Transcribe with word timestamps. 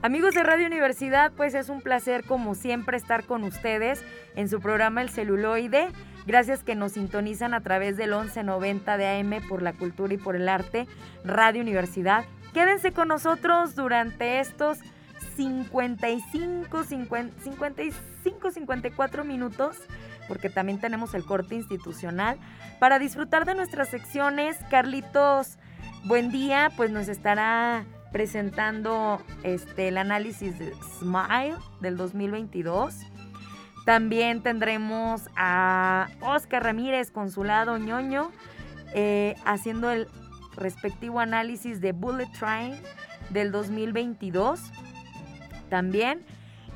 Amigos 0.00 0.32
de 0.32 0.44
Radio 0.44 0.68
Universidad, 0.68 1.32
pues 1.32 1.54
es 1.54 1.68
un 1.68 1.80
placer 1.80 2.22
como 2.22 2.54
siempre 2.54 2.96
estar 2.96 3.24
con 3.24 3.42
ustedes 3.42 4.04
en 4.36 4.48
su 4.48 4.60
programa 4.60 5.02
El 5.02 5.10
Celuloide. 5.10 5.88
Gracias 6.24 6.62
que 6.62 6.76
nos 6.76 6.92
sintonizan 6.92 7.52
a 7.52 7.62
través 7.62 7.96
del 7.96 8.10
1190 8.10 8.96
de 8.96 9.06
AM 9.08 9.48
por 9.48 9.60
la 9.60 9.72
cultura 9.72 10.14
y 10.14 10.16
por 10.16 10.36
el 10.36 10.48
arte, 10.48 10.86
Radio 11.24 11.62
Universidad. 11.62 12.26
Quédense 12.54 12.92
con 12.92 13.08
nosotros 13.08 13.74
durante 13.74 14.38
estos 14.38 14.78
55, 15.34 16.84
55, 16.84 18.50
54 18.52 19.24
minutos, 19.24 19.76
porque 20.28 20.48
también 20.48 20.78
tenemos 20.78 21.12
el 21.14 21.24
corte 21.24 21.56
institucional, 21.56 22.38
para 22.78 23.00
disfrutar 23.00 23.46
de 23.46 23.56
nuestras 23.56 23.88
secciones. 23.88 24.58
Carlitos, 24.70 25.58
buen 26.04 26.30
día, 26.30 26.70
pues 26.76 26.92
nos 26.92 27.08
estará 27.08 27.84
presentando 28.12 29.20
este, 29.42 29.88
el 29.88 29.98
análisis 29.98 30.58
de 30.58 30.72
Smile 30.98 31.56
del 31.80 31.96
2022. 31.96 32.94
También 33.84 34.42
tendremos 34.42 35.28
a 35.36 36.08
Oscar 36.20 36.62
Ramírez, 36.62 37.10
consulado 37.10 37.78
ñoño, 37.78 38.30
eh, 38.94 39.34
haciendo 39.44 39.90
el 39.90 40.08
respectivo 40.56 41.20
análisis 41.20 41.80
de 41.80 41.92
Bullet 41.92 42.30
Train 42.38 42.74
del 43.30 43.52
2022 43.52 44.60
también. 45.68 46.24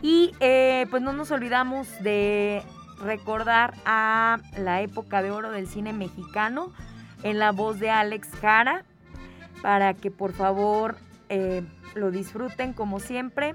Y 0.01 0.33
eh, 0.41 0.87
pues 0.91 1.03
no 1.03 1.13
nos 1.13 1.31
olvidamos 1.31 1.89
de 2.03 2.63
recordar 3.01 3.75
a 3.85 4.39
la 4.57 4.81
época 4.81 5.23
de 5.23 5.31
oro 5.31 5.51
del 5.51 5.67
cine 5.67 5.93
mexicano 5.93 6.73
en 7.23 7.39
la 7.39 7.53
voz 7.53 7.79
de 7.79 7.91
Alex 7.91 8.29
Jara, 8.41 8.85
para 9.61 9.95
que 9.95 10.11
por 10.11 10.33
favor 10.33 10.97
eh, 11.35 11.63
lo 11.95 12.11
disfruten 12.11 12.75
como 12.75 13.01
siempre. 13.01 13.55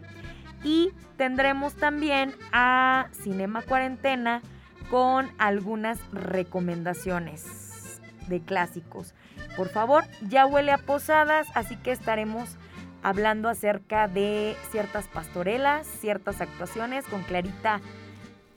Y 0.63 0.91
tendremos 1.15 1.75
también 1.75 2.33
a 2.51 3.09
Cinema 3.11 3.61
Cuarentena 3.61 4.41
con 4.89 5.29
algunas 5.37 5.99
recomendaciones 6.11 8.01
de 8.27 8.41
clásicos. 8.41 9.13
Por 9.55 9.69
favor, 9.69 10.05
ya 10.27 10.47
huele 10.47 10.71
a 10.71 10.79
posadas, 10.79 11.47
así 11.53 11.75
que 11.77 11.91
estaremos 11.91 12.57
hablando 13.03 13.47
acerca 13.47 14.07
de 14.07 14.55
ciertas 14.71 15.07
pastorelas, 15.07 15.85
ciertas 15.85 16.41
actuaciones 16.41 17.05
con 17.05 17.21
Clarita, 17.23 17.79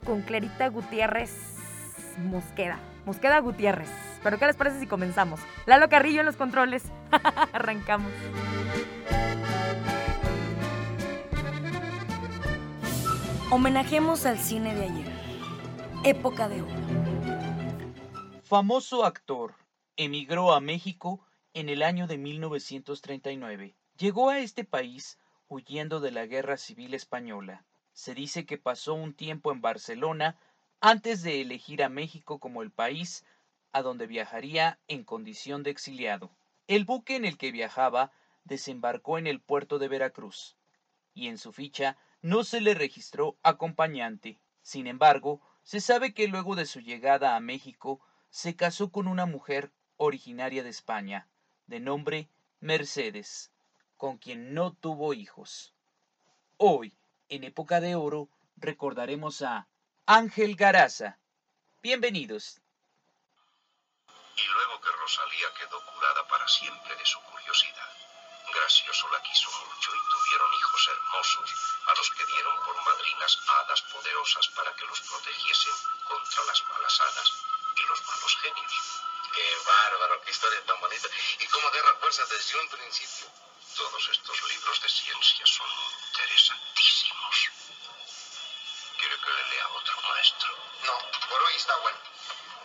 con 0.03 0.21
Clarita 0.23 0.67
Gutiérrez 0.69 1.31
Mosqueda. 2.17 2.79
Mosqueda 3.05 3.39
Gutiérrez. 3.39 3.89
Pero 4.23 4.39
¿qué 4.39 4.47
les 4.47 4.55
parece 4.55 4.79
si 4.79 4.87
comenzamos? 4.87 5.39
Lalo 5.67 5.89
Carrillo 5.89 6.21
en 6.21 6.25
los 6.25 6.37
controles. 6.37 6.83
Arrancamos. 7.53 8.11
Homenajemos 13.53 14.25
al 14.25 14.39
cine 14.39 14.73
de 14.73 14.85
ayer. 14.85 15.11
Época 16.05 16.47
de 16.47 16.61
oro. 16.61 16.73
Famoso 18.43 19.03
actor, 19.03 19.55
emigró 19.97 20.53
a 20.53 20.61
México 20.61 21.19
en 21.53 21.67
el 21.67 21.83
año 21.83 22.07
de 22.07 22.17
1939. 22.17 23.75
Llegó 23.97 24.29
a 24.29 24.39
este 24.39 24.63
país 24.63 25.19
huyendo 25.49 25.99
de 25.99 26.11
la 26.11 26.27
Guerra 26.27 26.55
Civil 26.55 26.93
Española. 26.93 27.65
Se 27.91 28.15
dice 28.15 28.45
que 28.45 28.57
pasó 28.57 28.93
un 28.93 29.13
tiempo 29.13 29.51
en 29.51 29.59
Barcelona 29.59 30.39
antes 30.79 31.21
de 31.21 31.41
elegir 31.41 31.83
a 31.83 31.89
México 31.89 32.39
como 32.39 32.61
el 32.61 32.71
país 32.71 33.25
a 33.73 33.81
donde 33.81 34.07
viajaría 34.07 34.79
en 34.87 35.03
condición 35.03 35.61
de 35.63 35.71
exiliado. 35.71 36.31
El 36.67 36.85
buque 36.85 37.17
en 37.17 37.25
el 37.25 37.37
que 37.37 37.51
viajaba 37.51 38.13
desembarcó 38.45 39.17
en 39.17 39.27
el 39.27 39.41
puerto 39.41 39.77
de 39.77 39.89
Veracruz 39.89 40.55
y 41.13 41.27
en 41.27 41.37
su 41.37 41.51
ficha 41.51 41.97
no 42.21 42.43
se 42.43 42.61
le 42.61 42.73
registró 42.73 43.37
acompañante. 43.43 44.39
Sin 44.61 44.87
embargo, 44.87 45.41
se 45.63 45.81
sabe 45.81 46.13
que 46.13 46.27
luego 46.27 46.55
de 46.55 46.65
su 46.65 46.79
llegada 46.79 47.35
a 47.35 47.39
México 47.39 47.99
se 48.29 48.55
casó 48.55 48.91
con 48.91 49.07
una 49.07 49.25
mujer 49.25 49.71
originaria 49.97 50.63
de 50.63 50.69
España, 50.69 51.27
de 51.67 51.79
nombre 51.79 52.29
Mercedes, 52.59 53.51
con 53.97 54.17
quien 54.17 54.53
no 54.53 54.73
tuvo 54.73 55.13
hijos. 55.13 55.73
Hoy, 56.57 56.95
en 57.29 57.43
época 57.43 57.81
de 57.81 57.95
oro, 57.95 58.29
recordaremos 58.55 59.41
a 59.41 59.67
Ángel 60.05 60.55
Garaza. 60.55 61.17
Bienvenidos. 61.81 62.61
Y 64.37 64.53
luego 64.53 64.81
que 64.81 64.89
Rosalía 64.99 65.47
quedó 65.57 65.77
curada 65.93 66.27
para 66.27 66.47
siempre 66.47 66.95
de 66.95 67.05
su 67.05 67.19
curiosidad, 67.21 68.00
Gracioso 68.53 69.07
la 69.09 69.21
quiso 69.21 69.49
mucho 69.49 69.95
y 69.95 70.09
tuvieron 70.09 70.53
hijos 70.53 70.87
hermosos, 70.87 71.51
a 71.87 71.93
los 71.93 72.11
que 72.11 72.25
dieron 72.25 72.55
por 72.65 72.75
madrinas 72.85 73.39
hadas 73.47 73.81
poderosas 73.83 74.47
para 74.49 74.75
que 74.75 74.85
los 74.85 74.99
protegiesen 75.01 75.73
contra 76.07 76.43
las 76.43 76.61
malas 76.67 77.01
hadas 77.01 77.31
y 77.77 77.81
los 77.81 78.05
malos 78.07 78.37
genios. 78.41 78.73
Qué 79.33 79.55
bárbaro, 79.65 80.21
qué 80.21 80.31
historia 80.31 80.65
tan 80.65 80.79
bonita. 80.81 81.07
Y 81.39 81.47
cómo 81.47 81.67
agarra 81.69 81.95
fuerza 81.99 82.25
desde 82.25 82.59
un 82.59 82.67
principio. 82.69 83.27
Todos 83.75 84.09
estos 84.09 84.43
libros 84.43 84.81
de 84.81 84.89
ciencia 84.89 85.45
son 85.45 85.69
interesantísimos. 86.07 87.35
¿Quiere 88.99 89.17
que 89.17 89.31
le 89.31 89.49
lea 89.49 89.67
otro 89.69 90.01
maestro? 90.01 90.57
No, 90.83 90.97
por 91.29 91.41
hoy 91.43 91.55
está 91.55 91.75
bueno. 91.77 91.99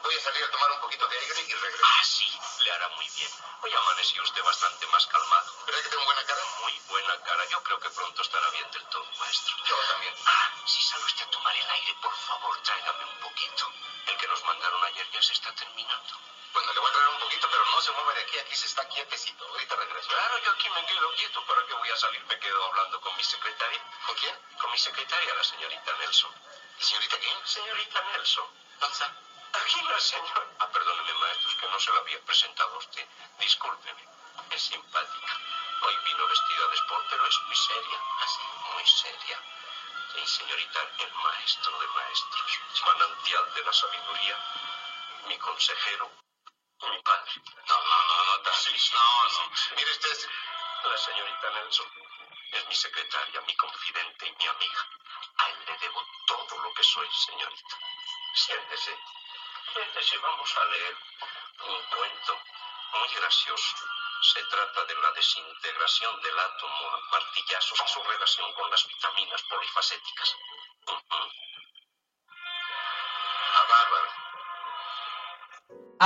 Voy 0.03 0.15
a 0.17 0.21
salir 0.21 0.45
a 0.45 0.51
tomar 0.51 0.71
un 0.73 0.81
poquito 0.81 1.07
de 1.07 1.19
aire 1.19 1.47
y 1.49 1.55
regreso. 1.55 1.85
Ah, 1.85 2.05
sí, 2.05 2.39
le 2.65 2.73
hará 2.73 2.89
muy 2.89 3.09
bien. 3.11 3.31
Hoy 3.63 3.73
amaneció 3.73 4.23
usted 4.23 4.43
bastante 4.43 4.87
más 4.89 5.07
calmado. 5.07 5.46
¿Verdad 5.67 5.83
que 5.83 5.89
tengo 5.89 6.05
buena 6.05 6.25
cara? 6.25 6.43
Muy 6.63 6.81
buena 6.89 7.23
cara. 7.23 7.45
Yo 7.47 7.63
creo 7.65 7.81
que 7.81 7.91
pronto 7.91 8.23
estará 8.23 8.51
bien 8.51 8.71
del 8.71 8.85
todo, 8.87 9.05
maestro. 9.19 9.57
Yo 9.65 9.77
también. 9.89 10.15
Ah, 10.25 10.51
si 10.65 10.81
sale 10.81 11.05
usted 11.05 11.25
a 11.27 11.31
tomar 11.31 11.57
el 11.57 11.71
aire, 11.71 11.95
por 12.01 12.15
favor, 12.15 12.57
tráigame 12.63 13.05
un 13.05 13.19
poquito. 13.19 13.73
El 14.07 14.17
que 14.17 14.29
nos 14.29 14.45
mandaron 14.45 14.85
ayer 14.85 15.11
ya 15.11 15.23
se 15.23 15.33
está 15.33 15.53
terminando. 15.55 16.21
Bueno, 16.53 16.73
le 16.73 16.79
voy 16.79 16.89
a 16.89 16.93
traer 16.93 17.09
un 17.09 17.19
poquito, 17.19 17.49
pero 17.51 17.65
no 17.65 17.81
se 17.83 17.91
mueve 17.91 18.15
de 18.15 18.23
aquí. 18.23 18.39
Aquí 18.39 18.55
se 18.55 18.67
está 18.67 18.89
quietecito. 18.89 19.45
Ahorita 19.49 19.75
regreso. 19.75 20.09
Claro, 20.09 20.39
yo 20.39 20.51
aquí 20.53 20.71
me 20.71 20.87
quedo 20.87 21.13
quieto. 21.15 21.45
¿Para 21.47 21.67
qué 21.67 21.75
voy 21.75 21.91
a 21.91 21.97
salir? 21.97 22.25
Me 22.27 22.39
quedo 22.39 22.65
hablando 22.65 23.01
con 23.01 23.17
mi 23.17 23.25
secretaria. 23.25 23.83
¿Con 24.07 24.15
quién? 24.17 24.39
Con 24.61 24.71
mi 24.71 24.79
secretaria, 24.79 25.35
la 25.35 25.45
señorita 25.45 25.93
Nelson. 25.99 26.33
¿Señorita 26.79 27.19
quién? 27.19 27.47
Señorita 27.47 28.03
Nelson. 28.13 28.47
¿Dónde 28.79 28.93
está? 28.95 29.13
Aquí 29.53 29.83
la 29.83 30.01
señora. 30.01 30.47
Ah, 30.61 30.69
perdóneme, 30.69 31.13
maestro, 31.15 31.51
es 31.51 31.57
que 31.57 31.69
no 31.69 31.81
se 31.81 31.91
lo 31.91 32.01
había 32.01 32.21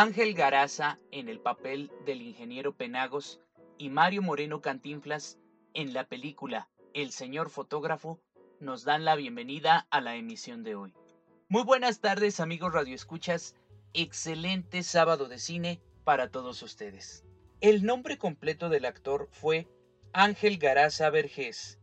Ángel 0.02 0.32
Garaza 0.32 0.98
en 1.10 1.28
el 1.28 1.40
papel 1.40 1.92
del 2.06 2.22
ingeniero 2.22 2.74
Penagos 2.74 3.38
y 3.76 3.90
Mario 3.90 4.22
Moreno 4.22 4.62
Cantinflas 4.62 5.38
en 5.74 5.92
la 5.92 6.06
película 6.06 6.70
El 6.94 7.12
señor 7.12 7.50
fotógrafo 7.50 8.18
nos 8.60 8.84
dan 8.84 9.04
la 9.04 9.14
bienvenida 9.14 9.86
a 9.90 10.00
la 10.00 10.16
emisión 10.16 10.64
de 10.64 10.74
hoy. 10.74 10.94
Muy 11.50 11.64
buenas 11.64 12.00
tardes 12.00 12.40
amigos 12.40 12.72
radioescuchas, 12.72 13.54
excelente 13.92 14.82
sábado 14.84 15.28
de 15.28 15.38
cine 15.38 15.82
para 16.02 16.30
todos 16.30 16.62
ustedes. 16.62 17.22
El 17.60 17.84
nombre 17.84 18.16
completo 18.16 18.70
del 18.70 18.86
actor 18.86 19.28
fue 19.30 19.68
Ángel 20.14 20.56
Garaza 20.56 21.10
Vergés 21.10 21.78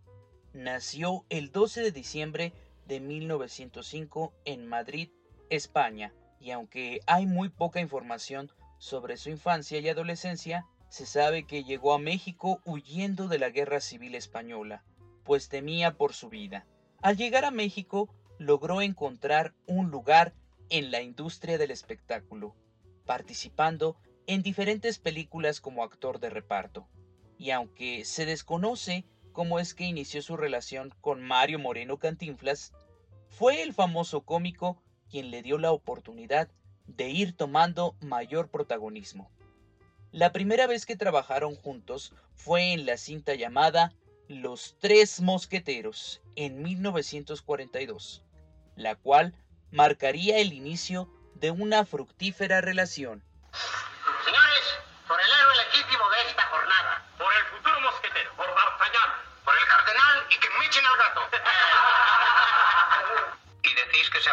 nació 0.54 1.24
el 1.30 1.52
12 1.52 1.84
de 1.84 1.92
diciembre 1.92 2.54
de 2.88 3.00
1905 3.00 4.34
en 4.44 4.66
Madrid, 4.66 5.12
España, 5.52 6.16
y 6.40 6.52
aunque 6.52 7.02
hay 7.08 7.26
muy 7.26 7.50
poca 7.50 7.80
información 7.80 8.52
sobre 8.78 9.18
su 9.18 9.30
infancia 9.30 9.80
y 9.80 9.90
adolescencia, 9.90 10.66
se 10.90 11.06
sabe 11.06 11.46
que 11.46 11.64
llegó 11.64 11.94
a 11.94 12.00
México 12.00 12.62
huyendo 12.66 13.28
de 13.28 13.40
la 13.40 13.50
Guerra 13.50 13.82
Civil 13.82 14.16
Española, 14.16 14.84
pues 15.24 15.50
temía 15.50 15.98
por 15.98 16.14
su 16.14 16.30
vida. 16.30 16.66
Al 17.02 17.18
llegar 17.18 17.46
a 17.46 17.52
México, 17.52 18.10
logró 18.40 18.82
encontrar 18.82 19.54
un 19.66 19.90
lugar 19.90 20.34
en 20.70 20.92
la 20.92 21.02
industria 21.02 21.58
del 21.58 21.72
espectáculo, 21.72 22.56
participando 23.06 23.98
en 24.28 24.42
diferentes 24.42 25.00
películas 25.00 25.62
como 25.62 25.84
actor 25.84 26.20
de 26.20 26.30
reparto. 26.30 26.88
Y 27.38 27.52
aunque 27.52 28.06
se 28.06 28.26
desconoce 28.26 29.06
cómo 29.32 29.60
es 29.60 29.74
que 29.74 29.86
inició 29.86 30.22
su 30.22 30.38
relación 30.38 30.94
con 31.02 31.22
Mario 31.22 31.60
Moreno 31.60 31.98
Cantinflas, 31.98 32.74
fue 33.30 33.62
el 33.62 33.74
famoso 33.74 34.22
cómico 34.22 34.82
quien 35.10 35.32
le 35.32 35.42
dio 35.42 35.58
la 35.58 35.72
oportunidad 35.72 36.50
de 36.86 37.10
ir 37.10 37.36
tomando 37.36 37.96
mayor 38.02 38.50
protagonismo. 38.50 39.30
La 40.12 40.32
primera 40.32 40.68
vez 40.68 40.86
que 40.86 40.96
trabajaron 40.96 41.56
juntos 41.56 42.14
fue 42.34 42.74
en 42.74 42.86
la 42.86 42.98
cinta 42.98 43.36
llamada 43.36 43.94
Los 44.28 44.78
Tres 44.80 45.22
Mosqueteros 45.22 46.22
en 46.36 46.64
1942, 46.64 48.24
la 48.76 48.96
cual 48.96 49.34
marcaría 49.72 50.38
el 50.40 50.54
inicio 50.54 51.10
de 51.36 51.52
una 51.52 51.86
fructífera 51.86 52.62
relación. 52.62 53.22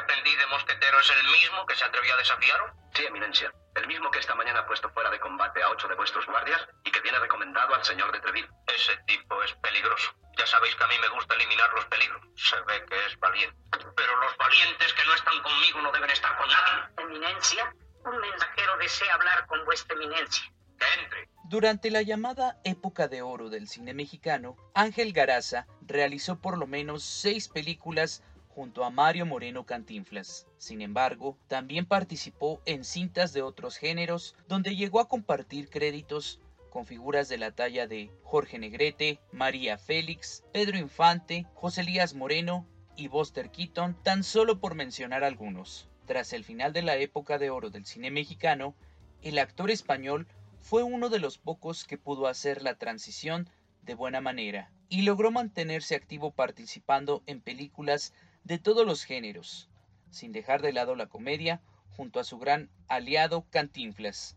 Aprendiz 0.05 0.39
de 0.39 0.47
mosquetero 0.47 1.01
es 1.01 1.11
el 1.11 1.25
mismo 1.25 1.67
que 1.67 1.75
se 1.75 1.85
atrevió 1.85 2.15
a 2.15 2.19
desafiaros? 2.19 2.71
Sí, 2.95 3.07
eminencia. 3.07 3.53
El 3.75 3.87
mismo 3.87 4.11
que 4.11 4.21
esta 4.21 4.35
mañana 4.35 4.61
ha 4.61 4.67
puesto 4.67 4.89
fuera 4.91 5.11
de 5.11 5.19
combate 5.19 5.63
a 5.63 5.71
ocho 5.71 5.89
de 5.89 5.95
vuestros 5.95 6.27
guardias 6.27 6.61
y 6.85 6.91
que 6.91 7.01
viene 7.01 7.19
recomendado 7.19 7.75
al 7.75 7.85
señor 7.85 8.13
de 8.13 8.21
Treville. 8.21 8.49
Ese 8.67 8.97
tipo 9.07 9.43
es 9.43 9.53
peligroso. 9.55 10.15
Ya 10.39 10.47
sabéis 10.47 10.75
que 10.77 10.85
a 10.85 10.87
mí 10.89 10.95
me 11.01 11.09
gusta 11.09 11.35
eliminar 11.35 11.73
los 11.73 11.85
peligros. 11.87 12.23
Se 12.37 12.61
ve 12.63 12.85
que 12.87 13.07
es 13.07 13.19
valiente. 13.19 13.57
Pero 13.97 14.21
los 14.21 14.37
valientes 14.37 14.93
que 14.93 15.05
no 15.07 15.15
están 15.15 15.43
conmigo 15.43 15.81
no 15.81 15.91
deben 15.91 16.11
estar 16.11 16.37
con 16.37 16.49
nadie. 16.49 17.05
Eminencia, 17.05 17.75
un 18.05 18.21
mensajero 18.21 18.77
desea 18.77 19.15
hablar 19.15 19.47
con 19.47 19.65
vuestra 19.65 19.97
eminencia. 19.97 20.45
Que 20.79 21.03
entre. 21.03 21.29
Durante 21.45 21.91
la 21.91 22.03
llamada 22.03 22.61
época 22.65 23.09
de 23.09 23.23
oro 23.23 23.49
del 23.49 23.69
cine 23.69 23.95
mexicano, 23.95 24.57
Ángel 24.75 25.13
Garaza 25.13 25.67
realizó 25.83 26.41
por 26.41 26.59
lo 26.59 26.67
menos 26.67 27.03
seis 27.05 27.49
películas 27.49 28.23
junto 28.55 28.85
a 28.85 28.91
Mario 28.91 29.27
Moreno 29.27 29.67
Cantinflas. 29.67 30.47
Sin 30.59 30.81
embargo, 30.81 31.37
también 31.49 31.87
participó 31.87 32.63
en 32.67 32.85
cintas 32.85 33.33
de 33.33 33.43
otros 33.43 33.77
géneros, 33.77 34.37
donde 34.47 34.77
llegó 34.77 35.01
a 35.01 35.09
compartir 35.09 35.69
créditos 35.69 36.41
con 36.71 36.87
figuras 36.87 37.29
de 37.29 37.39
la 37.39 37.51
talla 37.51 37.87
de 37.87 38.11
Jorge 38.23 38.59
Negrete, 38.59 39.19
María 39.33 39.77
Félix, 39.77 40.45
Pedro 40.53 40.79
Infante, 40.79 41.47
José 41.55 41.81
Elías 41.81 42.15
Moreno 42.15 42.67
y 42.97 43.09
Buster 43.09 43.51
Keaton, 43.51 43.97
tan 44.03 44.23
solo 44.23 44.61
por 44.61 44.77
mencionar 44.77 45.25
algunos. 45.25 45.89
Tras 46.07 46.33
el 46.33 46.45
final 46.45 46.73
de 46.73 46.83
la 46.83 46.97
época 46.97 47.39
de 47.39 47.51
oro 47.51 47.71
del 47.71 47.87
cine 47.87 48.11
mexicano, 48.11 48.75
el 49.23 49.39
actor 49.39 49.71
español 49.71 50.29
fue 50.61 50.83
uno 50.83 51.09
de 51.09 51.19
los 51.19 51.39
pocos 51.39 51.85
que 51.85 51.99
pudo 51.99 52.29
hacer 52.29 52.63
la 52.63 52.75
transición 52.75 53.49
de 53.83 53.95
buena 53.95 54.21
manera 54.21 54.71
y 54.89 55.03
logró 55.03 55.31
mantenerse 55.31 55.95
activo 55.95 56.31
participando 56.31 57.23
en 57.27 57.41
películas 57.41 58.15
de 58.45 58.59
todos 58.59 58.87
los 58.87 59.05
géneros, 59.05 59.69
sin 60.11 60.33
dejar 60.33 60.61
de 60.63 60.73
lado 60.73 60.95
la 60.95 61.07
comedia, 61.07 61.61
junto 61.97 62.21
a 62.21 62.25
su 62.25 62.39
gran 62.39 62.71
aliado 62.89 63.47
Cantinflas, 63.51 64.37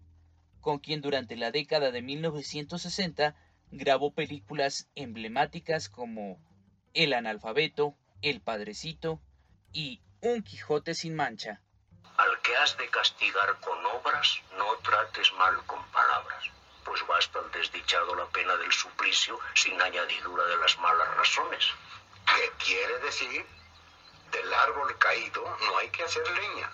con 0.61 0.79
quien 0.79 1.01
durante 1.01 1.35
la 1.35 1.51
década 1.51 1.91
de 1.91 2.01
1960 2.01 3.35
grabó 3.71 4.13
películas 4.13 4.87
emblemáticas 4.95 5.89
como 5.89 6.39
El 6.93 7.13
analfabeto, 7.13 7.95
El 8.21 8.41
padrecito 8.41 9.19
y 9.73 10.01
Un 10.21 10.41
Quijote 10.41 10.93
sin 10.93 11.15
mancha. 11.15 11.61
Al 12.17 12.41
que 12.41 12.55
has 12.55 12.77
de 12.77 12.87
castigar 12.89 13.59
con 13.59 13.77
obras, 13.85 14.41
no 14.57 14.77
trates 14.83 15.31
mal 15.33 15.55
con 15.65 15.83
palabras, 15.91 16.43
pues 16.85 17.05
basta 17.07 17.39
al 17.39 17.51
desdichado 17.51 18.15
la 18.15 18.25
pena 18.27 18.55
del 18.55 18.71
suplicio 18.71 19.37
sin 19.53 19.79
añadidura 19.81 20.45
de 20.45 20.57
las 20.57 20.79
malas 20.79 21.15
razones. 21.17 21.67
¿Qué 22.25 22.65
quiere 22.65 22.99
decir? 22.99 23.45
Del 24.31 24.53
árbol 24.53 24.97
caído 24.97 25.57
no 25.65 25.77
hay 25.77 25.89
que 25.89 26.03
hacer 26.03 26.29
leña. 26.29 26.71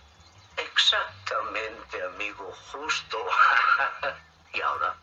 Exactamente, 0.58 2.04
amigo, 2.04 2.52
justo. 2.72 3.18
y 4.54 4.62
ahora, 4.62 4.96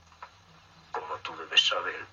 como 0.92 1.16
tú 1.18 1.36
debes 1.36 1.66
saber, 1.66 2.06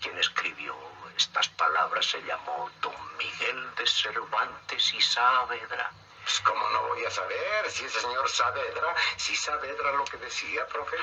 quien 0.00 0.18
escribió 0.18 0.74
estas 1.16 1.48
palabras 1.50 2.06
se 2.06 2.22
llamó 2.22 2.70
Don 2.80 3.16
Miguel 3.16 3.74
de 3.76 3.86
Cervantes 3.86 4.94
y 4.94 5.00
Saavedra. 5.00 5.92
Pues 6.22 6.40
cómo 6.40 6.68
no 6.70 6.88
voy 6.88 7.04
a 7.04 7.10
saber 7.10 7.70
si 7.70 7.84
ese 7.84 8.00
señor 8.00 8.28
Saavedra, 8.28 8.94
si 9.16 9.36
Saavedra 9.36 9.92
lo 9.92 10.04
que 10.04 10.16
decía, 10.18 10.66
profe. 10.68 10.96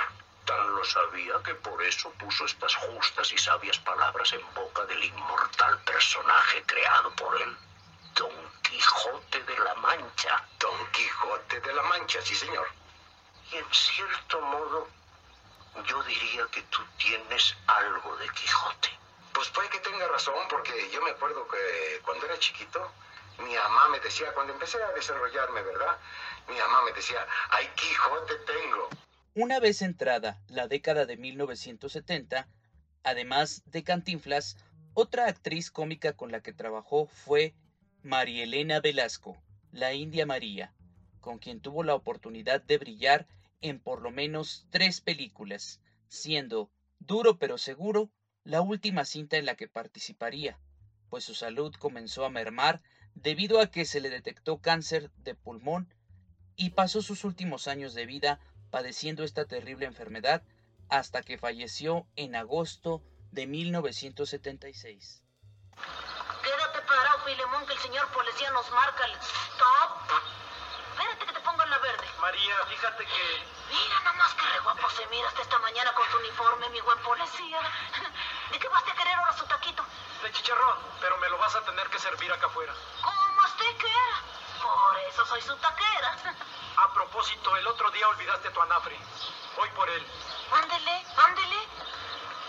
Tan 0.46 0.76
lo 0.76 0.84
sabía 0.84 1.34
que 1.44 1.54
por 1.54 1.82
eso 1.84 2.12
puso 2.14 2.46
estas 2.46 2.76
justas 2.76 3.32
y 3.32 3.38
sabias 3.38 3.78
palabras 3.80 4.34
en 4.34 4.54
boca 4.56 4.84
del 4.86 5.04
inmortal 5.04 5.80
personaje 5.84 6.64
creado 6.64 7.12
por 7.16 7.40
él, 7.40 7.58
Don 8.16 8.61
Quijote 8.72 9.44
de 9.44 9.60
la 9.60 9.76
Mancha. 9.76 10.48
Don 10.58 10.92
Quijote 10.94 11.60
de 11.60 11.74
la 11.74 11.82
Mancha, 11.84 12.22
sí 12.22 12.34
señor. 12.34 12.68
Y 13.52 13.58
en 13.58 13.66
cierto 13.70 14.40
modo, 14.40 14.88
yo 15.86 16.02
diría 16.04 16.48
que 16.54 16.62
tú 16.64 16.82
tienes 16.98 17.54
algo 17.68 18.16
de 18.16 18.30
Quijote. 18.30 18.90
Pues 19.34 19.50
puede 19.50 19.70
que 19.70 19.80
tenga 19.80 20.08
razón, 20.08 20.36
porque 20.50 20.90
yo 20.90 21.02
me 21.02 21.12
acuerdo 21.12 21.46
que 21.50 22.00
cuando 22.06 22.26
era 22.28 22.40
chiquito, 22.40 22.90
mi 23.40 23.54
mamá 23.54 23.90
me 23.90 24.00
decía, 24.00 24.34
cuando 24.34 24.54
empecé 24.54 24.82
a 24.82 24.94
desarrollarme, 24.94 25.62
¿verdad? 25.64 25.98
Mi 26.48 26.58
mamá 26.58 26.84
me 26.84 26.94
decía, 26.94 27.28
ay, 27.50 27.70
Quijote 27.76 28.36
tengo. 28.46 28.88
Una 29.36 29.60
vez 29.60 29.82
entrada 29.82 30.40
la 30.48 30.70
década 30.70 31.06
de 31.06 31.18
1970, 31.18 32.48
además 33.04 33.64
de 33.66 33.84
Cantinflas, 33.84 34.56
otra 34.94 35.28
actriz 35.28 35.72
cómica 35.72 36.14
con 36.14 36.32
la 36.32 36.42
que 36.42 36.54
trabajó 36.54 37.08
fue 37.08 37.54
María 38.04 38.46
Elena 38.46 38.80
Velasco, 38.80 39.40
la 39.72 39.94
India 39.94 40.26
María, 40.26 40.74
con 41.20 41.38
quien 41.38 41.62
tuvo 41.62 41.84
la 41.84 41.94
oportunidad 41.94 42.60
de 42.64 42.80
brillar 42.80 43.28
en 43.62 43.80
por 43.80 44.02
lo 44.02 44.10
menos 44.10 44.66
tres 44.72 45.02
películas, 45.02 45.82
siendo 46.08 46.72
Duro 47.00 47.38
pero 47.38 47.60
Seguro 47.60 48.10
la 48.44 48.62
última 48.62 49.06
cinta 49.06 49.38
en 49.38 49.46
la 49.46 49.56
que 49.56 49.68
participaría, 49.68 50.60
pues 51.10 51.24
su 51.24 51.36
salud 51.36 51.76
comenzó 51.76 52.26
a 52.26 52.32
mermar 52.32 52.82
debido 53.14 53.60
a 53.60 53.70
que 53.70 53.86
se 53.86 54.02
le 54.02 54.10
detectó 54.10 54.58
cáncer 54.58 55.12
de 55.18 55.36
pulmón 55.36 55.94
y 56.56 56.72
pasó 56.72 57.04
sus 57.04 57.24
últimos 57.24 57.68
años 57.68 57.94
de 57.94 58.08
vida 58.08 58.40
padeciendo 58.72 59.24
esta 59.24 59.46
terrible 59.46 59.86
enfermedad 59.86 60.42
hasta 60.90 61.22
que 61.22 61.38
falleció 61.38 62.08
en 62.16 62.36
agosto 62.36 63.04
de 63.32 63.46
1976. 63.46 65.24
Filemón, 67.26 67.66
que 67.66 67.74
el 67.74 67.80
señor 67.80 68.08
policía 68.10 68.52
nos 68.52 68.70
marca 68.72 69.06
el 69.06 69.14
stop. 69.14 70.12
Espérate 70.92 71.26
que 71.26 71.34
te 71.34 71.40
pongo 71.40 71.64
en 71.64 71.70
la 71.70 71.78
verde. 71.78 72.06
María, 72.20 72.56
fíjate 72.68 73.06
que... 73.06 73.48
Mira 73.70 74.00
nomás 74.02 74.34
que 74.34 74.46
re 74.46 74.60
guapo 74.60 74.90
se 74.90 75.08
mira 75.08 75.28
hasta 75.30 75.42
esta 75.42 75.60
mañana 75.60 75.94
con 75.94 76.10
su 76.12 76.18
uniforme, 76.18 76.70
mi 76.70 76.82
buen 76.82 76.98
policía. 77.00 77.62
¿De 78.52 78.60
qué 78.60 78.68
vas 78.68 78.84
a 78.84 78.94
querer 78.94 79.16
ahora 79.16 79.34
su 79.38 79.46
taquito? 79.46 79.86
De 80.24 80.32
chicharrón, 80.34 80.78
pero 81.00 81.18
me 81.20 81.30
lo 81.30 81.38
vas 81.38 81.56
a 81.56 81.62
tener 81.62 81.88
que 81.90 82.00
servir 82.00 82.34
acá 82.34 82.48
afuera. 82.48 82.74
¿Cómo 83.02 83.42
usted 83.46 83.78
quiera? 83.78 84.22
Por 84.62 84.98
eso 85.00 85.26
soy 85.28 85.42
su 85.42 85.56
taquera. 85.56 86.18
A 86.78 86.94
propósito, 86.94 87.56
el 87.56 87.68
otro 87.68 87.90
día 87.92 88.10
olvidaste 88.10 88.50
tu 88.50 88.62
anafre. 88.62 89.00
Voy 89.56 89.70
por 89.70 89.90
él. 89.90 90.06
Ándele, 90.52 91.06
ándele. 91.18 91.68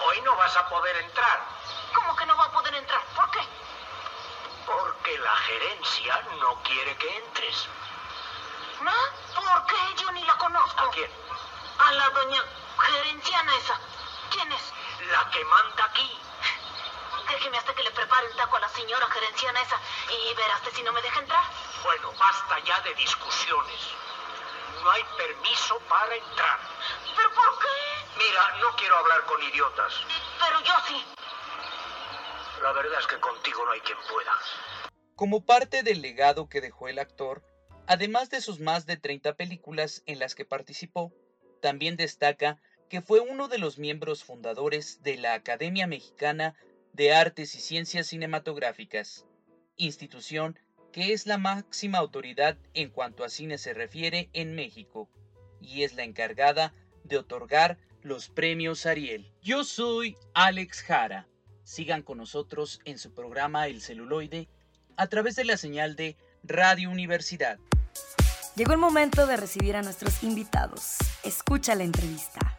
Hoy 0.07 0.21
no 0.23 0.35
vas 0.35 0.57
a 0.57 0.69
poder 0.69 0.97
entrar, 0.97 1.41
¿Cómo 1.95 2.17
que 2.17 2.27
no 2.27 2.37
va 2.37 2.45
a 2.47 2.51
poder 2.51 2.75
entrar? 2.75 3.03
¿Por 3.15 3.31
qué? 3.31 3.41
Porque 4.67 5.19
la 5.19 5.37
gerencia 5.37 6.23
no 6.41 6.63
quiere 6.63 6.97
que 6.97 7.17
entres. 7.17 7.69
¿No? 8.81 8.93
¿Por 9.35 9.67
qué? 9.67 10.03
Yo 10.03 10.11
ni 10.13 10.25
la 10.25 10.37
conozco. 10.37 10.85
¿A 10.85 10.91
quién? 10.91 11.11
A 11.79 11.93
la 11.93 12.11
doña 12.11 12.45
gerenciana 12.79 13.57
esa. 13.57 13.81
¿Quién 14.31 14.53
es? 14.53 14.73
La 15.11 15.31
que 15.31 15.45
manda 15.45 15.85
aquí. 15.85 16.19
Déjeme 17.29 17.59
hasta 17.59 17.75
que 17.75 17.83
le 17.83 17.91
prepare 17.93 18.29
un 18.29 18.37
taco 18.37 18.57
a 18.57 18.61
la 18.61 18.69
señora 18.69 19.07
gerenciana 19.11 19.61
esa 19.63 19.79
y 20.11 20.35
verás 20.35 20.61
si 20.75 20.83
no 20.83 20.93
me 20.93 21.03
deja 21.03 21.21
entrar. 21.21 21.45
Bueno, 21.83 22.13
basta 22.19 22.59
ya 22.61 22.81
de 22.81 22.95
discusiones. 22.95 23.81
No 24.83 24.91
hay 24.91 25.05
permiso 25.17 25.79
para 25.89 26.15
entrar. 26.15 26.59
¿Pero 27.17 27.33
por 27.33 27.59
qué? 27.59 28.07
Mira, 28.17 28.57
no 28.61 28.75
quiero 28.77 28.97
hablar 28.97 29.25
con 29.27 29.43
idiotas. 29.43 29.95
Pero 30.39 30.61
yo 30.61 30.75
sí. 30.87 31.12
La 32.63 32.73
verdad 32.73 33.01
es 33.01 33.07
que 33.07 33.19
contigo 33.19 33.65
no 33.65 33.73
hay 33.73 33.81
quien 33.81 33.99
pueda. 34.09 34.31
Como 35.17 35.45
parte 35.45 35.83
del 35.83 36.01
legado 36.01 36.49
que 36.49 36.61
dejó 36.61 36.89
el 36.89 36.99
actor, 37.01 37.43
además 37.87 38.31
de 38.31 38.41
sus 38.41 38.61
más 38.61 38.87
de 38.87 38.97
30 38.97 39.35
películas 39.35 40.03
en 40.07 40.19
las 40.21 40.35
que 40.35 40.45
participó, 40.45 41.13
también 41.61 41.97
destaca 41.97 42.59
que 42.89 43.01
fue 43.01 43.21
uno 43.21 43.49
de 43.49 43.59
los 43.59 43.79
miembros 43.79 44.23
fundadores 44.23 45.03
de 45.03 45.17
la 45.17 45.35
Academia 45.35 45.87
Mexicana 45.87 46.55
de 46.93 47.13
Artes 47.13 47.55
y 47.55 47.61
Ciencias 47.61 48.09
Cinematográficas, 48.09 49.27
institución 49.77 50.59
que 50.93 51.13
es 51.13 51.27
la 51.27 51.39
máxima 51.39 51.99
autoridad 51.99 52.59
en 52.75 52.91
cuanto 52.91 53.25
a 53.25 53.29
cine 53.29 53.59
se 53.59 53.73
refiere 53.73 54.29
en 54.35 54.55
México, 54.55 55.09
y 55.61 55.85
es 55.85 55.95
la 55.95 56.05
encargada 56.05 56.75
de 57.03 57.17
otorgar 57.17 57.79
los 58.03 58.29
premios 58.29 58.85
Ariel. 58.85 59.33
Yo 59.41 59.65
soy 59.65 60.17
Alex 60.35 60.83
Jara. 60.83 61.27
Sigan 61.65 62.03
con 62.03 62.19
nosotros 62.19 62.81
en 62.85 62.99
su 62.99 63.13
programa 63.13 63.67
El 63.67 63.81
celuloide 63.81 64.49
a 64.97 65.07
través 65.07 65.37
de 65.37 65.45
la 65.45 65.57
señal 65.57 65.97
de 65.97 66.17
Radio 66.43 66.91
Universidad. 66.91 67.59
Llegó 68.57 68.73
el 68.73 68.79
momento 68.79 69.27
de 69.27 69.37
recibir 69.37 69.77
a 69.77 69.83
nuestros 69.83 70.23
invitados. 70.23 70.97
Escucha 71.25 71.75
la 71.75 71.85
entrevista. 71.85 72.59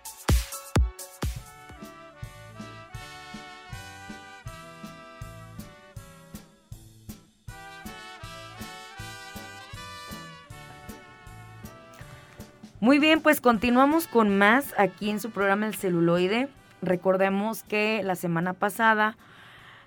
Muy 12.79 12.99
bien, 12.99 13.21
pues 13.21 13.39
continuamos 13.39 14.07
con 14.07 14.37
más 14.37 14.73
aquí 14.77 15.09
en 15.09 15.21
su 15.21 15.31
programa 15.31 15.67
El 15.67 15.75
celuloide. 15.75 16.49
Recordemos 16.83 17.63
que 17.63 18.01
la 18.03 18.15
semana 18.15 18.53
pasada 18.53 19.15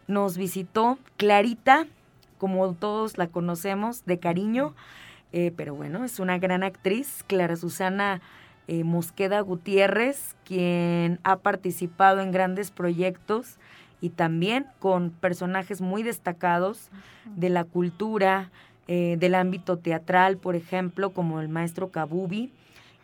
nos 0.09 0.39
visitó 0.39 0.99
Clarita, 1.19 1.87
como 2.39 2.73
todos 2.73 3.19
la 3.19 3.27
conocemos, 3.27 4.07
de 4.07 4.19
cariño, 4.19 4.75
eh, 5.33 5.53
pero 5.57 5.75
bueno, 5.75 6.05
es 6.05 6.21
una 6.21 6.39
gran 6.39 6.63
actriz, 6.63 7.23
Clara 7.27 7.57
Susana 7.57 8.23
eh, 8.67 8.83
Mosqueda 8.83 9.41
Gutiérrez, 9.41 10.37
quien 10.45 11.21
ha 11.23 11.37
participado 11.37 12.21
en 12.21 12.33
grandes 12.33 12.71
proyectos 12.71 13.59
y 14.01 14.11
también 14.11 14.67
con 14.79 15.11
personajes 15.11 15.81
muy 15.81 16.03
destacados 16.03 16.89
de 17.25 17.51
la 17.51 17.65
cultura, 17.65 18.51
eh, 18.89 19.17
del 19.19 19.35
ámbito 19.35 19.77
teatral, 19.77 20.39
por 20.39 20.57
ejemplo, 20.57 21.11
como 21.11 21.41
el 21.41 21.49
maestro 21.49 21.91
Kabubi 21.91 22.53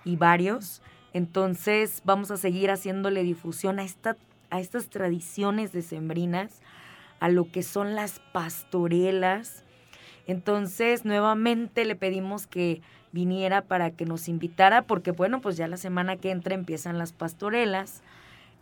y 0.04 0.16
varios. 0.16 0.80
Entonces 1.12 2.02
vamos 2.04 2.30
a 2.30 2.36
seguir 2.36 2.70
haciéndole 2.70 3.22
difusión 3.22 3.78
a, 3.78 3.84
esta, 3.84 4.16
a 4.50 4.60
estas 4.60 4.88
tradiciones 4.88 5.72
decembrinas, 5.72 6.60
a 7.20 7.28
lo 7.28 7.50
que 7.50 7.62
son 7.62 7.94
las 7.94 8.20
pastorelas. 8.32 9.64
Entonces 10.26 11.04
nuevamente 11.04 11.84
le 11.84 11.96
pedimos 11.96 12.46
que 12.46 12.80
viniera 13.12 13.62
para 13.62 13.90
que 13.90 14.06
nos 14.06 14.28
invitara, 14.28 14.82
porque 14.82 15.10
bueno, 15.10 15.40
pues 15.40 15.56
ya 15.56 15.68
la 15.68 15.76
semana 15.76 16.16
que 16.16 16.30
entra 16.30 16.54
empiezan 16.54 16.98
las 16.98 17.12
pastorelas, 17.12 18.02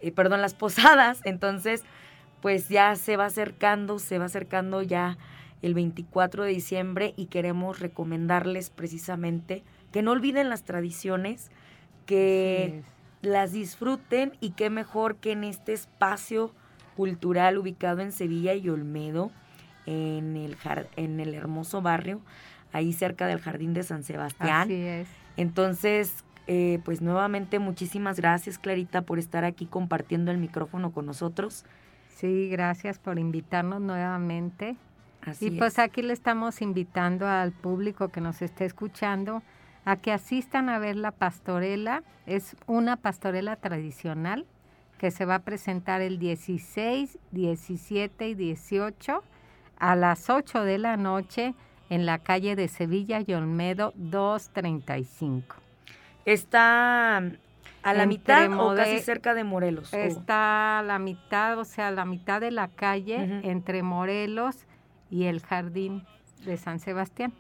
eh, 0.01 0.11
perdón, 0.11 0.43
las 0.43 0.55
posadas. 0.55 1.21
Entonces, 1.25 1.85
pues 2.43 2.69
ya 2.69 2.97
se 2.97 3.17
va 3.17 3.27
acercando, 3.27 3.99
se 3.99 4.19
va 4.19 4.27
acercando 4.27 4.83
ya 4.83 5.19
el 5.63 5.75
24 5.75 6.45
de 6.45 6.51
diciembre 6.51 7.15
y 7.17 7.27
queremos 7.27 7.81
recomendarles 7.81 8.71
precisamente 8.71 9.63
que 9.93 10.03
no 10.03 10.13
olviden 10.13 10.49
las 10.49 10.65
tradiciones, 10.65 11.51
que 12.07 12.83
las 13.23 13.53
disfruten 13.53 14.33
y 14.41 14.51
qué 14.51 14.71
mejor 14.71 15.17
que 15.17 15.33
en 15.33 15.45
este 15.45 15.73
espacio 15.73 16.53
cultural 16.97 17.59
ubicado 17.59 18.01
en 18.01 18.13
Sevilla 18.13 18.55
y 18.55 18.69
Olmedo, 18.69 19.31
en 19.87 20.37
el, 20.37 20.57
en 20.97 21.21
el 21.21 21.35
hermoso 21.35 21.83
barrio, 21.83 22.21
ahí 22.73 22.93
cerca 22.93 23.27
del 23.27 23.41
Jardín 23.41 23.75
de 23.75 23.83
San 23.83 24.05
Sebastián. 24.05 24.63
Así 24.63 24.75
es. 24.75 25.09
Entonces, 25.37 26.25
eh, 26.47 26.81
pues 26.85 27.01
nuevamente 27.01 27.59
muchísimas 27.59 28.19
gracias 28.19 28.59
Clarita 28.59 29.03
por 29.03 29.19
estar 29.19 29.45
aquí 29.45 29.67
compartiendo 29.67 30.31
el 30.31 30.39
micrófono 30.39 30.93
con 30.93 31.07
nosotros. 31.07 31.65
Sí, 32.17 32.49
gracias 32.51 32.99
por 32.99 33.19
invitarnos 33.19 33.81
nuevamente. 33.81 34.77
Así 35.23 35.47
y 35.47 35.51
pues 35.53 35.75
es. 35.75 35.79
aquí 35.79 36.03
le 36.03 36.13
estamos 36.13 36.61
invitando 36.61 37.27
al 37.27 37.53
público 37.53 38.09
que 38.09 38.21
nos 38.21 38.43
esté 38.43 38.65
escuchando 38.65 39.43
a 39.85 39.97
que 39.97 40.13
asistan 40.13 40.69
a 40.69 40.79
ver 40.79 40.97
la 40.97 41.11
pastorela. 41.11 42.03
Es 42.27 42.57
una 42.67 42.97
pastorela 42.97 43.57
tradicional 43.57 44.47
que 44.99 45.11
se 45.11 45.25
va 45.25 45.37
a 45.37 45.43
presentar 45.43 46.03
el 46.03 46.19
16, 46.19 47.19
17 47.31 48.29
y 48.29 48.35
18 48.35 49.23
a 49.79 49.97
las 49.97 50.29
8 50.29 50.65
de 50.65 50.79
la 50.79 50.97
noche 50.97 51.55
en 51.89 52.07
la 52.07 52.19
calle 52.19 52.55
de 52.55 52.69
Sevilla 52.69 53.23
y 53.27 53.33
Olmedo 53.33 53.93
235. 53.97 55.57
Está 56.25 57.17
a 57.83 57.95
la 57.95 58.03
Entre 58.03 58.07
mitad 58.07 58.61
o 58.61 58.75
casi 58.75 59.01
cerca 59.01 59.35
de 59.35 59.45
Morelos. 59.45 59.93
Está 59.93 60.81
a 60.81 60.83
la 60.83 60.99
mitad, 60.99 61.59
o 61.59 61.65
sea, 61.65 61.89
a 61.89 61.91
la 61.91 62.05
mitad 62.05 62.41
de 62.41 62.51
la 62.51 62.69
calle 62.69 63.41
entre 63.43 63.83
Morelos 63.83 64.67
y 65.11 65.25
el 65.25 65.41
jardín 65.41 66.05
de 66.45 66.57
San 66.57 66.79
Sebastián. 66.79 67.33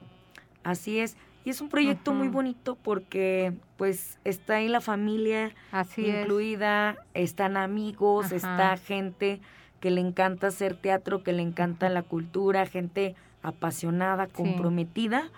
Así 0.65 0.99
es. 0.99 1.17
Y 1.51 1.53
es 1.53 1.61
un 1.61 1.69
proyecto 1.69 2.15
muy 2.15 2.29
bonito 2.29 2.79
porque 2.81 3.53
pues 3.77 4.21
está 4.23 4.55
ahí 4.55 4.69
la 4.69 4.81
familia 4.81 5.51
Así 5.73 6.07
incluida, 6.07 6.97
están 7.13 7.57
amigos, 7.57 8.27
Ajá. 8.27 8.37
está 8.37 8.77
gente 8.77 9.41
que 9.81 9.91
le 9.91 10.01
encanta 10.01 10.47
hacer 10.47 10.77
teatro, 10.77 11.25
que 11.25 11.33
le 11.33 11.43
encanta 11.43 11.89
la 11.89 12.05
cultura, 12.05 12.67
gente 12.67 13.17
apasionada, 13.43 14.29
comprometida 14.29 15.29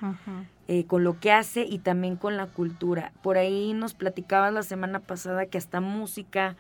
eh, 0.69 0.85
con 0.85 1.03
lo 1.03 1.19
que 1.19 1.33
hace 1.33 1.65
y 1.65 1.79
también 1.79 2.17
con 2.17 2.37
la 2.37 2.47
cultura. 2.47 3.13
Por 3.23 3.39
ahí 3.39 3.73
nos 3.73 3.95
platicabas 3.95 4.53
la 4.53 4.65
semana 4.65 4.99
pasada 4.99 5.47
que 5.47 5.57
hasta 5.57 5.81
música, 5.81 6.57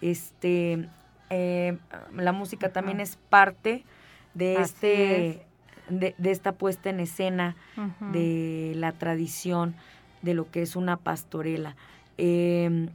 este, 0.00 0.88
eh, 1.28 1.76
la 2.14 2.32
música 2.32 2.72
también 2.72 3.00
es 3.00 3.16
parte 3.16 3.84
de 4.32 4.56
Así 4.56 4.72
este, 4.72 5.46
de, 5.88 6.14
de 6.18 6.30
esta 6.30 6.52
puesta 6.52 6.90
en 6.90 7.00
escena 7.00 7.56
de 8.12 8.72
la 8.76 8.92
tradición 8.92 9.74
de 10.22 10.34
lo 10.34 10.50
que 10.50 10.62
es 10.62 10.76
una 10.76 10.96
pastorela. 10.96 11.76
Eh, 12.18 12.88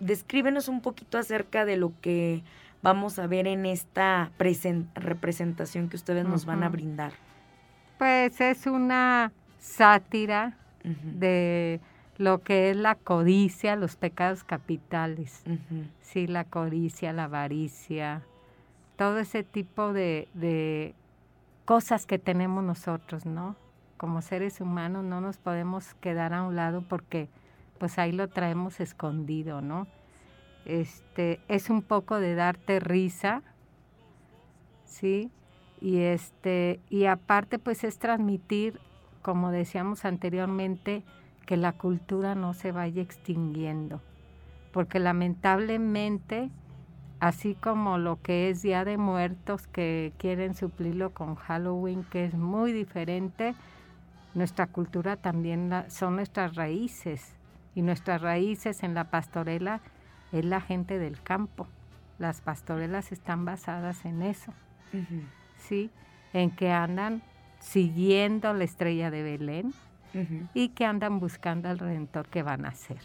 descríbenos 0.00 0.68
un 0.68 0.80
poquito 0.80 1.18
acerca 1.18 1.64
de 1.64 1.76
lo 1.76 1.92
que 2.00 2.42
vamos 2.82 3.18
a 3.18 3.26
ver 3.26 3.46
en 3.46 3.64
esta 3.64 4.30
presen- 4.38 4.86
representación 4.94 5.88
que 5.88 5.96
ustedes 5.96 6.26
nos 6.26 6.44
van 6.44 6.62
a 6.62 6.68
brindar. 6.68 7.12
Pues 7.98 8.40
es 8.40 8.66
una 8.66 9.32
sátira 9.58 10.58
de 10.82 11.80
lo 12.18 12.42
que 12.42 12.70
es 12.70 12.76
la 12.76 12.94
codicia, 12.94 13.76
los 13.76 13.96
pecados 13.96 14.44
capitales. 14.44 15.42
Sí, 16.02 16.26
la 16.26 16.44
codicia, 16.44 17.12
la 17.14 17.24
avaricia, 17.24 18.20
todo 18.96 19.18
ese 19.18 19.42
tipo 19.44 19.92
de, 19.94 20.28
de 20.34 20.94
cosas 21.64 22.06
que 22.06 22.18
tenemos 22.18 22.62
nosotros, 22.64 23.26
¿no? 23.26 23.56
Como 23.96 24.22
seres 24.22 24.60
humanos 24.60 25.04
no 25.04 25.20
nos 25.20 25.38
podemos 25.38 25.94
quedar 25.94 26.34
a 26.34 26.42
un 26.42 26.56
lado 26.56 26.82
porque 26.82 27.28
pues 27.78 27.98
ahí 27.98 28.12
lo 28.12 28.28
traemos 28.28 28.80
escondido, 28.80 29.60
¿no? 29.60 29.86
Este, 30.64 31.40
es 31.48 31.70
un 31.70 31.82
poco 31.82 32.18
de 32.18 32.34
darte 32.34 32.80
risa, 32.80 33.42
¿sí? 34.84 35.30
Y 35.80 35.98
este, 35.98 36.80
y 36.88 37.06
aparte 37.06 37.58
pues 37.58 37.84
es 37.84 37.98
transmitir, 37.98 38.80
como 39.22 39.50
decíamos 39.50 40.04
anteriormente, 40.04 41.04
que 41.46 41.56
la 41.56 41.72
cultura 41.72 42.34
no 42.34 42.54
se 42.54 42.72
vaya 42.72 43.02
extinguiendo 43.02 44.00
porque 44.74 44.98
lamentablemente, 44.98 46.50
así 47.20 47.54
como 47.54 47.98
lo 47.98 48.20
que 48.20 48.50
es 48.50 48.62
Día 48.62 48.84
de 48.84 48.96
Muertos, 48.98 49.66
que 49.66 50.12
quieren 50.18 50.54
suplirlo 50.54 51.10
con 51.10 51.34
Halloween, 51.36 52.04
que 52.04 52.24
es 52.24 52.34
muy 52.34 52.72
diferente, 52.72 53.54
nuestra 54.34 54.66
cultura 54.66 55.16
también 55.16 55.70
la- 55.70 55.88
son 55.90 56.16
nuestras 56.16 56.54
raíces. 56.56 57.34
Y 57.74 57.82
nuestras 57.82 58.20
raíces 58.22 58.82
en 58.82 58.94
la 58.94 59.04
pastorela 59.10 59.80
es 60.32 60.44
la 60.44 60.60
gente 60.60 60.98
del 60.98 61.20
campo. 61.22 61.66
Las 62.18 62.40
pastorelas 62.40 63.10
están 63.10 63.44
basadas 63.44 64.04
en 64.04 64.22
eso, 64.22 64.52
¿sí? 65.58 65.90
En 66.32 66.50
que 66.50 66.70
andan 66.70 67.22
siguiendo 67.58 68.52
la 68.54 68.64
estrella 68.64 69.10
de 69.10 69.22
Belén, 69.22 69.72
y 70.54 70.68
que 70.68 70.84
andan 70.84 71.18
buscando 71.18 71.68
al 71.68 71.78
Redentor 71.80 72.28
que 72.28 72.44
van 72.44 72.64
a 72.64 72.68
hacer. 72.68 72.98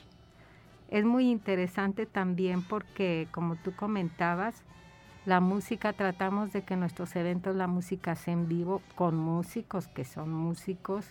Es 0.89 1.05
muy 1.05 1.29
interesante 1.29 2.05
también 2.05 2.63
porque, 2.63 3.27
como 3.31 3.55
tú 3.55 3.75
comentabas, 3.75 4.63
la 5.25 5.39
música, 5.39 5.93
tratamos 5.93 6.51
de 6.51 6.63
que 6.63 6.75
nuestros 6.75 7.15
eventos, 7.15 7.55
la 7.55 7.67
música 7.67 8.15
sea 8.15 8.33
en 8.33 8.47
vivo 8.47 8.81
con 8.95 9.15
músicos 9.15 9.87
que 9.87 10.03
son 10.03 10.31
músicos 10.31 11.05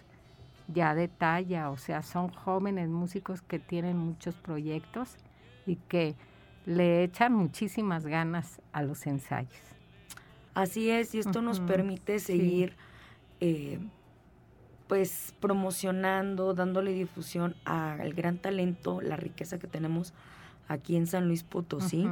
ya 0.67 0.95
de 0.95 1.09
talla, 1.09 1.71
o 1.71 1.77
sea, 1.77 2.03
son 2.03 2.29
jóvenes 2.29 2.89
músicos 2.89 3.41
que 3.41 3.59
tienen 3.59 3.97
muchos 3.97 4.35
proyectos 4.35 5.17
y 5.67 5.77
que 5.77 6.15
le 6.67 7.05
echan 7.05 7.33
muchísimas 7.33 8.07
ganas 8.07 8.61
a 8.73 8.83
los 8.83 9.07
ensayos. 9.07 9.53
Así 10.55 10.91
es, 10.91 11.15
y 11.15 11.21
esto 11.21 11.41
nos 11.41 11.61
permite 11.61 12.19
sí. 12.19 12.27
seguir 12.27 12.77
eh, 13.41 13.79
pues 14.89 15.35
promocionando, 15.41 16.55
dándole 16.55 16.93
difusión 16.93 17.55
al 17.65 18.15
gran 18.15 18.39
talento, 18.39 19.01
la 19.01 19.17
riqueza 19.17 19.59
que 19.59 19.67
tenemos 19.67 20.15
aquí 20.67 20.97
en 20.97 21.07
San 21.07 21.29
Luis 21.29 21.45
Potosí. 21.45 22.09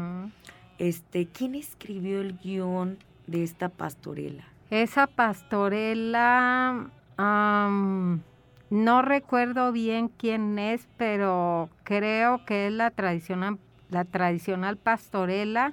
Este, 0.79 1.27
¿quién 1.27 1.55
escribió 1.55 2.21
el 2.21 2.39
guion 2.39 2.99
de 3.27 3.43
esta 3.43 3.71
pastorela? 3.71 4.45
Esa 4.71 5.07
pastorela, 5.07 6.91
no 7.17 9.03
recuerdo 9.03 9.73
bien 9.73 10.09
quién 10.09 10.59
es, 10.59 10.87
pero 10.99 11.71
creo 11.83 12.45
que 12.45 12.67
es 12.67 12.73
la 12.73 12.91
tradicional, 12.91 13.59
la 13.91 14.05
tradicional 14.05 14.77
pastorela 14.77 15.73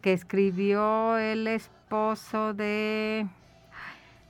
que 0.00 0.12
escribió 0.12 1.18
el 1.18 1.48
esposo 1.48 2.54
de, 2.54 3.26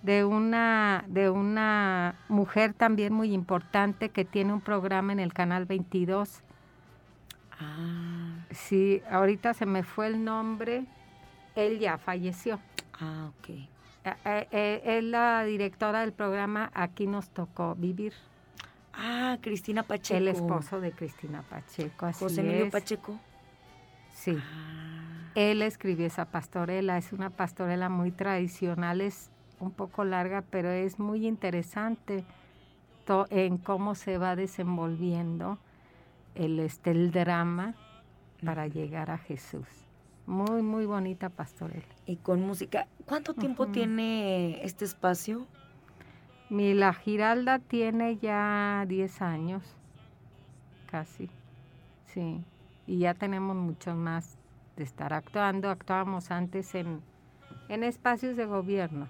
de, 0.07 0.25
una, 0.25 1.05
de 1.09 1.29
una 1.31 2.15
mujer 2.29 2.75
también 2.75 3.13
muy 3.13 3.33
importante 3.33 4.11
que 4.11 4.25
tiene 4.25 4.53
un 4.53 4.61
programa 4.61 5.13
en 5.13 5.19
el 5.19 5.33
Canal 5.33 5.67
22. 5.67 6.43
Ah, 7.59 8.37
Sí, 8.53 9.03
ahorita 9.11 9.53
se 9.53 9.67
me 9.67 9.83
fue 9.83 10.07
el 10.07 10.25
nombre, 10.25 10.85
él 11.57 11.81
ya 11.81 11.99
falleció. 11.99 12.61
ah, 13.01 13.31
ok. 13.31 13.49
Eh, 13.49 13.69
eh, 14.25 14.49
eh, 14.53 14.83
es 14.85 15.03
la 15.05 15.43
directora 15.43 16.03
del 16.03 16.13
programa 16.13 16.71
Aquí 16.75 17.09
nos 17.09 17.29
tocó 17.31 17.75
vivir. 17.75 18.13
Ah, 18.95 19.37
Cristina 19.41 19.83
Pacheco. 19.83 20.19
El 20.19 20.29
esposo 20.29 20.81
de 20.81 20.93
Cristina 20.93 21.43
Pacheco. 21.43 22.07
Así 22.07 22.25
José 22.25 22.43
Emilio 22.43 22.67
es. 22.67 22.73
Pacheco. 22.73 23.19
Sí. 24.15 24.39
Ah, 24.41 25.33
Él 25.35 25.61
escribió 25.61 26.07
esa 26.07 26.27
pastorela. 26.27 26.97
Es 26.97 27.13
una 27.13 27.31
pastorela 27.31 27.89
muy 27.89 28.13
tradicional. 28.13 29.01
Es 29.01 29.31
un 29.61 29.71
poco 29.71 30.05
larga, 30.05 30.43
pero 30.43 30.71
es 30.71 30.99
muy 30.99 31.27
interesante 31.27 32.25
en 33.31 33.59
cómo 33.59 33.95
se 33.95 34.19
va 34.19 34.37
desenvolviendo 34.37 35.59
el, 36.35 36.59
este, 36.59 36.91
el 36.91 37.13
drama 37.13 37.75
para 38.45 38.67
llegar 38.67 39.11
a 39.11 39.19
Jesús. 39.19 39.67
Muy, 40.27 40.63
muy 40.63 40.87
bonita 40.87 41.29
pastorela. 41.29 41.87
y 42.05 42.17
con 42.17 42.41
música. 42.45 42.89
¿Cuánto 43.07 43.35
tiempo 43.35 43.69
tiene 43.69 44.65
este 44.65 44.85
espacio? 44.85 45.47
Mi 46.51 46.75
La 46.75 46.93
Giralda 46.93 47.59
tiene 47.59 48.19
ya 48.19 48.85
10 48.87 49.23
años, 49.23 49.63
casi, 50.91 51.29
sí. 52.07 52.45
Y 52.87 52.99
ya 52.99 53.15
tenemos 53.15 53.57
mucho 53.57 53.95
más 53.95 54.37
de 54.77 54.85
estar 54.85 55.13
actuando. 55.13 55.71
Actuábamos 55.71 56.31
antes 56.31 56.75
en, 56.75 57.01
en 57.69 57.83
espacios 57.83 58.37
de 58.37 58.47
gobierno, 58.47 59.09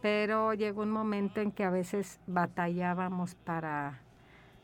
pero 0.00 0.54
llegó 0.54 0.82
un 0.82 0.90
momento 0.90 1.40
en 1.40 1.52
que 1.52 1.64
a 1.64 1.70
veces 1.70 2.20
batallábamos 2.26 3.34
para... 3.34 4.00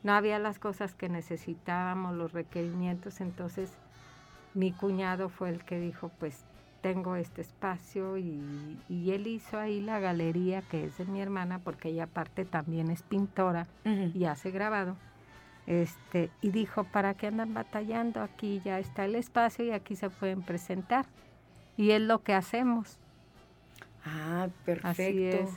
No 0.02 0.12
había 0.12 0.38
las 0.38 0.58
cosas 0.58 0.94
que 0.94 1.08
necesitábamos, 1.08 2.14
los 2.14 2.32
requerimientos, 2.32 3.20
entonces 3.20 3.72
mi 4.54 4.72
cuñado 4.72 5.28
fue 5.28 5.50
el 5.50 5.64
que 5.64 5.80
dijo, 5.80 6.10
pues 6.18 6.44
tengo 6.80 7.16
este 7.16 7.40
espacio 7.40 8.16
y, 8.16 8.78
y 8.88 9.10
él 9.10 9.26
hizo 9.26 9.58
ahí 9.58 9.80
la 9.80 9.98
galería 9.98 10.62
que 10.62 10.84
es 10.84 10.98
de 10.98 11.04
mi 11.06 11.20
hermana 11.20 11.58
porque 11.58 11.88
ella 11.88 12.04
aparte 12.04 12.44
también 12.44 12.90
es 12.90 13.02
pintora 13.02 13.66
y 13.84 14.24
hace 14.24 14.52
grabado. 14.52 14.96
Este, 15.66 16.30
y 16.42 16.50
dijo, 16.50 16.84
¿para 16.84 17.14
qué 17.14 17.26
andan 17.26 17.52
batallando? 17.54 18.22
Aquí 18.22 18.60
ya 18.64 18.78
está 18.78 19.04
el 19.04 19.16
espacio 19.16 19.64
y 19.64 19.72
aquí 19.72 19.96
se 19.96 20.10
pueden 20.10 20.42
presentar. 20.42 21.06
Y 21.76 21.90
es 21.90 22.00
lo 22.00 22.22
que 22.22 22.34
hacemos. 22.34 23.00
Ah, 24.06 24.48
perfecto. 24.64 24.88
Así 24.88 25.24
es. 25.24 25.50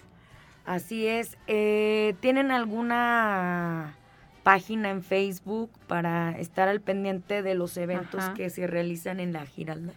Así 0.65 1.08
es. 1.08 1.38
Eh, 1.47 2.15
¿Tienen 2.19 2.52
alguna 2.52 3.95
página 4.43 4.89
en 4.89 5.04
Facebook 5.04 5.69
para 5.88 6.32
estar 6.39 6.67
al 6.67 6.82
pendiente 6.82 7.43
de 7.43 7.56
los 7.56 7.78
eventos 7.78 8.21
Ajá. 8.24 8.34
que 8.34 8.50
se 8.50 8.67
realizan 8.67 9.19
en 9.19 9.34
la 9.34 9.45
Giralda? 9.45 9.93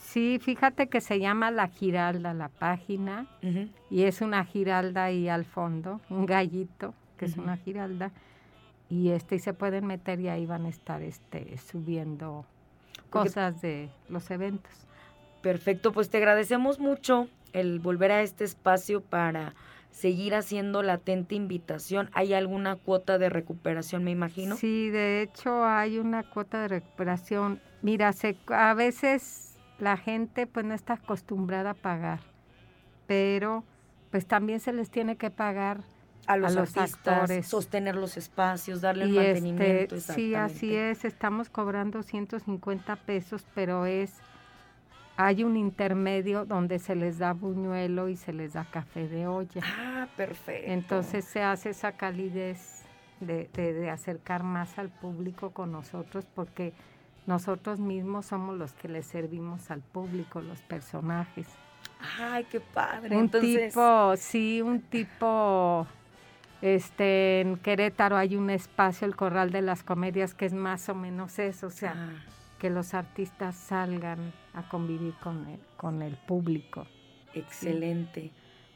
Sí, 0.00 0.38
fíjate 0.42 0.88
que 0.88 1.00
se 1.00 1.20
llama 1.20 1.50
La 1.50 1.68
Giralda 1.68 2.34
la 2.34 2.48
página 2.48 3.26
y 3.90 4.02
es 4.02 4.20
una 4.20 4.44
giralda 4.44 5.04
ahí 5.04 5.28
al 5.28 5.44
fondo, 5.46 6.00
un 6.10 6.26
gallito 6.26 6.92
que 7.16 7.24
es 7.24 7.36
una 7.38 7.56
giralda 7.56 8.10
y 8.90 9.08
este 9.10 9.36
y 9.36 9.38
se 9.38 9.54
pueden 9.54 9.86
meter 9.86 10.20
y 10.20 10.28
ahí 10.28 10.44
van 10.44 10.66
a 10.66 10.68
estar 10.68 11.00
este 11.00 11.56
subiendo 11.56 12.44
Porque- 13.10 13.28
cosas 13.30 13.62
de 13.62 13.88
los 14.10 14.30
eventos. 14.30 14.72
Perfecto, 15.40 15.92
pues 15.92 16.10
te 16.10 16.18
agradecemos 16.18 16.78
mucho 16.78 17.26
el 17.52 17.78
volver 17.80 18.10
a 18.12 18.22
este 18.22 18.44
espacio 18.44 19.00
para 19.00 19.54
seguir 19.90 20.34
haciendo 20.34 20.82
latente 20.82 21.34
invitación. 21.34 22.08
¿Hay 22.14 22.32
alguna 22.32 22.76
cuota 22.76 23.18
de 23.18 23.28
recuperación, 23.28 24.04
me 24.04 24.10
imagino? 24.10 24.56
Sí, 24.56 24.88
de 24.90 25.22
hecho 25.22 25.64
hay 25.64 25.98
una 25.98 26.22
cuota 26.22 26.62
de 26.62 26.68
recuperación. 26.68 27.60
Mira, 27.82 28.12
se, 28.12 28.36
a 28.46 28.72
veces 28.74 29.56
la 29.78 29.96
gente 29.96 30.46
pues 30.46 30.64
no 30.64 30.72
está 30.74 30.94
acostumbrada 30.94 31.70
a 31.70 31.74
pagar, 31.74 32.20
pero 33.06 33.64
pues 34.10 34.26
también 34.26 34.60
se 34.60 34.72
les 34.72 34.90
tiene 34.90 35.16
que 35.16 35.30
pagar 35.30 35.80
A 36.26 36.36
los, 36.36 36.52
a 36.56 36.60
los 36.60 36.76
artistas, 36.76 37.06
actores. 37.14 37.46
sostener 37.46 37.94
los 37.96 38.16
espacios, 38.16 38.80
darle 38.80 39.04
el 39.04 39.10
y 39.10 39.16
mantenimiento. 39.16 39.94
este, 39.96 40.14
sí, 40.14 40.34
así 40.34 40.74
es, 40.74 41.04
estamos 41.04 41.50
cobrando 41.50 42.02
150 42.02 42.96
pesos, 42.96 43.44
pero 43.54 43.84
es 43.86 44.14
hay 45.26 45.44
un 45.44 45.56
intermedio 45.56 46.44
donde 46.44 46.78
se 46.78 46.94
les 46.94 47.18
da 47.18 47.32
buñuelo 47.32 48.08
y 48.08 48.16
se 48.16 48.32
les 48.32 48.52
da 48.54 48.64
café 48.64 49.08
de 49.08 49.26
olla. 49.26 49.60
Ah, 49.64 50.06
perfecto. 50.16 50.70
Entonces 50.72 51.24
se 51.24 51.42
hace 51.42 51.70
esa 51.70 51.92
calidez 51.92 52.84
de, 53.20 53.48
de- 53.54 53.72
de 53.72 53.90
acercar 53.90 54.42
más 54.42 54.78
al 54.78 54.88
público 54.90 55.50
con 55.50 55.72
nosotros 55.72 56.26
porque 56.34 56.72
nosotros 57.26 57.78
mismos 57.78 58.26
somos 58.26 58.56
los 58.58 58.72
que 58.72 58.88
le 58.88 59.02
servimos 59.02 59.70
al 59.70 59.80
público, 59.80 60.40
los 60.40 60.60
personajes. 60.62 61.46
Ay, 62.18 62.44
qué 62.50 62.58
padre. 62.60 63.14
Un 63.16 63.22
Entonces, 63.24 63.72
tipo, 63.72 64.16
sí, 64.16 64.60
un 64.60 64.80
tipo, 64.80 65.86
este, 66.60 67.40
en 67.40 67.56
Querétaro 67.58 68.16
hay 68.16 68.36
un 68.36 68.50
espacio, 68.50 69.06
el 69.06 69.14
Corral 69.16 69.50
de 69.52 69.62
las 69.62 69.82
Comedias, 69.84 70.34
que 70.34 70.46
es 70.46 70.52
más 70.52 70.88
o 70.88 70.94
menos 70.94 71.38
eso, 71.38 71.68
o 71.68 71.70
sea, 71.70 71.94
ah, 71.96 72.12
que 72.58 72.70
los 72.70 72.94
artistas 72.94 73.54
salgan 73.56 74.32
a 74.54 74.68
convivir 74.68 75.14
con 75.22 75.46
el, 75.48 75.60
con 75.76 76.02
el 76.02 76.16
público. 76.16 76.86
excelente. 77.34 78.30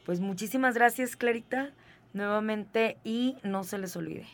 Pues 0.05 0.21
muchísimas 0.21 0.75
gracias, 0.75 1.17
Clarita, 1.17 1.73
nuevamente 2.13 2.97
y 3.05 3.37
no 3.43 3.65
se 3.65 3.79
les 3.79 3.97
olvide. 3.97 4.27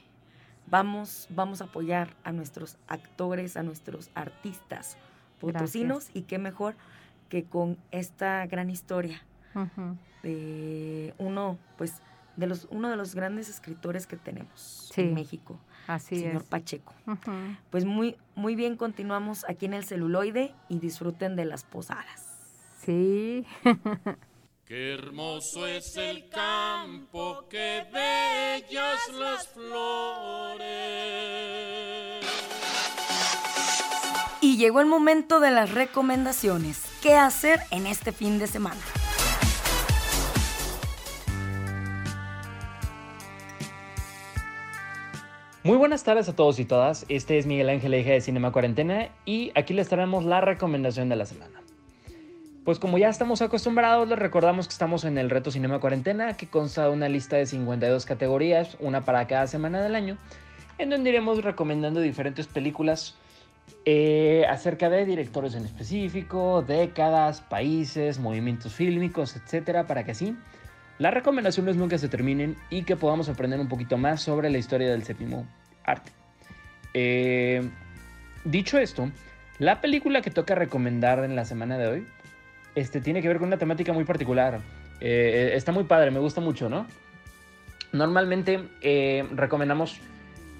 Vamos, 0.67 1.27
vamos 1.31 1.61
a 1.61 1.65
apoyar 1.65 2.15
a 2.25 2.33
nuestros 2.33 2.77
actores, 2.89 3.57
a 3.57 3.63
nuestros 3.63 4.11
artistas 4.15 4.97
potosinos 5.41 6.11
y 6.15 6.23
qué 6.23 6.39
mejor 6.39 6.75
que 7.29 7.45
con 7.45 7.79
esta 7.91 8.47
gran 8.47 8.71
historia 8.71 9.23
de 10.23 11.15
uno, 11.19 11.59
pues, 11.77 12.01
de 12.37 12.47
los, 12.47 12.67
uno 12.71 12.91
de 12.91 12.97
los 12.97 13.15
grandes 13.15 13.49
escritores 13.49 14.07
que 14.07 14.17
tenemos 14.17 14.91
Sí, 14.95 15.03
en 15.03 15.15
México, 15.15 15.59
Así 15.87 16.21
señor 16.21 16.43
es. 16.43 16.49
Pacheco. 16.49 16.95
Pues 17.71 17.85
muy, 17.85 18.17
muy 18.35 18.55
bien, 18.55 18.77
continuamos 18.77 19.45
aquí 19.49 19.67
en 19.67 19.75
el 19.75 19.85
celuloide 19.85 20.55
y 20.69 20.79
disfruten 20.79 21.37
de 21.37 21.45
las 21.45 21.65
posadas. 21.65 22.27
Sí. 22.85 23.45
Qué 24.65 24.95
hermoso 24.95 25.67
es 25.67 25.97
el 25.99 26.31
campo, 26.31 27.47
qué 27.51 27.85
bellas 27.93 29.01
las 29.19 29.47
flores. 29.49 30.63
Y 34.41 34.57
llegó 34.57 34.81
el 34.81 34.87
momento 34.87 35.41
de 35.41 35.51
las 35.51 35.73
recomendaciones. 35.73 36.81
¿Qué 37.03 37.17
hacer 37.17 37.61
en 37.71 37.87
este 37.87 38.13
fin 38.13 38.39
de 38.39 38.47
semana? 38.47 38.81
Muy 45.65 45.77
buenas 45.77 46.03
tardes 46.03 46.29
a 46.29 46.35
todos 46.35 46.59
y 46.59 46.65
todas. 46.65 47.07
Este 47.09 47.39
es 47.39 47.47
Miguel 47.47 47.69
Ángel 47.69 47.95
Eje 47.95 48.11
de 48.11 48.21
Cinema 48.21 48.51
Cuarentena 48.51 49.11
y 49.25 49.53
aquí 49.55 49.75
les 49.75 49.89
traemos 49.89 50.25
la 50.25 50.41
recomendación 50.41 51.09
de 51.09 51.15
la 51.15 51.25
semana. 51.25 51.63
Pues 52.65 52.81
como 52.81 52.99
ya 52.99 53.09
estamos 53.09 53.43
acostumbrados, 53.43 54.09
les 54.09 54.19
recordamos 54.19 54.67
que 54.67 54.73
estamos 54.73 55.05
en 55.05 55.19
el 55.19 55.31
Reto 55.31 55.53
Cinema 55.53 55.79
Cuarentena, 55.79 56.37
que 56.37 56.49
consta 56.49 56.87
de 56.87 56.91
una 56.91 57.09
lista 57.09 57.37
de 57.37 57.47
52 57.47 58.07
categorías, 58.07 58.77
una 58.81 59.05
para 59.05 59.29
cada 59.29 59.47
semana 59.47 59.81
del 59.81 59.95
año, 59.95 60.19
en 60.79 60.91
donde 60.91 61.11
iremos 61.11 61.45
recomendando 61.45 62.01
diferentes 62.01 62.49
películas 62.49 63.15
eh, 63.85 64.45
acerca 64.51 64.91
de 64.91 65.07
directores 65.07 65.55
en 65.55 65.65
específico, 65.65 66.65
décadas, 66.67 67.41
países, 67.41 68.19
movimientos 68.19 68.75
fílmicos, 68.75 69.37
etcétera, 69.37 69.87
para 69.87 70.03
que 70.03 70.11
así 70.11 70.37
las 70.99 71.15
recomendaciones 71.15 71.77
nunca 71.77 71.99
se 71.99 72.09
terminen 72.09 72.57
y 72.71 72.83
que 72.83 72.97
podamos 72.97 73.29
aprender 73.29 73.59
un 73.61 73.69
poquito 73.69 73.97
más 73.97 74.23
sobre 74.23 74.51
la 74.51 74.59
historia 74.59 74.91
del 74.91 75.03
séptimo 75.05 75.47
arte. 75.85 76.13
Eh, 76.95 77.69
dicho 78.45 78.79
esto, 78.79 79.11
la 79.59 79.81
película 79.81 80.23
que 80.23 80.31
toca 80.31 80.55
recomendar 80.55 81.25
en 81.25 81.37
la 81.37 81.45
semana 81.45 81.79
de 81.79 81.87
hoy 81.87 82.07
este, 82.75 83.01
tiene 83.01 83.23
que 83.23 83.29
ver 83.29 83.39
con 83.39 83.49
una 83.49 83.59
temática 83.59 83.93
muy 83.93 84.05
particular. 84.05 84.61
Eh, 85.01 85.53
está 85.55 85.73
muy 85.73 85.85
padre, 85.85 86.11
me 86.11 86.21
gusta 86.21 86.41
mucho, 86.41 86.69
¿no? 86.69 86.87
Normalmente 87.93 88.69
eh, 88.81 89.27
recomendamos, 89.35 90.01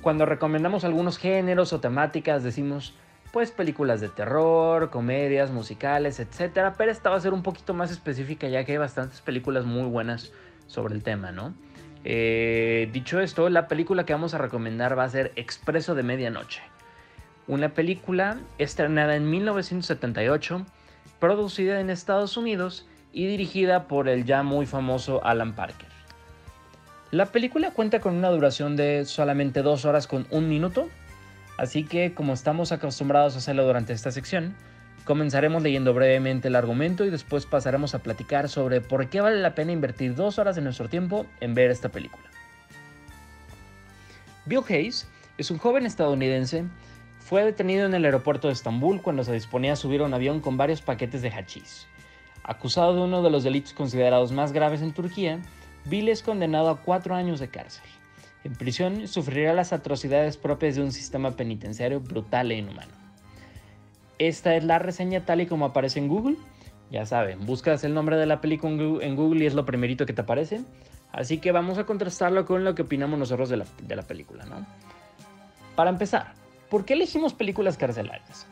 cuando 0.03 0.27
recomendamos 0.27 0.85
algunos 0.85 1.17
géneros 1.19 1.73
o 1.73 1.81
temáticas, 1.81 2.43
decimos, 2.43 2.95
pues 3.33 3.51
películas 3.51 4.01
de 4.01 4.11
terror, 4.11 4.91
comedias, 4.91 5.51
musicales, 5.51 6.21
etcétera, 6.21 6.75
pero 6.77 6.93
esta 6.93 7.11
va 7.11 7.17
a 7.17 7.21
ser 7.21 7.33
un 7.33 7.43
poquito 7.43 7.73
más 7.73 7.91
específica 7.91 8.49
ya 8.49 8.65
que 8.65 8.73
hay 8.73 8.79
bastantes 8.79 9.21
películas 9.23 9.65
muy 9.65 9.89
buenas 9.89 10.33
sobre 10.67 10.95
el 10.95 11.03
tema, 11.03 11.33
¿no? 11.33 11.55
Eh, 12.05 12.91
dicho 12.93 13.21
esto, 13.21 13.49
la 13.49 13.69
película 13.69 14.05
que 14.05 14.13
vamos 14.13 14.35
a 14.35 14.39
recomendar 14.39 14.99
va 14.99 15.05
a 15.05 15.09
ser 15.09 15.33
Expreso 15.37 15.95
de 15.95 16.03
Medianoche, 16.03 16.63
una 17.47 17.71
película 17.71 18.39
estrenada 18.59 19.17
en 19.17 19.31
1978, 19.31 20.67
producida 21.19 21.81
en 21.81 21.91
Estados 21.91 22.37
Unidos 22.37 22.87
y 23.13 23.27
dirigida 23.27 23.89
por 23.89 24.09
el 24.09 24.25
ya 24.25 24.43
muy 24.43 24.67
famoso 24.67 25.25
Alan 25.25 25.55
Parker. 25.55 25.89
La 27.13 27.27
película 27.27 27.71
cuenta 27.71 28.01
con 28.01 28.15
una 28.15 28.31
duración 28.31 28.75
de 28.75 29.05
solamente 29.05 29.63
dos 29.63 29.85
horas 29.85 30.07
con 30.07 30.27
un 30.31 30.49
minuto, 30.49 30.89
Así 31.59 31.85
que, 31.85 32.15
como 32.15 32.33
estamos 32.33 32.73
acostumbrados 32.73 33.35
a 33.35 33.39
hacerlo 33.39 33.65
durante 33.65 33.93
esta 33.93 34.11
sección, 34.11 34.55
comenzaremos 35.05 35.63
leyendo 35.63 35.95
brevemente 35.95 36.49
el 36.49 36.57
argumento 36.57 37.05
y 37.05 37.11
después 37.11 37.47
pasaremos 37.47 37.95
a 37.95 38.01
platicar 38.01 38.49
sobre 38.49 38.81
por 38.81 39.09
qué 39.09 39.21
vale 39.21 39.41
la 39.41 39.55
pena 39.55 39.73
invertir 39.73 40.15
dos 40.15 40.39
horas 40.39 40.57
de 40.57 40.63
nuestro 40.63 40.89
tiempo 40.89 41.27
en 41.41 41.55
ver 41.55 41.71
esta 41.71 41.89
película. 41.89 42.25
Bill 44.47 44.63
Hayes 44.69 45.09
es 45.39 45.51
un 45.51 45.59
joven 45.59 45.87
estadounidense. 45.87 46.65
Fue 47.21 47.45
detenido 47.45 47.87
en 47.87 47.95
el 47.95 48.05
aeropuerto 48.05 48.49
de 48.49 48.55
Estambul 48.55 49.01
cuando 49.01 49.25
se 49.25 49.33
disponía 49.33 49.75
a 49.75 49.77
subir 49.77 50.01
a 50.01 50.05
un 50.05 50.15
avión 50.15 50.41
con 50.41 50.57
varios 50.57 50.83
paquetes 50.83 51.23
de 51.23 51.31
hachís. 51.31 51.87
Acusado 52.43 52.95
de 52.95 53.03
uno 53.03 53.23
de 53.23 53.31
los 53.31 53.45
delitos 53.45 53.73
considerados 53.73 54.33
más 54.33 54.53
graves 54.53 54.83
en 54.83 54.93
Turquía, 54.93 55.39
Bill 55.85 56.09
es 56.09 56.23
condenado 56.23 56.71
a 56.71 56.81
cuatro 56.81 57.15
años 57.15 57.39
de 57.39 57.49
cárcel. 57.49 57.85
En 58.45 58.55
prisión 58.55 59.07
sufrirá 59.07 59.53
las 59.53 59.73
atrocidades 59.73 60.37
propias 60.37 60.75
de 60.75 60.83
un 60.83 60.93
sistema 60.93 61.33
penitenciario 61.33 62.01
brutal 62.01 62.51
e 62.51 62.57
inhumano. 62.57 62.93
Esta 64.19 64.57
es 64.57 64.65
la 64.65 64.79
reseña 64.79 65.25
tal 65.25 65.41
y 65.41 65.47
como 65.47 65.67
aparece 65.67 65.99
en 65.99 66.09
Google. 66.09 66.37
Ya 66.91 67.07
saben, 67.07 67.47
buscas 67.47 67.85
el 67.85 67.95
nombre 67.95 68.17
de 68.17 68.27
la 68.27 68.41
película 68.41 68.73
en 69.01 69.17
Google 69.17 69.45
y 69.45 69.47
es 69.47 69.55
lo 69.55 69.65
primerito 69.65 70.07
que 70.07 70.13
te 70.13 70.23
aparece. 70.23 70.61
Así 71.13 71.39
que 71.39 71.53
vamos 71.53 71.79
a 71.79 71.85
contrastarlo 71.85 72.45
con 72.45 72.65
lo 72.65 72.75
que 72.75 72.83
opinamos 72.83 73.19
nosotros 73.19 73.49
de 73.49 73.57
la, 73.57 74.03
película, 74.03 74.45
¿no? 74.47 74.67
Para 75.77 75.91
empezar, 75.91 76.35
¿por 76.71 76.85
qué 76.85 76.95
elegimos 76.95 77.35
películas 77.35 77.77
carcelarias? 77.77 78.47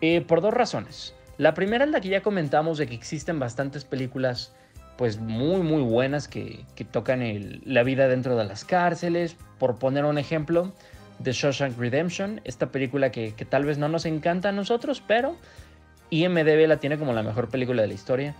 Eh, 0.00 0.22
por 0.22 0.40
dos 0.40 0.52
razones. 0.52 1.14
La 1.38 1.54
primera 1.54 1.84
es 1.84 1.90
la 1.90 2.00
que 2.00 2.08
ya 2.08 2.22
comentamos 2.22 2.78
de 2.78 2.86
que 2.86 2.94
existen 2.94 3.38
bastantes 3.38 3.84
películas 3.84 4.54
pues 4.96 5.18
muy 5.18 5.60
muy 5.60 5.82
buenas 5.82 6.28
que, 6.28 6.64
tocan 6.90 7.22
la 7.64 7.82
vida 7.82 8.08
dentro 8.08 8.36
de 8.36 8.44
las 8.44 8.64
cárceles. 8.64 9.36
Por 9.58 9.76
poner 9.76 10.04
un 10.04 10.18
ejemplo, 10.18 10.72
The 11.22 11.32
Shawshank 11.32 11.78
Redemption, 11.78 12.40
esta 12.44 12.70
película 12.70 13.10
que, 13.10 13.32
tal 13.48 13.64
vez 13.64 13.78
no 13.78 13.88
nos 13.88 14.06
encanta 14.06 14.50
a 14.50 14.52
nosotros, 14.52 15.02
pero 15.06 15.36
IMDB 16.10 16.66
la 16.66 16.78
tiene 16.78 16.98
como 16.98 17.12
la 17.12 17.22
mejor 17.22 17.48
película 17.48 17.82
de 17.82 17.88
la 17.88 17.94
historia, 17.94 18.34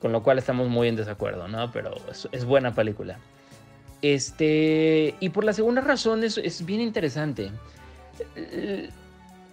con 0.00 0.12
lo 0.12 0.22
cual 0.22 0.38
estamos 0.38 0.68
muy 0.68 0.88
en 0.88 0.96
desacuerdo, 0.96 1.48
¿no? 1.48 1.70
Pero 1.72 1.94
es, 2.32 2.44
buena 2.44 2.74
película. 2.74 3.18
Este, 4.00 5.14
y 5.20 5.28
por 5.28 5.44
la 5.44 5.52
segunda 5.52 5.80
razón 5.80 6.24
es, 6.24 6.38
es 6.38 6.64
bien 6.64 6.80
interesante 6.80 7.52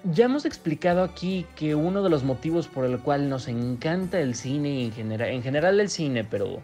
ya 0.03 0.25
hemos 0.25 0.45
explicado 0.45 1.03
aquí 1.03 1.45
que 1.55 1.75
uno 1.75 2.01
de 2.01 2.09
los 2.09 2.23
motivos 2.23 2.67
por 2.67 2.85
el 2.85 2.99
cual 2.99 3.29
nos 3.29 3.47
encanta 3.47 4.19
el 4.19 4.35
cine 4.35 4.85
en 4.85 4.91
general, 4.91 5.29
en 5.29 5.43
general 5.43 5.79
el 5.79 5.89
cine, 5.89 6.23
pero 6.23 6.61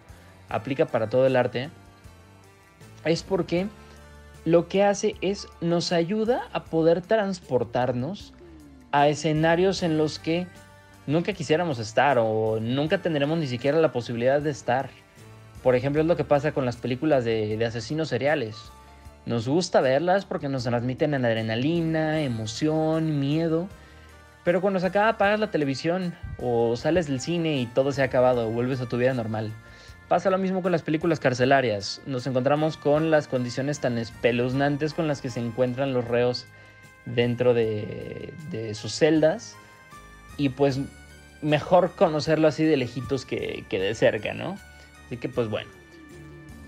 aplica 0.49 0.85
para 0.85 1.09
todo 1.09 1.25
el 1.25 1.35
arte, 1.35 1.69
es 3.03 3.23
porque 3.23 3.67
lo 4.45 4.67
que 4.67 4.83
hace 4.83 5.15
es 5.21 5.47
nos 5.59 5.91
ayuda 5.91 6.47
a 6.53 6.63
poder 6.65 7.01
transportarnos 7.01 8.33
a 8.91 9.07
escenarios 9.09 9.83
en 9.83 9.97
los 9.97 10.19
que 10.19 10.47
nunca 11.07 11.33
quisiéramos 11.33 11.79
estar 11.79 12.17
o 12.19 12.59
nunca 12.61 12.99
tendremos 13.01 13.37
ni 13.37 13.47
siquiera 13.47 13.79
la 13.79 13.91
posibilidad 13.91 14.41
de 14.41 14.51
estar. 14.51 14.89
Por 15.61 15.75
ejemplo, 15.75 16.01
es 16.01 16.07
lo 16.07 16.15
que 16.15 16.23
pasa 16.23 16.51
con 16.51 16.65
las 16.65 16.77
películas 16.77 17.25
de 17.25 17.63
asesinos 17.65 18.07
seriales. 18.07 18.71
Nos 19.25 19.47
gusta 19.47 19.81
verlas 19.81 20.25
porque 20.25 20.49
nos 20.49 20.65
transmiten 20.65 21.13
adrenalina, 21.15 22.21
emoción, 22.21 23.19
miedo. 23.19 23.67
Pero 24.43 24.61
cuando 24.61 24.79
se 24.79 24.85
acaba 24.85 25.09
apagas 25.09 25.39
la 25.39 25.49
televisión 25.49 26.13
o 26.37 26.75
sales 26.75 27.07
del 27.07 27.19
cine 27.19 27.59
y 27.59 27.65
todo 27.65 27.91
se 27.91 28.03
ha 28.03 28.05
acabado, 28.05 28.49
vuelves 28.51 28.81
a 28.81 28.85
tu 28.87 28.97
vida 28.97 29.13
normal. 29.15 29.51
Pasa 30.07 30.29
lo 30.29 30.37
mismo 30.37 30.61
con 30.61 30.71
las 30.71 30.83
películas 30.83 31.19
carcelarias. 31.19 31.99
Nos 32.05 32.27
encontramos 32.27 32.77
con 32.77 33.09
las 33.09 33.27
condiciones 33.27 33.79
tan 33.79 33.97
espeluznantes 33.97 34.93
con 34.93 35.07
las 35.07 35.19
que 35.19 35.31
se 35.31 35.39
encuentran 35.39 35.93
los 35.93 36.05
reos 36.05 36.45
dentro 37.05 37.55
de, 37.55 38.31
sus 38.75 38.93
celdas. 38.93 39.55
Y 40.37 40.49
pues 40.49 40.79
mejor 41.41 41.95
conocerlo 41.95 42.47
así 42.47 42.63
de 42.63 42.77
lejitos 42.77 43.25
que, 43.25 43.65
que 43.67 43.79
de 43.79 43.95
cerca, 43.95 44.35
¿no? 44.35 44.59
Así 45.07 45.17
que 45.17 45.29
pues 45.29 45.47
bueno. 45.47 45.71